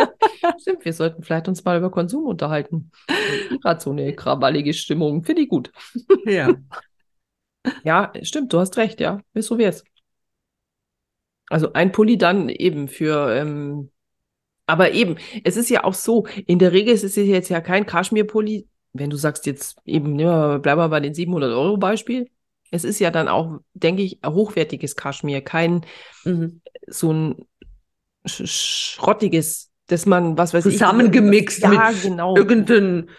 Stimmt, 0.62 0.86
wir 0.86 0.94
sollten 0.94 1.22
vielleicht 1.22 1.50
uns 1.50 1.64
mal 1.66 1.78
über 1.78 1.92
Konsum 1.92 2.26
unterhalten. 2.26 2.92
Gerade 3.62 3.82
so 3.82 3.92
eine 3.92 4.14
krawallige 4.14 4.74
Stimmung. 4.74 5.26
Finde 5.26 5.42
ich 5.42 5.50
gut. 5.50 5.72
Ja. 6.26 6.54
Ja, 7.84 8.12
stimmt, 8.24 8.54
du 8.54 8.60
hast 8.60 8.78
recht, 8.78 9.00
ja. 9.02 9.20
Ist 9.34 9.48
so 9.48 9.58
wär's. 9.58 9.84
Also 11.50 11.74
ein 11.74 11.92
Pulli 11.92 12.18
dann 12.18 12.50
eben 12.50 12.88
für, 12.88 13.34
ähm, 13.36 13.92
aber 14.66 14.92
eben, 14.92 15.18
es 15.44 15.58
ist 15.58 15.70
ja 15.70 15.84
auch 15.84 15.94
so, 15.94 16.28
in 16.46 16.60
der 16.60 16.74
Regel 16.74 16.94
ist 16.94 17.04
es 17.04 17.16
jetzt 17.16 17.50
ja 17.50 17.62
kein 17.62 17.86
Kaschmir-Pulli, 17.86 18.68
wenn 18.94 19.10
du 19.10 19.16
sagst 19.16 19.46
jetzt 19.46 19.78
eben, 19.86 20.14
nehmen 20.14 20.30
wir 20.30 20.38
mal, 20.38 20.60
bleiben 20.60 20.82
wir 20.82 20.90
bei 20.90 21.00
den 21.00 21.14
700 21.14 21.54
Euro 21.54 21.78
Beispiel. 21.78 22.30
Es 22.70 22.84
ist 22.84 23.00
ja 23.00 23.12
dann 23.12 23.30
auch, 23.30 23.60
denke 23.74 24.02
ich, 24.02 24.20
hochwertiges 24.26 24.96
Kaschmir, 24.96 25.42
kein 25.42 25.86
Mhm. 26.26 26.62
so 26.88 27.14
ein 27.14 27.46
sch 28.26 28.46
schrottiges, 28.96 29.72
dass 29.88 30.06
man, 30.06 30.38
was 30.38 30.54
weiß 30.54 30.66
ich. 30.66 30.74
Zusammengemixt 30.74 31.64
ja, 31.64 31.70
mit 31.70 32.02
genau. 32.02 32.36
Irgendein 32.36 33.10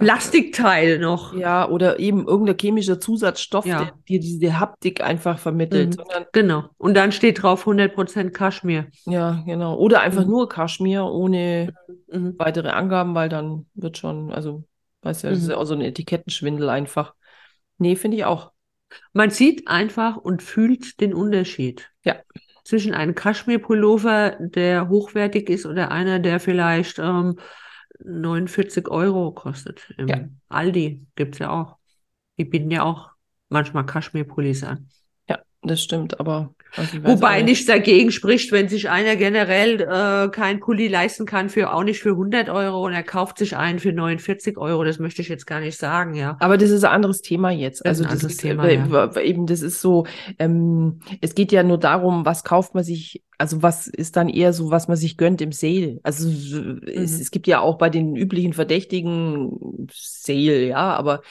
Plastikteil 0.00 0.98
noch. 0.98 1.34
Ja, 1.34 1.68
oder 1.68 1.98
eben 1.98 2.26
irgendein 2.26 2.56
chemischer 2.58 2.98
Zusatzstoff, 2.98 3.64
Ja. 3.66 3.84
der 3.84 3.92
dir 4.08 4.20
diese 4.20 4.58
Haptik 4.58 5.00
einfach 5.02 5.38
vermittelt, 5.38 5.96
Mhm. 5.96 6.24
Genau. 6.32 6.64
Und 6.78 6.94
dann 6.94 7.12
steht 7.12 7.42
drauf 7.42 7.66
100% 7.66 8.34
Kaschmir. 8.34 8.86
Ja, 9.06 9.42
genau. 9.46 9.76
Oder 9.76 10.00
einfach 10.00 10.24
Mhm. 10.24 10.30
nur 10.30 10.48
Kaschmir 10.48 11.04
ohne 11.04 11.72
Mhm. 12.10 12.34
weitere 12.38 12.68
Angaben, 12.70 13.14
weil 13.14 13.28
dann 13.28 13.66
wird 13.74 13.98
schon, 13.98 14.32
also, 14.32 14.64
weißt 15.02 15.24
du, 15.24 15.28
das 15.28 15.38
ist 15.38 15.44
Mhm. 15.44 15.50
ja 15.50 15.56
auch 15.58 15.64
so 15.64 15.74
ein 15.74 15.80
Etikettenschwindel 15.80 16.68
einfach. 16.68 17.14
Nee, 17.78 17.96
finde 17.96 18.16
ich 18.16 18.24
auch. 18.24 18.52
Man 19.12 19.30
sieht 19.30 19.68
einfach 19.68 20.16
und 20.16 20.42
fühlt 20.42 21.00
den 21.00 21.14
Unterschied. 21.14 21.88
Ja. 22.04 22.16
zwischen 22.62 22.94
einem 22.94 23.14
Kaschmir-Pullover, 23.16 24.36
der 24.38 24.88
hochwertig 24.88 25.48
ist, 25.48 25.66
oder 25.66 25.90
einer, 25.90 26.18
der 26.20 26.38
vielleicht 26.38 26.98
ähm, 27.00 27.36
49 28.04 28.88
Euro 28.88 29.32
kostet. 29.32 29.92
Im 29.96 30.08
Ja. 30.08 30.28
Aldi 30.48 31.06
gibt's 31.16 31.38
ja 31.38 31.50
auch. 31.50 31.76
Die 32.38 32.44
bieten 32.44 32.70
ja 32.70 32.82
auch 32.82 33.10
manchmal 33.48 33.86
Kaschmir-Pullis 33.86 34.64
an. 34.64 34.88
Ja, 35.28 35.40
das 35.62 35.82
stimmt, 35.82 36.20
aber 36.20 36.54
Wobei 37.02 37.42
nichts 37.42 37.66
dagegen 37.66 38.12
spricht, 38.12 38.52
wenn 38.52 38.68
sich 38.68 38.88
einer 38.90 39.16
generell 39.16 39.80
äh, 39.80 40.28
kein 40.30 40.60
Pulli 40.60 40.88
leisten 40.88 41.26
kann, 41.26 41.48
für 41.48 41.72
auch 41.72 41.82
nicht 41.84 42.00
für 42.00 42.10
100 42.10 42.48
Euro 42.48 42.84
und 42.86 42.92
er 42.92 43.02
kauft 43.02 43.38
sich 43.38 43.56
einen 43.56 43.78
für 43.78 43.92
49 43.92 44.56
Euro. 44.58 44.84
Das 44.84 44.98
möchte 44.98 45.22
ich 45.22 45.28
jetzt 45.28 45.46
gar 45.46 45.60
nicht 45.60 45.76
sagen, 45.78 46.14
ja. 46.14 46.36
Aber 46.40 46.56
das 46.58 46.70
ist 46.70 46.84
ein 46.84 46.92
anderes 46.92 47.22
Thema 47.22 47.50
jetzt. 47.50 47.80
Das 47.80 48.00
Also 48.00 48.04
das 48.04 48.12
anderes 48.14 48.32
ist 48.32 48.40
Thema, 48.40 48.66
äh, 48.66 48.74
ja. 48.76 49.16
eben, 49.20 49.46
das 49.46 49.62
ist 49.62 49.80
so, 49.80 50.06
ähm, 50.38 51.00
es 51.20 51.34
geht 51.34 51.52
ja 51.52 51.62
nur 51.62 51.78
darum, 51.78 52.24
was 52.24 52.44
kauft 52.44 52.74
man 52.74 52.84
sich, 52.84 53.22
also 53.38 53.62
was 53.62 53.86
ist 53.86 54.16
dann 54.16 54.28
eher 54.28 54.52
so, 54.52 54.70
was 54.70 54.88
man 54.88 54.96
sich 54.96 55.16
gönnt 55.16 55.40
im 55.40 55.52
Sale. 55.52 55.98
Also 56.02 56.28
es, 56.28 56.50
Mhm. 56.52 57.20
es 57.20 57.30
gibt 57.30 57.46
ja 57.46 57.60
auch 57.60 57.78
bei 57.78 57.90
den 57.90 58.16
üblichen 58.16 58.52
Verdächtigen 58.52 59.88
Sale, 59.92 60.66
ja, 60.66 60.94
aber 60.94 61.22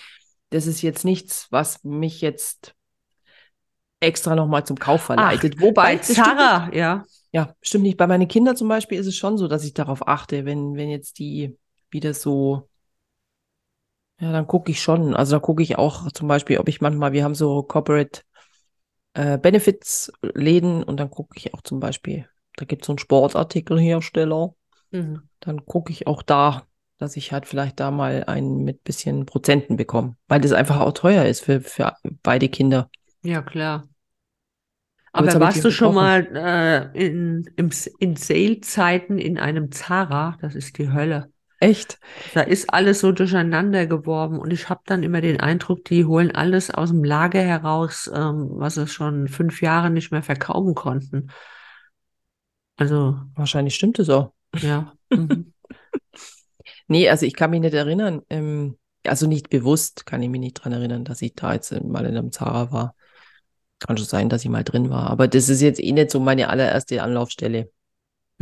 das 0.50 0.66
ist 0.68 0.82
jetzt 0.82 1.06
nichts, 1.06 1.48
was 1.52 1.84
mich 1.84 2.22
jetzt 2.22 2.74
extra 4.00 4.36
nochmal 4.36 4.66
zum 4.66 4.78
Kauf 4.78 5.02
verleitet. 5.04 5.60
Wobei, 5.62 5.84
Bei 5.84 5.96
das 5.96 6.12
stimmt. 6.12 6.26
Zara, 6.26 6.74
ja. 6.74 7.06
Ja, 7.32 7.54
stimmt 7.62 7.84
nicht. 7.84 7.98
Bei 7.98 8.08
meinen 8.08 8.28
Kindern 8.28 8.56
zum 8.56 8.68
Beispiel 8.68 8.98
ist 8.98 9.08
es 9.08 9.16
schon 9.16 9.38
so, 9.38 9.48
dass 9.48 9.64
ich 9.64 9.74
darauf 9.74 10.08
achte, 10.08 10.46
wenn, 10.46 10.76
wenn 10.76 10.90
jetzt 10.90 11.20
die 11.20 11.56
wieder 11.92 12.14
so, 12.14 12.68
ja, 14.20 14.32
dann 14.32 14.48
gucke 14.48 14.72
ich 14.72 14.82
schon. 14.82 15.16
Also 15.16 15.36
da 15.36 15.40
gucke 15.40 15.62
ich 15.64 15.78
auch 15.78 16.12
zum 16.12 16.28
Beispiel, 16.28 16.58
ob 16.58 16.68
ich 16.68 16.82
manchmal, 16.82 17.12
wir 17.14 17.24
haben 17.24 17.36
so 17.36 17.64
Corporate 17.64 18.22
äh, 19.14 19.38
Benefits 19.38 20.12
Läden 20.22 20.84
und 20.84 20.98
dann 21.00 21.10
gucke 21.10 21.38
ich 21.38 21.54
auch 21.54 21.62
zum 21.62 21.80
Beispiel, 21.80 22.28
da 22.56 22.66
gibt 22.66 22.84
es 22.84 22.88
so 22.88 22.94
einen 22.94 23.00
Sportartikelhersteller, 23.00 24.56
Mhm. 24.92 25.22
dann 25.40 25.66
gucke 25.66 25.92
ich 25.92 26.08
auch 26.08 26.24
da, 26.24 26.64
dass 26.98 27.16
ich 27.16 27.32
halt 27.32 27.46
vielleicht 27.46 27.80
da 27.80 27.92
mal 27.92 28.24
einen 28.26 28.64
mit 28.64 28.84
bisschen 28.84 29.26
Prozenten 29.28 29.78
bekomme, 29.78 30.16
weil 30.28 30.42
das 30.42 30.52
einfach 30.52 30.80
auch 30.80 30.94
teuer 30.94 31.26
ist 31.26 31.42
für, 31.42 31.62
für 31.62 31.96
beide 32.24 32.50
Kinder. 32.50 32.90
Ja, 33.24 33.42
klar. 33.42 33.88
Aber 35.12 35.28
Aber 35.28 35.40
warst 35.40 35.64
du 35.64 35.72
schon 35.72 35.96
mal 35.96 36.28
äh, 36.36 37.06
in, 37.08 37.50
im, 37.56 37.72
in 38.00 38.16
Sale-Zeiten 38.16 39.18
in 39.18 39.38
einem 39.40 39.72
Zara? 39.72 40.38
Das 40.42 40.56
ist 40.56 40.78
die 40.78 40.92
Hölle. 40.92 41.32
Echt? 41.60 42.00
Da 42.34 42.42
ist 42.42 42.72
alles 42.72 43.02
so 43.02 43.12
durcheinander 43.12 43.86
geworfen 43.86 44.40
und 44.40 44.52
ich 44.54 44.70
habe 44.70 44.82
dann 44.86 45.04
immer 45.04 45.20
den 45.20 45.40
Eindruck, 45.40 45.84
die 45.86 46.06
holen 46.06 46.32
alles 46.34 46.72
aus 46.72 46.90
dem 46.90 47.04
Lager 47.04 47.42
heraus, 47.42 48.10
ähm, 48.14 48.48
was 48.52 48.76
sie 48.76 48.88
schon 48.88 49.28
fünf 49.28 49.62
Jahre 49.62 49.90
nicht 49.90 50.12
mehr 50.12 50.24
verkaufen 50.24 50.74
konnten. 50.76 51.32
Also, 52.78 53.20
Wahrscheinlich 53.36 53.76
stimmt 53.76 54.00
es 54.00 54.10
auch. 54.10 54.32
ja. 54.62 54.94
Mhm. 55.12 55.54
Nee, 56.88 57.10
also 57.10 57.26
ich 57.26 57.36
kann 57.36 57.52
mich 57.52 57.62
nicht 57.62 57.74
erinnern, 57.74 58.22
ähm, 58.30 58.78
also 59.06 59.28
nicht 59.28 59.50
bewusst 59.50 60.06
kann 60.06 60.22
ich 60.22 60.30
mich 60.30 60.40
nicht 60.42 60.54
dran 60.56 60.74
erinnern, 60.74 61.06
dass 61.06 61.22
ich 61.22 61.34
da 61.36 61.54
jetzt 61.54 61.72
mal 61.84 62.06
in 62.06 62.18
einem 62.18 62.32
Zara 62.32 62.72
war. 62.72 62.96
Kann 63.80 63.98
schon 63.98 64.06
sein, 64.06 64.30
dass 64.30 64.44
ich 64.44 64.50
mal 64.50 64.64
drin 64.64 64.90
war, 64.90 65.10
aber 65.10 65.28
das 65.28 65.50
ist 65.50 65.62
jetzt 65.62 65.82
eh 65.82 65.92
nicht 65.92 66.12
so 66.12 66.20
meine 66.20 66.50
allererste 66.50 67.02
Anlaufstelle. 67.02 67.70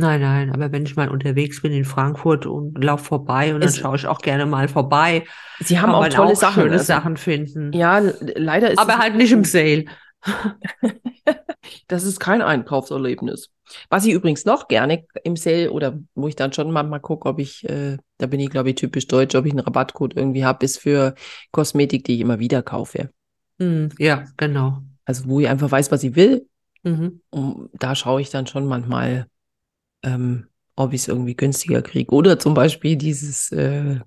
Nein, 0.00 0.20
nein, 0.20 0.52
aber 0.52 0.70
wenn 0.70 0.84
ich 0.84 0.94
mal 0.94 1.08
unterwegs 1.08 1.60
bin 1.60 1.72
in 1.72 1.84
Frankfurt 1.84 2.46
und 2.46 2.82
lauf 2.82 3.00
vorbei 3.02 3.52
und 3.54 3.60
dann 3.60 3.68
Es- 3.68 3.78
schaue 3.78 3.96
ich 3.96 4.06
auch 4.06 4.20
gerne 4.20 4.46
mal 4.46 4.68
vorbei, 4.68 5.24
Sie 5.60 5.80
haben 5.80 5.90
auch 5.90 6.08
tolle 6.08 6.32
auch 6.32 6.36
Sachen. 6.36 6.62
schöne 6.62 6.74
also, 6.74 6.84
Sachen 6.84 7.16
finden. 7.16 7.72
Ja, 7.72 7.98
leider 8.36 8.70
ist 8.70 8.78
Aber 8.78 8.98
halt 8.98 9.16
nicht 9.16 9.32
im 9.32 9.42
Sale. 9.44 9.86
das 11.88 12.04
ist 12.04 12.20
kein 12.20 12.42
Einkaufserlebnis. 12.42 13.50
Was 13.90 14.04
ich 14.06 14.12
übrigens 14.12 14.44
noch 14.44 14.68
gerne 14.68 15.04
im 15.24 15.36
Sale 15.36 15.70
oder 15.70 15.98
wo 16.14 16.28
ich 16.28 16.36
dann 16.36 16.52
schon 16.52 16.70
manchmal 16.70 17.00
gucke, 17.00 17.28
ob 17.28 17.38
ich, 17.38 17.68
äh, 17.68 17.96
da 18.18 18.26
bin 18.26 18.40
ich 18.40 18.50
glaube 18.50 18.70
ich 18.70 18.76
typisch 18.76 19.06
deutsch, 19.08 19.34
ob 19.34 19.46
ich 19.46 19.52
einen 19.52 19.60
Rabattcode 19.60 20.16
irgendwie 20.16 20.44
habe, 20.44 20.64
ist 20.64 20.78
für 20.78 21.14
Kosmetik, 21.50 22.04
die 22.04 22.14
ich 22.14 22.20
immer 22.20 22.38
wieder 22.38 22.62
kaufe. 22.62 23.10
Hm, 23.58 23.88
ja, 23.98 24.24
genau. 24.36 24.82
Also 25.08 25.26
wo 25.26 25.40
ich 25.40 25.48
einfach 25.48 25.70
weiß, 25.70 25.90
was 25.90 26.04
ich 26.04 26.14
will 26.14 26.46
Mhm. 26.82 27.20
Und 27.30 27.70
da 27.74 27.94
schaue 27.94 28.20
ich 28.20 28.30
dann 28.30 28.46
schon 28.46 28.66
manchmal, 28.66 29.26
ähm, 30.02 30.46
ob 30.76 30.92
ich 30.92 31.02
es 31.02 31.08
irgendwie 31.08 31.36
günstiger 31.36 31.82
kriege. 31.82 32.14
Oder 32.14 32.38
zum 32.38 32.54
Beispiel 32.54 32.96
dieses 32.96 33.50
äh, 33.52 34.00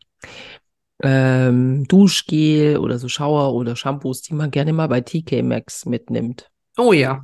ähm, 1.03 1.85
Duschgel 1.87 2.77
oder 2.77 2.97
so 2.97 3.07
Shower 3.07 3.53
oder 3.53 3.75
Shampoos, 3.75 4.21
die 4.21 4.33
man 4.33 4.51
gerne 4.51 4.73
mal 4.73 4.87
bei 4.87 5.01
TK 5.01 5.43
Maxx 5.43 5.85
mitnimmt. 5.85 6.49
Oh 6.77 6.93
ja. 6.93 7.23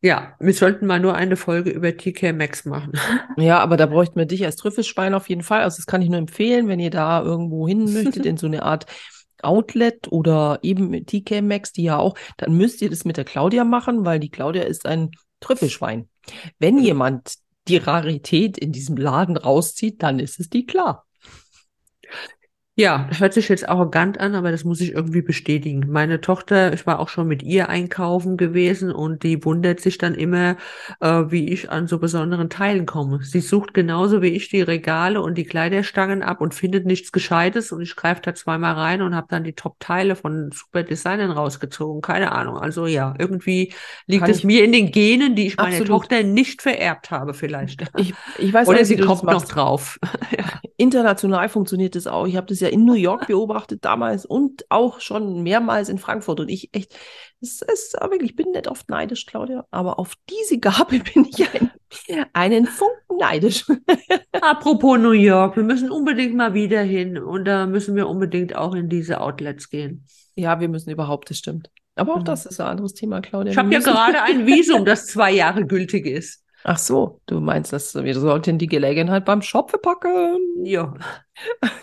Ja, 0.00 0.36
wir 0.38 0.54
sollten 0.54 0.86
mal 0.86 1.00
nur 1.00 1.14
eine 1.14 1.36
Folge 1.36 1.70
über 1.70 1.96
TK 1.96 2.32
Maxx 2.32 2.64
machen. 2.64 2.92
Ja, 3.36 3.60
aber 3.60 3.76
da 3.76 3.86
bräuchten 3.86 4.16
wir 4.16 4.26
dich 4.26 4.44
als 4.44 4.56
Trüffelschwein 4.56 5.14
auf 5.14 5.28
jeden 5.28 5.42
Fall. 5.42 5.62
Also 5.62 5.76
das 5.76 5.86
kann 5.86 6.02
ich 6.02 6.08
nur 6.08 6.18
empfehlen, 6.18 6.66
wenn 6.66 6.80
ihr 6.80 6.90
da 6.90 7.22
irgendwo 7.22 7.68
hin 7.68 7.84
möchtet, 7.92 8.26
in 8.26 8.36
so 8.36 8.46
eine 8.46 8.64
Art 8.64 8.86
Outlet 9.44 10.10
oder 10.10 10.58
eben 10.62 10.88
mit 10.88 11.08
TK 11.08 11.42
Maxx, 11.42 11.72
die 11.72 11.84
ja 11.84 11.98
auch, 11.98 12.16
dann 12.36 12.56
müsst 12.56 12.82
ihr 12.82 12.90
das 12.90 13.04
mit 13.04 13.16
der 13.16 13.24
Claudia 13.24 13.64
machen, 13.64 14.04
weil 14.04 14.20
die 14.20 14.30
Claudia 14.30 14.62
ist 14.62 14.86
ein 14.86 15.10
Trüffelschwein. 15.40 16.08
Wenn 16.58 16.78
jemand 16.78 17.34
die 17.68 17.76
Rarität 17.76 18.58
in 18.58 18.72
diesem 18.72 18.96
Laden 18.96 19.36
rauszieht, 19.36 20.02
dann 20.02 20.18
ist 20.18 20.40
es 20.40 20.48
die 20.48 20.66
klar. 20.66 21.06
Ja, 22.78 23.08
hört 23.18 23.34
sich 23.34 23.48
jetzt 23.48 23.68
arrogant 23.68 24.20
an, 24.20 24.36
aber 24.36 24.52
das 24.52 24.62
muss 24.62 24.80
ich 24.80 24.92
irgendwie 24.92 25.20
bestätigen. 25.20 25.86
Meine 25.88 26.20
Tochter, 26.20 26.72
ich 26.72 26.86
war 26.86 27.00
auch 27.00 27.08
schon 27.08 27.26
mit 27.26 27.42
ihr 27.42 27.68
einkaufen 27.68 28.36
gewesen 28.36 28.92
und 28.92 29.24
die 29.24 29.44
wundert 29.44 29.80
sich 29.80 29.98
dann 29.98 30.14
immer, 30.14 30.56
äh, 31.00 31.24
wie 31.26 31.48
ich 31.48 31.72
an 31.72 31.88
so 31.88 31.98
besonderen 31.98 32.50
Teilen 32.50 32.86
komme. 32.86 33.18
Sie 33.24 33.40
sucht 33.40 33.74
genauso 33.74 34.22
wie 34.22 34.28
ich 34.28 34.48
die 34.48 34.62
Regale 34.62 35.20
und 35.20 35.36
die 35.36 35.42
Kleiderstangen 35.42 36.22
ab 36.22 36.40
und 36.40 36.54
findet 36.54 36.86
nichts 36.86 37.10
Gescheites 37.10 37.72
und 37.72 37.82
ich 37.82 37.96
greife 37.96 38.22
da 38.22 38.32
zweimal 38.32 38.74
rein 38.74 39.02
und 39.02 39.12
habe 39.16 39.26
dann 39.28 39.42
die 39.42 39.54
Top-Teile 39.54 40.14
von 40.14 40.52
super 40.52 40.84
Designern 40.84 41.32
rausgezogen. 41.32 42.00
Keine 42.00 42.30
Ahnung. 42.30 42.58
Also 42.58 42.86
ja, 42.86 43.12
irgendwie 43.18 43.72
liegt 44.06 44.22
Kann 44.22 44.30
es 44.30 44.44
mir 44.44 44.62
in 44.62 44.70
den 44.70 44.92
Genen, 44.92 45.34
die 45.34 45.48
ich 45.48 45.56
meiner. 45.56 45.84
Tochter 45.84 46.22
nicht 46.22 46.62
vererbt 46.62 47.10
habe 47.10 47.34
vielleicht. 47.34 47.90
Ich, 47.96 48.14
ich 48.38 48.52
weiß 48.52 48.68
Oder 48.68 48.78
wie 48.78 48.84
sie 48.84 48.98
kommt 48.98 49.24
noch 49.24 49.46
drauf. 49.46 49.98
International 50.78 51.48
funktioniert 51.50 51.94
das 51.96 52.06
auch. 52.06 52.26
Ich 52.26 52.36
habe 52.36 52.46
das 52.46 52.60
ja 52.60 52.68
in 52.68 52.84
New 52.86 52.94
York 53.08 53.26
beobachtet 53.26 53.84
damals 53.84 54.24
und 54.24 54.64
auch 54.70 55.00
schon 55.00 55.42
mehrmals 55.42 55.88
in 55.90 55.98
Frankfurt. 55.98 56.40
Und 56.40 56.48
ich 56.48 56.70
echt, 56.72 56.96
es 57.42 57.60
ist 57.62 57.94
wirklich, 58.00 58.30
ich 58.30 58.36
bin 58.36 58.52
nicht 58.52 58.68
oft 58.68 58.88
neidisch, 58.88 59.26
Claudia, 59.26 59.66
aber 59.70 59.98
auf 59.98 60.14
diese 60.30 60.58
Gabe 60.58 61.00
bin 61.14 61.26
ich 61.26 61.46
ein, 61.52 61.70
einen 62.32 62.66
Funken 62.66 63.16
neidisch. 63.18 63.66
Apropos 64.40 64.98
New 64.98 65.10
York, 65.12 65.56
wir 65.56 65.64
müssen 65.64 65.90
unbedingt 65.90 66.34
mal 66.34 66.54
wieder 66.54 66.80
hin 66.80 67.18
und 67.18 67.44
da 67.44 67.66
müssen 67.66 67.94
wir 67.96 68.08
unbedingt 68.08 68.56
auch 68.56 68.74
in 68.74 68.88
diese 68.88 69.20
Outlets 69.20 69.68
gehen. 69.68 70.04
Ja, 70.36 70.60
wir 70.60 70.68
müssen 70.68 70.90
überhaupt, 70.90 71.30
das 71.30 71.38
stimmt. 71.38 71.70
Aber 71.96 72.14
auch 72.14 72.20
Mhm. 72.20 72.24
das 72.26 72.46
ist 72.46 72.60
ein 72.60 72.68
anderes 72.68 72.94
Thema, 72.94 73.20
Claudia. 73.20 73.50
Ich 73.50 73.58
habe 73.58 73.72
ja 73.72 73.80
gerade 73.80 74.22
ein 74.22 74.46
Visum, 74.46 74.84
das 74.84 75.06
zwei 75.06 75.32
Jahre 75.32 75.66
gültig 75.66 76.06
ist. 76.06 76.44
Ach 76.64 76.78
so, 76.78 77.20
du 77.26 77.40
meinst, 77.40 77.72
dass 77.72 77.94
wir 77.94 78.14
sollten 78.18 78.58
die 78.58 78.66
Gelegenheit 78.66 79.24
beim 79.24 79.42
Shoppen 79.42 79.80
packen. 79.80 80.38
Ja. 80.64 80.92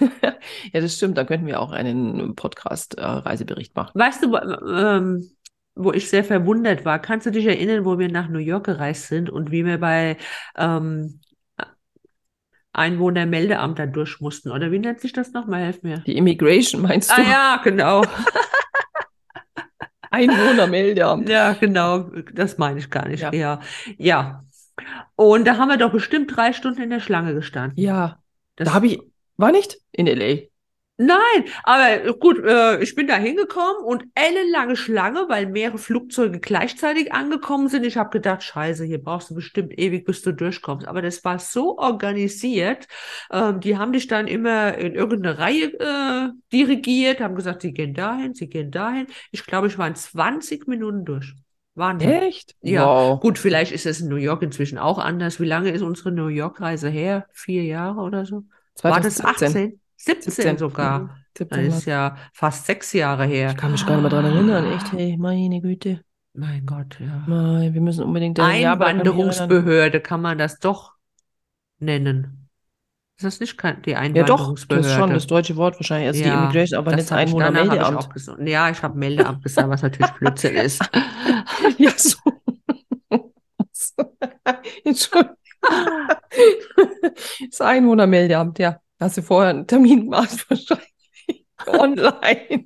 ja, 0.74 0.82
das 0.82 0.96
stimmt. 0.96 1.18
Da 1.18 1.24
könnten 1.24 1.48
wir 1.48 1.60
auch 1.62 1.72
einen 1.72 2.36
Podcast-Reisebericht 2.36 3.76
machen. 3.76 4.00
Weißt 4.00 4.24
du, 4.24 4.32
wo- 4.32 4.70
ähm, 4.70 5.30
wo 5.76 5.92
ich 5.92 6.10
sehr 6.10 6.24
verwundert 6.24 6.86
war? 6.86 7.00
Kannst 7.00 7.26
du 7.26 7.32
dich 7.32 7.46
erinnern, 7.46 7.86
wo 7.86 8.00
wir 8.00 8.10
nach 8.10 8.28
New 8.30 8.40
York 8.40 8.66
gereist 8.66 9.08
sind 9.08 9.30
und 9.30 9.52
wie 9.52 9.66
wir 9.66 9.80
bei 9.80 10.18
ähm, 10.58 11.20
Einwohnermeldeamt 12.74 13.80
da 13.80 13.86
durch 13.86 14.20
mussten? 14.20 14.52
Oder 14.52 14.72
wie 14.72 14.80
nennt 14.80 15.00
sich 15.00 15.14
das 15.14 15.32
nochmal? 15.32 15.62
Helf 15.64 15.84
mir. 15.84 16.00
Die 16.00 16.18
Immigration 16.18 16.82
meinst 16.82 17.12
Ah 17.12 17.16
du? 17.18 17.22
ja, 17.24 17.62
genau. 17.64 18.04
Einwohnermeldeamt. 20.12 21.30
Ja, 21.30 21.54
genau. 21.54 22.10
Das 22.34 22.58
meine 22.58 22.80
ich 22.80 22.90
gar 22.90 23.08
nicht. 23.08 23.22
Ja. 23.22 23.34
Ja. 23.34 23.60
Ja. 23.98 24.42
Und 25.16 25.46
da 25.46 25.58
haben 25.58 25.70
wir 25.70 25.78
doch 25.78 25.92
bestimmt 25.92 26.36
drei 26.36 26.54
Stunden 26.54 26.82
in 26.82 26.90
der 26.90 27.00
Schlange 27.00 27.34
gestanden. 27.34 27.78
Ja, 27.80 28.22
Das 28.56 28.68
da 28.68 28.74
habe 28.74 28.88
ich, 28.88 29.00
war 29.38 29.52
nicht 29.52 29.78
in 29.92 30.08
L.A. 30.08 30.48
Nein, 30.98 31.44
aber 31.64 32.14
gut, 32.14 32.40
äh, 32.46 32.82
ich 32.82 32.96
bin 32.96 33.08
da 33.08 33.18
hingekommen 33.18 33.84
und 33.84 34.06
ellenlange 34.16 34.78
Schlange, 34.78 35.26
weil 35.28 35.46
mehrere 35.46 35.78
Flugzeuge 35.78 36.40
gleichzeitig 36.40 37.12
angekommen 37.12 37.68
sind. 37.68 37.86
Ich 37.86 37.98
habe 37.98 38.12
gedacht, 38.12 38.44
scheiße, 38.44 38.86
hier 38.86 39.04
brauchst 39.04 39.30
du 39.30 39.36
bestimmt 39.36 39.78
ewig, 39.78 40.06
bis 40.06 40.22
du 40.22 40.32
durchkommst. 40.32 40.88
Aber 40.88 41.02
das 41.02 41.22
war 41.26 41.38
so 41.38 41.78
organisiert. 41.78 42.88
Ähm, 43.30 43.60
die 43.60 43.78
haben 43.78 43.92
dich 43.92 44.08
dann 44.08 44.28
immer 44.28 44.78
in 44.78 44.96
irgendeine 44.96 45.38
Reihe 45.38 45.66
äh, 45.78 46.30
dirigiert, 46.54 47.20
haben 47.20 47.36
gesagt, 47.36 47.64
sie 47.64 47.74
gehen 47.74 47.94
dahin, 47.94 48.34
sie 48.34 48.48
gehen 48.48 48.72
dahin. 48.72 49.08
Ich 49.32 49.46
glaube, 49.46 49.68
ich 49.68 49.78
war 49.78 49.88
in 49.90 49.96
20 49.96 50.66
Minuten 50.66 51.04
durch. 51.04 51.34
Wahnsinn. 51.76 52.10
Echt? 52.10 52.56
Ja. 52.62 52.86
Wow. 52.86 53.20
Gut, 53.20 53.38
vielleicht 53.38 53.72
ist 53.72 53.86
es 53.86 54.02
in 54.02 54.08
New 54.08 54.16
York 54.16 54.42
inzwischen 54.42 54.78
auch 54.78 54.98
anders. 54.98 55.40
Wie 55.40 55.46
lange 55.46 55.70
ist 55.70 55.82
unsere 55.82 56.12
New 56.12 56.28
York-Reise 56.28 56.90
her? 56.90 57.26
Vier 57.32 57.64
Jahre 57.64 58.02
oder 58.02 58.26
so? 58.26 58.44
War 58.82 59.00
das 59.02 59.24
18? 59.24 59.80
17, 59.98 60.58
sogar. 60.58 61.00
Mhm. 61.00 61.10
Das 61.34 61.48
17 61.50 61.66
ist 61.66 61.86
ja 61.86 62.18
fast 62.34 62.66
sechs 62.66 62.94
Jahre 62.94 63.26
her. 63.26 63.52
Ich 63.52 63.58
kann 63.58 63.72
mich 63.72 63.86
gar 63.86 63.96
nicht 63.96 64.04
mehr 64.04 64.10
dran 64.10 64.26
erinnern. 64.26 64.72
Echt, 64.72 64.92
hey, 64.94 65.18
meine 65.18 65.62
Güte. 65.62 66.02
Mein 66.34 66.66
Gott, 66.66 66.98
ja. 67.00 67.24
Nein, 67.28 67.74
wir 67.74 67.82
müssen 67.82 68.04
unbedingt. 68.04 68.40
Einwanderungsbehörde 68.40 70.00
kann 70.02 70.22
man 70.22 70.38
das 70.38 70.60
doch 70.60 70.94
nennen. 71.80 72.45
Ist 73.18 73.24
das 73.24 73.40
nicht 73.40 73.58
die 73.86 73.92
Ja, 73.92 73.96
doch, 73.96 74.02
Einwanderungsbehörde? 74.02 74.84
das 74.88 74.92
ist 74.94 75.00
schon 75.00 75.10
das 75.12 75.28
deutsche 75.28 75.56
Wort 75.56 75.76
wahrscheinlich. 75.80 76.08
Also 76.10 76.24
die 76.24 76.28
Ja, 76.30 76.44
Immigration, 76.44 76.80
aber 76.80 76.92
nicht 76.96 77.06
ich- 77.06 77.12
ich 77.12 77.18
Einwohnermeldeamt. 77.18 78.14
gesagt. 78.14 78.42
Ja, 78.48 78.70
ich 78.70 78.84
habe 78.84 78.98
Meldeamt 78.98 79.42
gesagt, 79.44 79.70
was 79.70 79.82
natürlich 79.82 80.12
Blödsinn 80.12 80.56
ist. 80.56 80.82
Ja, 81.78 81.92
so. 81.96 82.18
Entschuldigung. 84.84 85.36
Das 87.50 87.62
Einwohnermeldeamt, 87.62 88.60
ja. 88.60 88.80
Hast 89.00 89.18
du 89.18 89.22
vorher 89.22 89.52
einen 89.52 89.68
Termin 89.68 90.02
gemacht, 90.06 90.46
wahrscheinlich. 90.50 91.46
Online. 91.68 92.66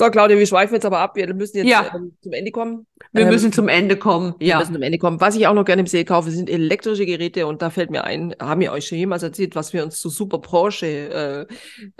So, 0.00 0.10
Claudia, 0.10 0.38
wir 0.38 0.46
schweifen 0.46 0.72
jetzt 0.72 0.86
aber 0.86 0.98
ab. 1.00 1.14
Wir 1.14 1.34
müssen 1.34 1.58
jetzt 1.58 1.68
Ja. 1.68 1.90
ähm, 1.94 2.16
zum 2.22 2.32
Ende 2.32 2.50
kommen. 2.52 2.86
Wir 3.12 3.24
Ähm, 3.24 3.28
müssen 3.28 3.52
zum 3.52 3.68
Ende 3.68 3.96
kommen. 3.98 4.34
Wir 4.38 4.46
Ja. 4.48 4.58
müssen 4.58 4.72
zum 4.72 4.80
Ende 4.82 4.96
kommen. 4.96 5.20
Was 5.20 5.36
ich 5.36 5.46
auch 5.46 5.52
noch 5.52 5.66
gerne 5.66 5.80
im 5.80 5.86
See 5.86 6.04
kaufe, 6.04 6.30
sind 6.30 6.48
elektrische 6.48 7.04
Geräte. 7.04 7.46
Und 7.46 7.60
da 7.60 7.68
fällt 7.68 7.90
mir 7.90 8.04
ein, 8.04 8.34
haben 8.40 8.62
wir 8.62 8.72
euch 8.72 8.86
schon 8.86 8.96
jemals 8.96 9.22
erzählt, 9.22 9.54
was 9.56 9.74
wir 9.74 9.82
uns 9.84 10.00
zu 10.00 10.08
Super 10.08 10.38
Porsche 10.38 11.46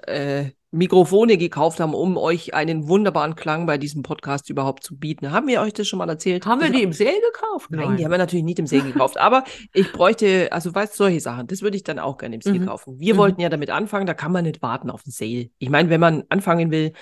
äh, 0.06 0.40
äh, 0.40 0.50
Mikrofone 0.70 1.36
gekauft 1.36 1.78
haben, 1.78 1.92
um 1.92 2.16
euch 2.16 2.54
einen 2.54 2.88
wunderbaren 2.88 3.34
Klang 3.36 3.66
bei 3.66 3.76
diesem 3.76 4.02
Podcast 4.02 4.48
überhaupt 4.48 4.82
zu 4.82 4.96
bieten. 4.96 5.30
Haben 5.32 5.48
wir 5.48 5.60
euch 5.60 5.74
das 5.74 5.86
schon 5.86 5.98
mal 5.98 6.08
erzählt? 6.08 6.46
Haben 6.46 6.62
wir 6.62 6.68
Das- 6.68 6.76
die 6.78 6.82
im 6.84 6.94
Sale 6.94 7.10
gekauft? 7.34 7.70
Nein, 7.70 7.98
die 7.98 8.04
haben 8.04 8.12
wir 8.12 8.16
natürlich 8.18 8.44
nicht 8.46 8.60
im 8.60 8.66
See 8.66 8.80
gekauft. 8.80 9.18
Aber 9.18 9.44
ich 9.74 9.92
bräuchte, 9.92 10.48
also 10.52 10.74
weißt 10.74 10.94
du, 10.94 10.96
solche 10.96 11.20
Sachen, 11.20 11.48
das 11.48 11.60
würde 11.60 11.76
ich 11.76 11.82
dann 11.84 11.98
auch 11.98 12.16
gerne 12.16 12.36
im 12.36 12.40
See 12.40 12.58
Mhm. 12.60 12.64
kaufen. 12.66 12.98
Wir 12.98 13.12
Mhm. 13.12 13.18
wollten 13.18 13.40
ja 13.42 13.50
damit 13.50 13.68
anfangen, 13.68 14.06
da 14.06 14.14
kann 14.14 14.32
man 14.32 14.44
nicht 14.44 14.62
warten 14.62 14.88
auf 14.88 15.02
den 15.02 15.10
Sale. 15.10 15.50
Ich 15.58 15.68
meine, 15.68 15.90
wenn 15.90 16.00
man 16.00 16.24
anfangen 16.30 16.70
will 16.70 16.92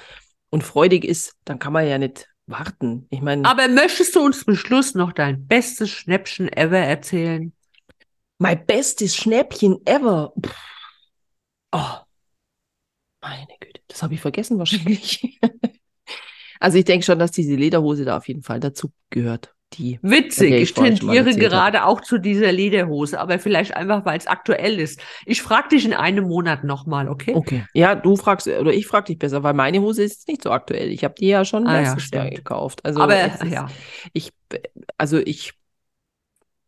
und 0.50 0.62
freudig 0.64 1.04
ist, 1.04 1.34
dann 1.44 1.58
kann 1.58 1.72
man 1.72 1.86
ja 1.86 1.98
nicht 1.98 2.28
warten. 2.46 3.06
Ich 3.10 3.20
meine, 3.20 3.44
Aber 3.44 3.68
möchtest 3.68 4.14
du 4.16 4.20
uns 4.20 4.44
zum 4.44 4.56
Schluss 4.56 4.94
noch 4.94 5.12
dein 5.12 5.46
bestes 5.46 5.90
Schnäppchen 5.90 6.48
ever 6.48 6.78
erzählen? 6.78 7.52
mein 8.38 8.64
bestes 8.66 9.16
Schnäppchen 9.16 9.84
ever. 9.84 10.32
Pff. 10.40 10.56
Oh, 11.72 11.98
meine 13.20 13.48
Güte, 13.60 13.80
das 13.88 14.02
habe 14.02 14.14
ich 14.14 14.20
vergessen 14.20 14.58
wahrscheinlich. 14.58 15.38
also 16.60 16.78
ich 16.78 16.84
denke 16.84 17.04
schon, 17.04 17.18
dass 17.18 17.32
diese 17.32 17.54
Lederhose 17.54 18.04
da 18.04 18.16
auf 18.16 18.28
jeden 18.28 18.42
Fall 18.42 18.60
dazu 18.60 18.92
gehört. 19.10 19.54
Die 19.74 19.98
Witzig, 20.02 20.50
Okay, 20.50 20.56
ich 20.62 20.68
ich 20.70 20.74
tendiere 20.74 21.34
gerade 21.36 21.84
auch 21.84 22.00
zu 22.00 22.18
dieser 22.18 22.52
Lederhose, 22.52 23.20
aber 23.20 23.38
vielleicht 23.38 23.76
einfach, 23.76 24.04
weil 24.06 24.16
es 24.18 24.26
aktuell 24.26 24.80
ist. 24.80 25.00
Ich 25.26 25.42
frage 25.42 25.68
dich 25.68 25.84
in 25.84 25.92
einem 25.92 26.24
Monat 26.26 26.64
nochmal, 26.64 27.08
okay? 27.08 27.34
Okay. 27.34 27.64
Ja, 27.74 27.94
du 27.94 28.16
fragst, 28.16 28.46
oder 28.46 28.72
ich 28.72 28.86
frage 28.86 29.06
dich 29.06 29.18
besser, 29.18 29.42
weil 29.42 29.52
meine 29.54 29.80
Hose 29.80 30.04
ist 30.04 30.26
nicht 30.26 30.42
so 30.42 30.50
aktuell. 30.50 30.88
Ich 30.90 31.04
habe 31.04 31.14
die 31.20 31.28
ja 31.28 31.44
schon 31.44 31.64
Ah, 31.64 31.80
ja, 31.80 31.80
letztes 31.82 32.10
Jahr 32.12 32.24
stimmt. 32.24 32.36
gekauft. 32.36 32.84
Also 32.84 33.02
aber 33.02 33.24
ist, 33.26 33.42
ja, 33.42 33.66
ich, 34.14 34.32
also 34.96 35.18
ich, 35.18 35.52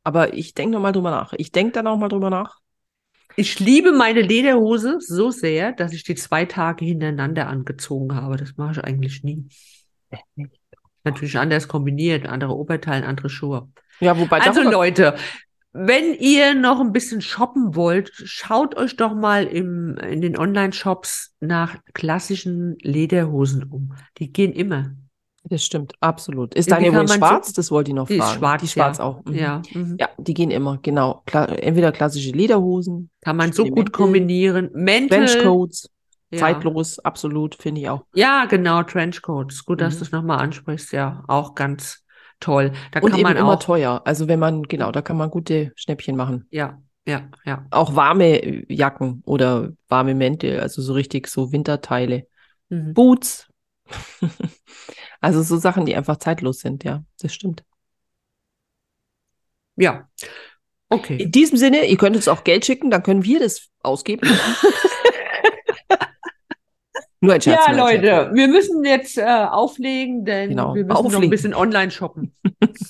aber 0.04 0.34
ich 0.34 0.52
denke 0.54 0.72
nochmal 0.74 0.92
drüber 0.92 1.10
nach. 1.10 1.32
Ich 1.36 1.52
denke 1.52 1.72
dann 1.72 1.86
auch 1.86 1.96
mal 1.96 2.08
drüber 2.08 2.30
nach. 2.30 2.58
ich 3.34 3.58
liebe 3.58 3.90
meine 3.92 4.20
Lederhose 4.22 4.98
so 5.00 5.30
sehr, 5.32 5.72
dass 5.72 5.92
ich 5.92 6.04
die 6.04 6.14
zwei 6.14 6.44
Tage 6.44 6.84
hintereinander 6.84 7.48
angezogen 7.48 8.14
habe. 8.14 8.36
Das 8.36 8.56
mache 8.56 8.72
ich 8.72 8.84
eigentlich 8.84 9.22
nie. 9.24 9.48
Natürlich 11.04 11.38
anders 11.38 11.68
kombiniert, 11.68 12.26
andere 12.26 12.56
Oberteile, 12.56 13.06
andere 13.06 13.30
Schuhe. 13.30 13.68
Ja, 14.00 14.18
wobei 14.18 14.40
Also 14.40 14.62
Leute, 14.62 15.14
wenn 15.72 16.14
ihr 16.14 16.54
noch 16.54 16.80
ein 16.80 16.92
bisschen 16.92 17.20
shoppen 17.20 17.74
wollt, 17.76 18.10
schaut 18.14 18.76
euch 18.76 18.96
doch 18.96 19.14
mal 19.14 19.44
im, 19.44 19.96
in 19.98 20.20
den 20.20 20.36
Online-Shops 20.36 21.34
nach 21.40 21.76
klassischen 21.94 22.76
Lederhosen 22.82 23.64
um. 23.64 23.94
Die 24.18 24.32
gehen 24.32 24.52
immer. 24.52 24.90
das 25.44 25.64
stimmt, 25.64 25.94
absolut. 26.00 26.54
Ist 26.54 26.70
deine 26.70 26.86
wohl 26.86 26.92
man 26.92 27.06
so- 27.06 27.14
schwarz? 27.14 27.52
Das 27.52 27.70
wollte 27.70 27.90
ich 27.92 27.94
noch 27.94 28.08
Die 28.08 28.14
ist 28.16 28.24
fragen. 28.24 28.38
schwarz, 28.38 28.60
Die 28.62 28.68
schwarz 28.68 28.98
ja. 28.98 29.04
auch. 29.04 29.24
Mhm. 29.24 29.34
Ja, 29.34 29.62
mhm. 29.72 29.96
Ja, 29.98 30.08
die 30.18 30.34
gehen 30.34 30.50
immer, 30.50 30.78
genau. 30.82 31.22
Kla 31.26 31.44
entweder 31.46 31.92
klassische 31.92 32.32
Lederhosen, 32.32 33.10
Kann 33.22 33.36
man 33.36 33.52
so 33.52 33.64
gut 33.64 33.92
kombinieren. 33.92 34.70
Mäntel. 34.74 35.24
Trenchcoats, 35.26 35.88
ja. 36.30 36.38
zeitlos, 36.38 36.98
absolut, 37.00 37.54
finde 37.54 37.80
ich 37.82 37.88
auch. 37.88 38.04
Ja, 38.14 38.44
genau, 38.46 38.82
Trenchcoats. 38.82 39.64
Gut, 39.64 39.80
dass 39.80 39.94
Mhm. 39.94 39.98
du 39.98 40.04
es 40.04 40.12
nochmal 40.12 40.38
ansprichst. 40.38 40.92
Ja, 40.92 41.24
auch 41.28 41.54
ganz 41.54 42.04
toll. 42.40 42.72
Da 42.92 43.00
Und 43.00 43.10
kann 43.12 43.20
man 43.22 43.36
immer 43.36 43.54
auch. 43.54 43.62
teuer. 43.62 44.02
Also 44.04 44.28
wenn 44.28 44.38
man, 44.38 44.62
genau, 44.62 44.92
da 44.92 45.02
kann 45.02 45.16
man 45.16 45.30
gute 45.30 45.72
Schnäppchen 45.76 46.16
machen. 46.16 46.46
Ja, 46.50 46.80
ja, 47.06 47.28
ja. 47.44 47.66
Auch 47.70 47.96
warme 47.96 48.64
Jacken 48.72 49.22
oder 49.26 49.70
warme 49.88 50.14
Mäntel, 50.14 50.60
also 50.60 50.80
so 50.82 50.92
richtig 50.92 51.26
so 51.26 51.52
Winterteile. 51.52 52.26
Mhm. 52.68 52.94
Boots. 52.94 53.48
also 55.20 55.42
so 55.42 55.56
Sachen, 55.56 55.84
die 55.86 55.96
einfach 55.96 56.16
zeitlos 56.18 56.60
sind, 56.60 56.84
ja, 56.84 57.02
das 57.20 57.34
stimmt. 57.34 57.64
Ja. 59.76 60.08
Okay. 60.88 61.16
In 61.16 61.30
diesem 61.32 61.56
Sinne, 61.56 61.86
ihr 61.86 61.96
könnt 61.96 62.16
uns 62.16 62.28
auch 62.28 62.44
Geld 62.44 62.64
schicken, 62.66 62.90
dann 62.90 63.02
können 63.02 63.24
wir 63.24 63.40
das 63.40 63.68
ausgeben. 63.82 64.28
Nur 67.22 67.34
ein 67.34 67.40
Scherz. 67.40 67.60
Ja. 67.66 67.72
Leute, 67.76 68.30
wir 68.32 68.48
müssen 68.48 68.82
jetzt 68.84 69.18
äh, 69.18 69.24
auflegen, 69.24 70.24
denn 70.24 70.50
Genau, 70.50 70.74
wir 70.74 70.84
müssen 70.84 70.88
noch 70.88 71.00
ein 71.00 71.06
auflegen. 71.06 71.30
bisschen 71.30 71.54
online 71.54 71.90
shoppen. 71.90 72.34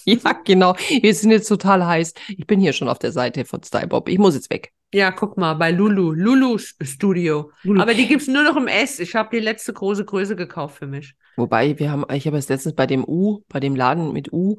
Ja, 0.04 0.32
genau. 0.44 0.74
Wir 0.88 1.14
sind 1.14 1.30
jetzt 1.30 1.46
total 1.48 1.86
heiß. 1.86 2.14
Ich 2.28 2.46
bin 2.46 2.58
hier 2.60 2.72
schon 2.72 2.88
auf 2.88 2.98
der 2.98 3.12
Seite 3.12 3.44
von 3.44 3.62
Stylebob. 3.62 4.08
Ich 4.08 4.18
muss 4.18 4.34
jetzt 4.34 4.50
weg. 4.50 4.72
Ja, 4.92 5.10
guck 5.12 5.36
mal, 5.36 5.54
bei 5.54 5.70
Lulu, 5.70 6.12
Lulu 6.12 6.58
Studio. 6.58 7.52
Lulu. 7.62 7.80
Aber 7.80 7.94
die 7.94 8.08
gibt's 8.08 8.26
nur 8.26 8.42
noch 8.42 8.56
im 8.56 8.66
S. 8.66 8.98
Ich 8.98 9.14
habe 9.14 9.28
die 9.32 9.42
letzte 9.42 9.72
große 9.72 10.04
Größe 10.04 10.34
gekauft 10.34 10.78
für 10.78 10.86
mich. 10.86 11.14
Wobei, 11.36 11.78
wir 11.78 11.90
haben, 11.92 12.04
ich 12.12 12.26
habe 12.26 12.36
es 12.36 12.48
letztens 12.48 12.74
bei 12.74 12.86
dem 12.86 13.04
U, 13.04 13.40
bei 13.48 13.60
dem 13.60 13.76
Laden 13.76 14.12
mit 14.12 14.32
U, 14.32 14.56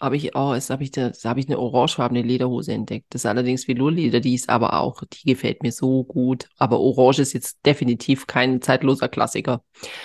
habe 0.00 0.16
ich 0.16 0.34
auch, 0.36 0.54
es 0.54 0.70
habe 0.70 0.82
ich, 0.82 0.90
da 0.90 1.12
habe 1.24 1.40
ich 1.40 1.48
eine 1.48 1.58
orangefarbene 1.58 2.22
Lederhose 2.22 2.72
entdeckt. 2.72 3.06
Das 3.10 3.22
ist 3.22 3.26
allerdings 3.26 3.66
Velourleder, 3.66 4.20
die 4.20 4.34
ist 4.34 4.48
aber 4.48 4.74
auch, 4.80 5.02
die 5.12 5.24
gefällt 5.28 5.62
mir 5.62 5.72
so 5.72 6.04
gut. 6.04 6.48
Aber 6.56 6.80
Orange 6.80 7.20
ist 7.20 7.32
jetzt 7.32 7.58
definitiv 7.66 8.26
kein 8.26 8.62
zeitloser 8.62 9.08
Klassiker. 9.08 9.62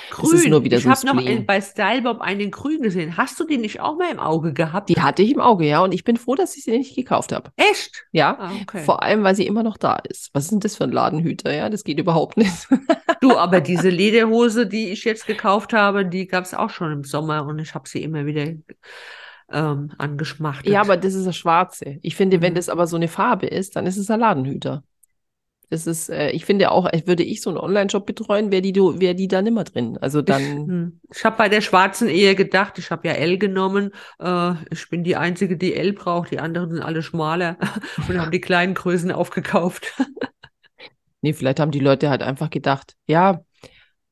Das 0.09 0.31
ist 0.33 0.41
Grün. 0.41 0.49
nur 0.51 0.63
wieder 0.63 0.77
ich 0.77 0.83
so 0.83 0.89
habe 0.89 1.05
noch 1.05 1.21
in, 1.23 1.45
bei 1.45 1.61
Stylebob 1.61 2.21
einen 2.21 2.51
grün 2.51 2.81
gesehen. 2.81 3.17
Hast 3.17 3.39
du 3.39 3.45
den 3.45 3.61
nicht 3.61 3.79
auch 3.81 3.97
mal 3.97 4.11
im 4.11 4.19
Auge 4.19 4.53
gehabt? 4.53 4.89
Die 4.89 5.01
hatte 5.01 5.21
ich 5.21 5.31
im 5.33 5.41
Auge, 5.41 5.65
ja, 5.67 5.83
und 5.83 5.93
ich 5.93 6.03
bin 6.03 6.17
froh, 6.17 6.35
dass 6.35 6.57
ich 6.57 6.63
sie 6.63 6.71
nicht 6.77 6.95
gekauft 6.95 7.31
habe. 7.31 7.51
Echt? 7.55 8.05
Ja, 8.11 8.37
Ah, 8.39 8.51
okay. 8.61 8.83
vor 8.83 9.03
allem, 9.03 9.23
weil 9.23 9.35
sie 9.35 9.45
immer 9.47 9.63
noch 9.63 9.77
da 9.77 9.95
ist. 10.09 10.29
Was 10.33 10.45
ist 10.45 10.51
denn 10.51 10.59
das 10.59 10.75
für 10.75 10.83
ein 10.85 10.91
Ladenhüter? 10.91 11.53
Ja, 11.53 11.69
das 11.69 11.83
geht 11.83 11.99
überhaupt 11.99 12.37
nicht. 12.37 12.67
Du, 13.21 13.37
aber 13.37 13.61
diese 13.61 13.87
Lederhose, 13.89 14.67
die 14.67 14.89
ich 14.89 15.05
jetzt 15.05 15.27
gekauft 15.27 15.71
habe, 15.71 16.05
die 16.05 16.27
gab's 16.27 16.53
auch 16.53 16.69
schon 16.69 16.91
im 16.91 17.03
Sommer 17.05 17.45
und 17.45 17.57
ich 17.57 17.73
habe 17.73 17.87
sie 17.87 18.03
immer 18.03 18.25
wieder 18.25 18.47
ähm, 19.53 19.91
angeschmachtet. 19.97 20.67
Ja, 20.67 20.81
aber 20.81 20.97
das 20.97 21.13
ist 21.13 21.25
das 21.25 21.35
Schwarze. 21.37 21.97
Ich 22.01 22.15
finde, 22.15 22.41
wenn 22.41 22.53
Mhm. 22.53 22.55
das 22.55 22.69
aber 22.69 22.87
so 22.87 22.95
eine 22.95 23.07
Farbe 23.07 23.47
ist, 23.47 23.75
dann 23.75 23.85
ist 23.85 23.97
es 23.97 24.09
ein 24.09 24.19
Ladenhüter. 24.19 24.83
Das 25.69 25.87
ist, 25.87 26.09
äh, 26.09 26.29
ich 26.31 26.45
finde 26.45 26.71
auch, 26.71 26.85
äh, 26.87 27.01
würde 27.07 27.23
ich 27.23 27.41
so 27.41 27.49
einen 27.49 27.57
Online-Shop 27.59 28.05
betreuen, 28.05 28.51
wäre 28.51 28.61
die, 28.61 28.75
wär 28.75 29.13
die 29.15 29.27
da 29.27 29.41
nimmer 29.41 29.63
drin. 29.63 29.97
Also 29.99 30.21
Ich, 30.25 30.57
dann, 30.61 30.65
hm, 30.67 31.01
ich 31.13 31.25
habe 31.25 31.35
bei 31.37 31.49
der 31.49 31.61
schwarzen 31.61 32.07
Ehe 32.07 32.35
gedacht, 32.35 32.77
ich 32.79 32.91
habe 32.91 33.07
ja 33.07 33.13
L 33.15 33.37
genommen. 33.37 33.91
Äh, 34.19 34.53
ich 34.71 34.89
bin 34.89 35.03
die 35.03 35.15
Einzige, 35.17 35.57
die 35.57 35.73
L 35.75 35.93
braucht. 35.93 36.31
Die 36.31 36.39
anderen 36.39 36.71
sind 36.71 36.81
alle 36.81 37.03
schmaler 37.03 37.57
und 38.07 38.19
haben 38.19 38.31
die 38.31 38.41
kleinen 38.41 38.73
Größen 38.73 39.11
aufgekauft. 39.11 39.93
nee, 41.21 41.33
vielleicht 41.33 41.59
haben 41.59 41.71
die 41.71 41.79
Leute 41.79 42.09
halt 42.09 42.21
einfach 42.23 42.49
gedacht, 42.49 42.95
ja, 43.07 43.43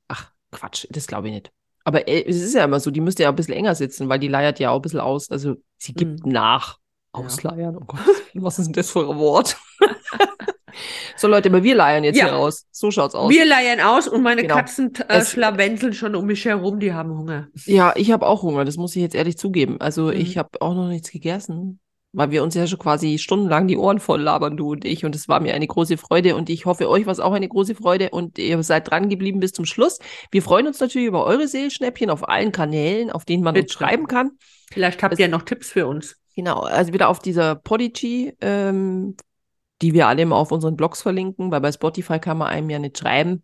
ach, 0.10 0.34
Quatsch, 0.52 0.88
das 0.92 1.08
glaube 1.08 1.30
ich 1.30 1.34
nicht. 1.36 1.54
Aber 1.84 2.08
äh, 2.08 2.24
es 2.28 2.42
ist 2.42 2.54
ja 2.56 2.64
immer 2.64 2.80
so, 2.80 2.92
die 2.92 3.02
müsste 3.02 3.24
ja 3.24 3.30
ein 3.30 3.36
bisschen 3.36 3.54
enger 3.56 3.76
sitzen, 3.76 4.08
weil 4.10 4.20
die 4.20 4.28
leiert 4.28 4.60
ja 4.60 4.70
auch 4.72 4.78
ein 4.78 4.82
bisschen 4.82 5.00
aus. 5.00 5.30
Also 5.32 5.56
sie 5.78 5.94
gibt 5.94 6.26
Mhm. 6.26 6.32
nach. 6.32 6.78
Ausleiern, 7.14 7.76
oh 7.76 7.84
Gott, 7.86 8.00
was 8.36 8.58
ist 8.60 8.68
denn 8.68 8.74
das 8.74 8.90
für 8.90 9.02
ein 9.10 9.18
Wort? 9.18 9.58
so 11.18 11.28
Leute, 11.28 11.50
aber 11.50 11.62
wir 11.64 11.76
leiern 11.76 12.04
jetzt 12.06 12.18
Ja. 12.18 12.26
hier 12.28 12.38
aus. 12.38 12.66
So 12.72 12.90
schaut's 12.90 13.16
aus. 13.16 13.30
Wir 13.30 13.46
leiern 13.46 13.82
aus 13.82 14.08
und 14.08 14.24
meine 14.24 14.44
Genau. 14.44 14.56
Katzen 14.56 14.94
äh, 15.10 15.24
schlawenzeln 15.26 15.94
schon 15.94 16.16
um 16.16 16.26
mich 16.26 16.46
herum, 16.46 16.80
die 16.80 16.94
haben 16.94 17.18
Hunger. 17.18 17.48
Ja, 17.66 17.94
ich 17.98 18.12
habe 18.12 18.26
auch 18.26 18.44
Hunger, 18.44 18.64
das 18.64 18.78
muss 18.78 18.96
ich 18.96 19.02
jetzt 19.02 19.16
ehrlich 19.16 19.38
zugeben. 19.38 19.82
Also 19.82 20.06
Mhm. 20.06 20.12
ich 20.14 20.38
habe 20.38 20.50
auch 20.62 20.74
noch 20.74 20.88
nichts 20.88 21.12
gegessen, 21.12 21.80
weil 22.14 22.32
wir 22.32 22.44
uns 22.44 22.56
ja 22.56 22.68
schon 22.68 22.80
quasi 22.80 23.18
stundenlang 23.18 23.68
die 23.68 23.78
Ohren 23.78 24.00
voll 24.00 24.22
labern, 24.22 24.58
du 24.58 24.72
und 24.72 24.86
ich. 24.86 25.06
Und 25.06 25.16
es 25.16 25.28
war 25.30 25.40
mir 25.40 25.54
eine 25.54 25.68
große 25.68 25.98
Freude 25.98 26.36
und 26.36 26.50
ich 26.50 26.66
hoffe, 26.66 26.90
euch 26.90 27.06
war 27.06 27.14
es 27.14 27.20
auch 27.20 27.32
eine 27.34 27.48
große 27.48 27.76
Freude 27.76 28.10
und 28.10 28.38
ihr 28.38 28.62
seid 28.64 28.90
dran 28.90 29.08
geblieben 29.10 29.40
bis 29.40 29.54
zum 29.54 29.66
Schluss. 29.66 30.00
Wir 30.32 30.42
freuen 30.42 30.68
uns 30.68 30.80
natürlich 30.80 31.08
über 31.08 31.26
eure 31.26 31.48
Seelschnäppchen 31.48 32.10
auf 32.10 32.28
allen 32.28 32.52
Kanälen, 32.52 33.12
auf 33.12 33.24
denen 33.26 33.44
man 33.44 33.56
uns 33.56 33.64
Bitte. 33.66 33.74
schreiben 33.74 34.08
kann. 34.08 34.32
Vielleicht 34.72 35.02
habt 35.04 35.14
Es- 35.14 35.20
ihr 35.20 35.28
noch 35.28 35.44
Tipps 35.44 35.70
für 35.70 35.88
uns. 35.88 36.18
Genau, 36.36 36.62
also 36.62 36.94
wieder 36.94 37.10
auf 37.10 37.20
dieser 37.20 37.56
Podigy, 37.56 38.34
ähm, 38.42 39.16
die 39.82 39.94
wir 39.94 40.08
alle 40.08 40.22
immer 40.22 40.36
auf 40.38 40.52
unseren 40.52 40.76
Blogs 40.78 41.02
verlinken, 41.02 41.52
weil 41.52 41.60
bei 41.62 41.72
Spotify 41.72 42.20
kann 42.20 42.38
man 42.38 42.48
einem 42.48 42.70
ja 42.70 42.80
nicht 42.80 42.98
schreiben. 42.98 43.44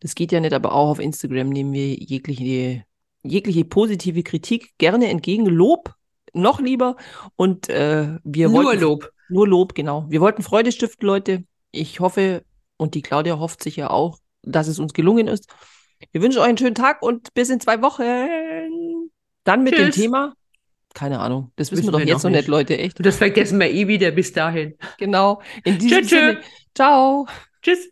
Das 0.00 0.14
geht 0.14 0.32
ja 0.32 0.40
nicht, 0.40 0.52
aber 0.52 0.72
auch 0.74 0.90
auf 0.90 0.98
Instagram 1.00 1.48
nehmen 1.48 1.72
wir 1.72 1.94
jegliche, 1.94 2.84
jegliche 3.22 3.64
positive 3.64 4.22
Kritik 4.22 4.72
gerne 4.78 5.08
entgegen. 5.08 5.46
Lob 5.46 5.94
noch 6.42 6.60
lieber. 6.60 6.96
Und 7.36 7.68
äh, 7.68 8.18
wir 8.24 8.48
Nur 8.48 8.64
wollten 8.64 8.82
Lob. 8.82 9.10
nur 9.28 9.48
Lob, 9.48 9.74
genau. 9.74 10.06
Wir 10.08 10.20
wollten 10.20 10.42
Freude 10.42 10.72
stiften, 10.72 11.06
Leute. 11.06 11.44
Ich 11.72 12.00
hoffe, 12.00 12.44
und 12.76 12.94
die 12.94 13.02
Claudia 13.02 13.38
hofft 13.38 13.62
sich 13.62 13.76
ja 13.76 13.90
auch, 13.90 14.18
dass 14.42 14.68
es 14.68 14.78
uns 14.78 14.92
gelungen 14.92 15.28
ist. 15.28 15.48
Wir 16.12 16.22
wünschen 16.22 16.38
euch 16.38 16.48
einen 16.48 16.58
schönen 16.58 16.74
Tag 16.74 17.02
und 17.02 17.32
bis 17.34 17.48
in 17.50 17.60
zwei 17.60 17.80
Wochen. 17.82 19.10
Dann 19.44 19.62
mit 19.62 19.76
dem 19.76 19.86
Tschüss. 19.86 19.96
Thema. 19.96 20.34
Keine 20.94 21.20
Ahnung. 21.20 21.52
Das 21.56 21.70
wissen, 21.70 21.82
Wissen 21.82 21.92
wir 21.92 22.00
doch 22.00 22.06
jetzt 22.06 22.22
noch 22.24 22.30
nicht. 22.30 22.48
Leute. 22.48 22.78
Echt. 22.78 22.98
Und 22.98 23.06
das 23.06 23.16
vergessen 23.16 23.60
wir 23.60 23.70
eh 23.70 23.86
wieder 23.86 24.10
bis 24.10 24.32
dahin. 24.32 24.76
Genau. 24.98 25.42
In 25.64 25.78
diesem 25.78 26.02
tschö. 26.02 26.08
Sinne. 26.08 26.40
Ciao. 26.74 27.26
Tschüss. 27.62 27.90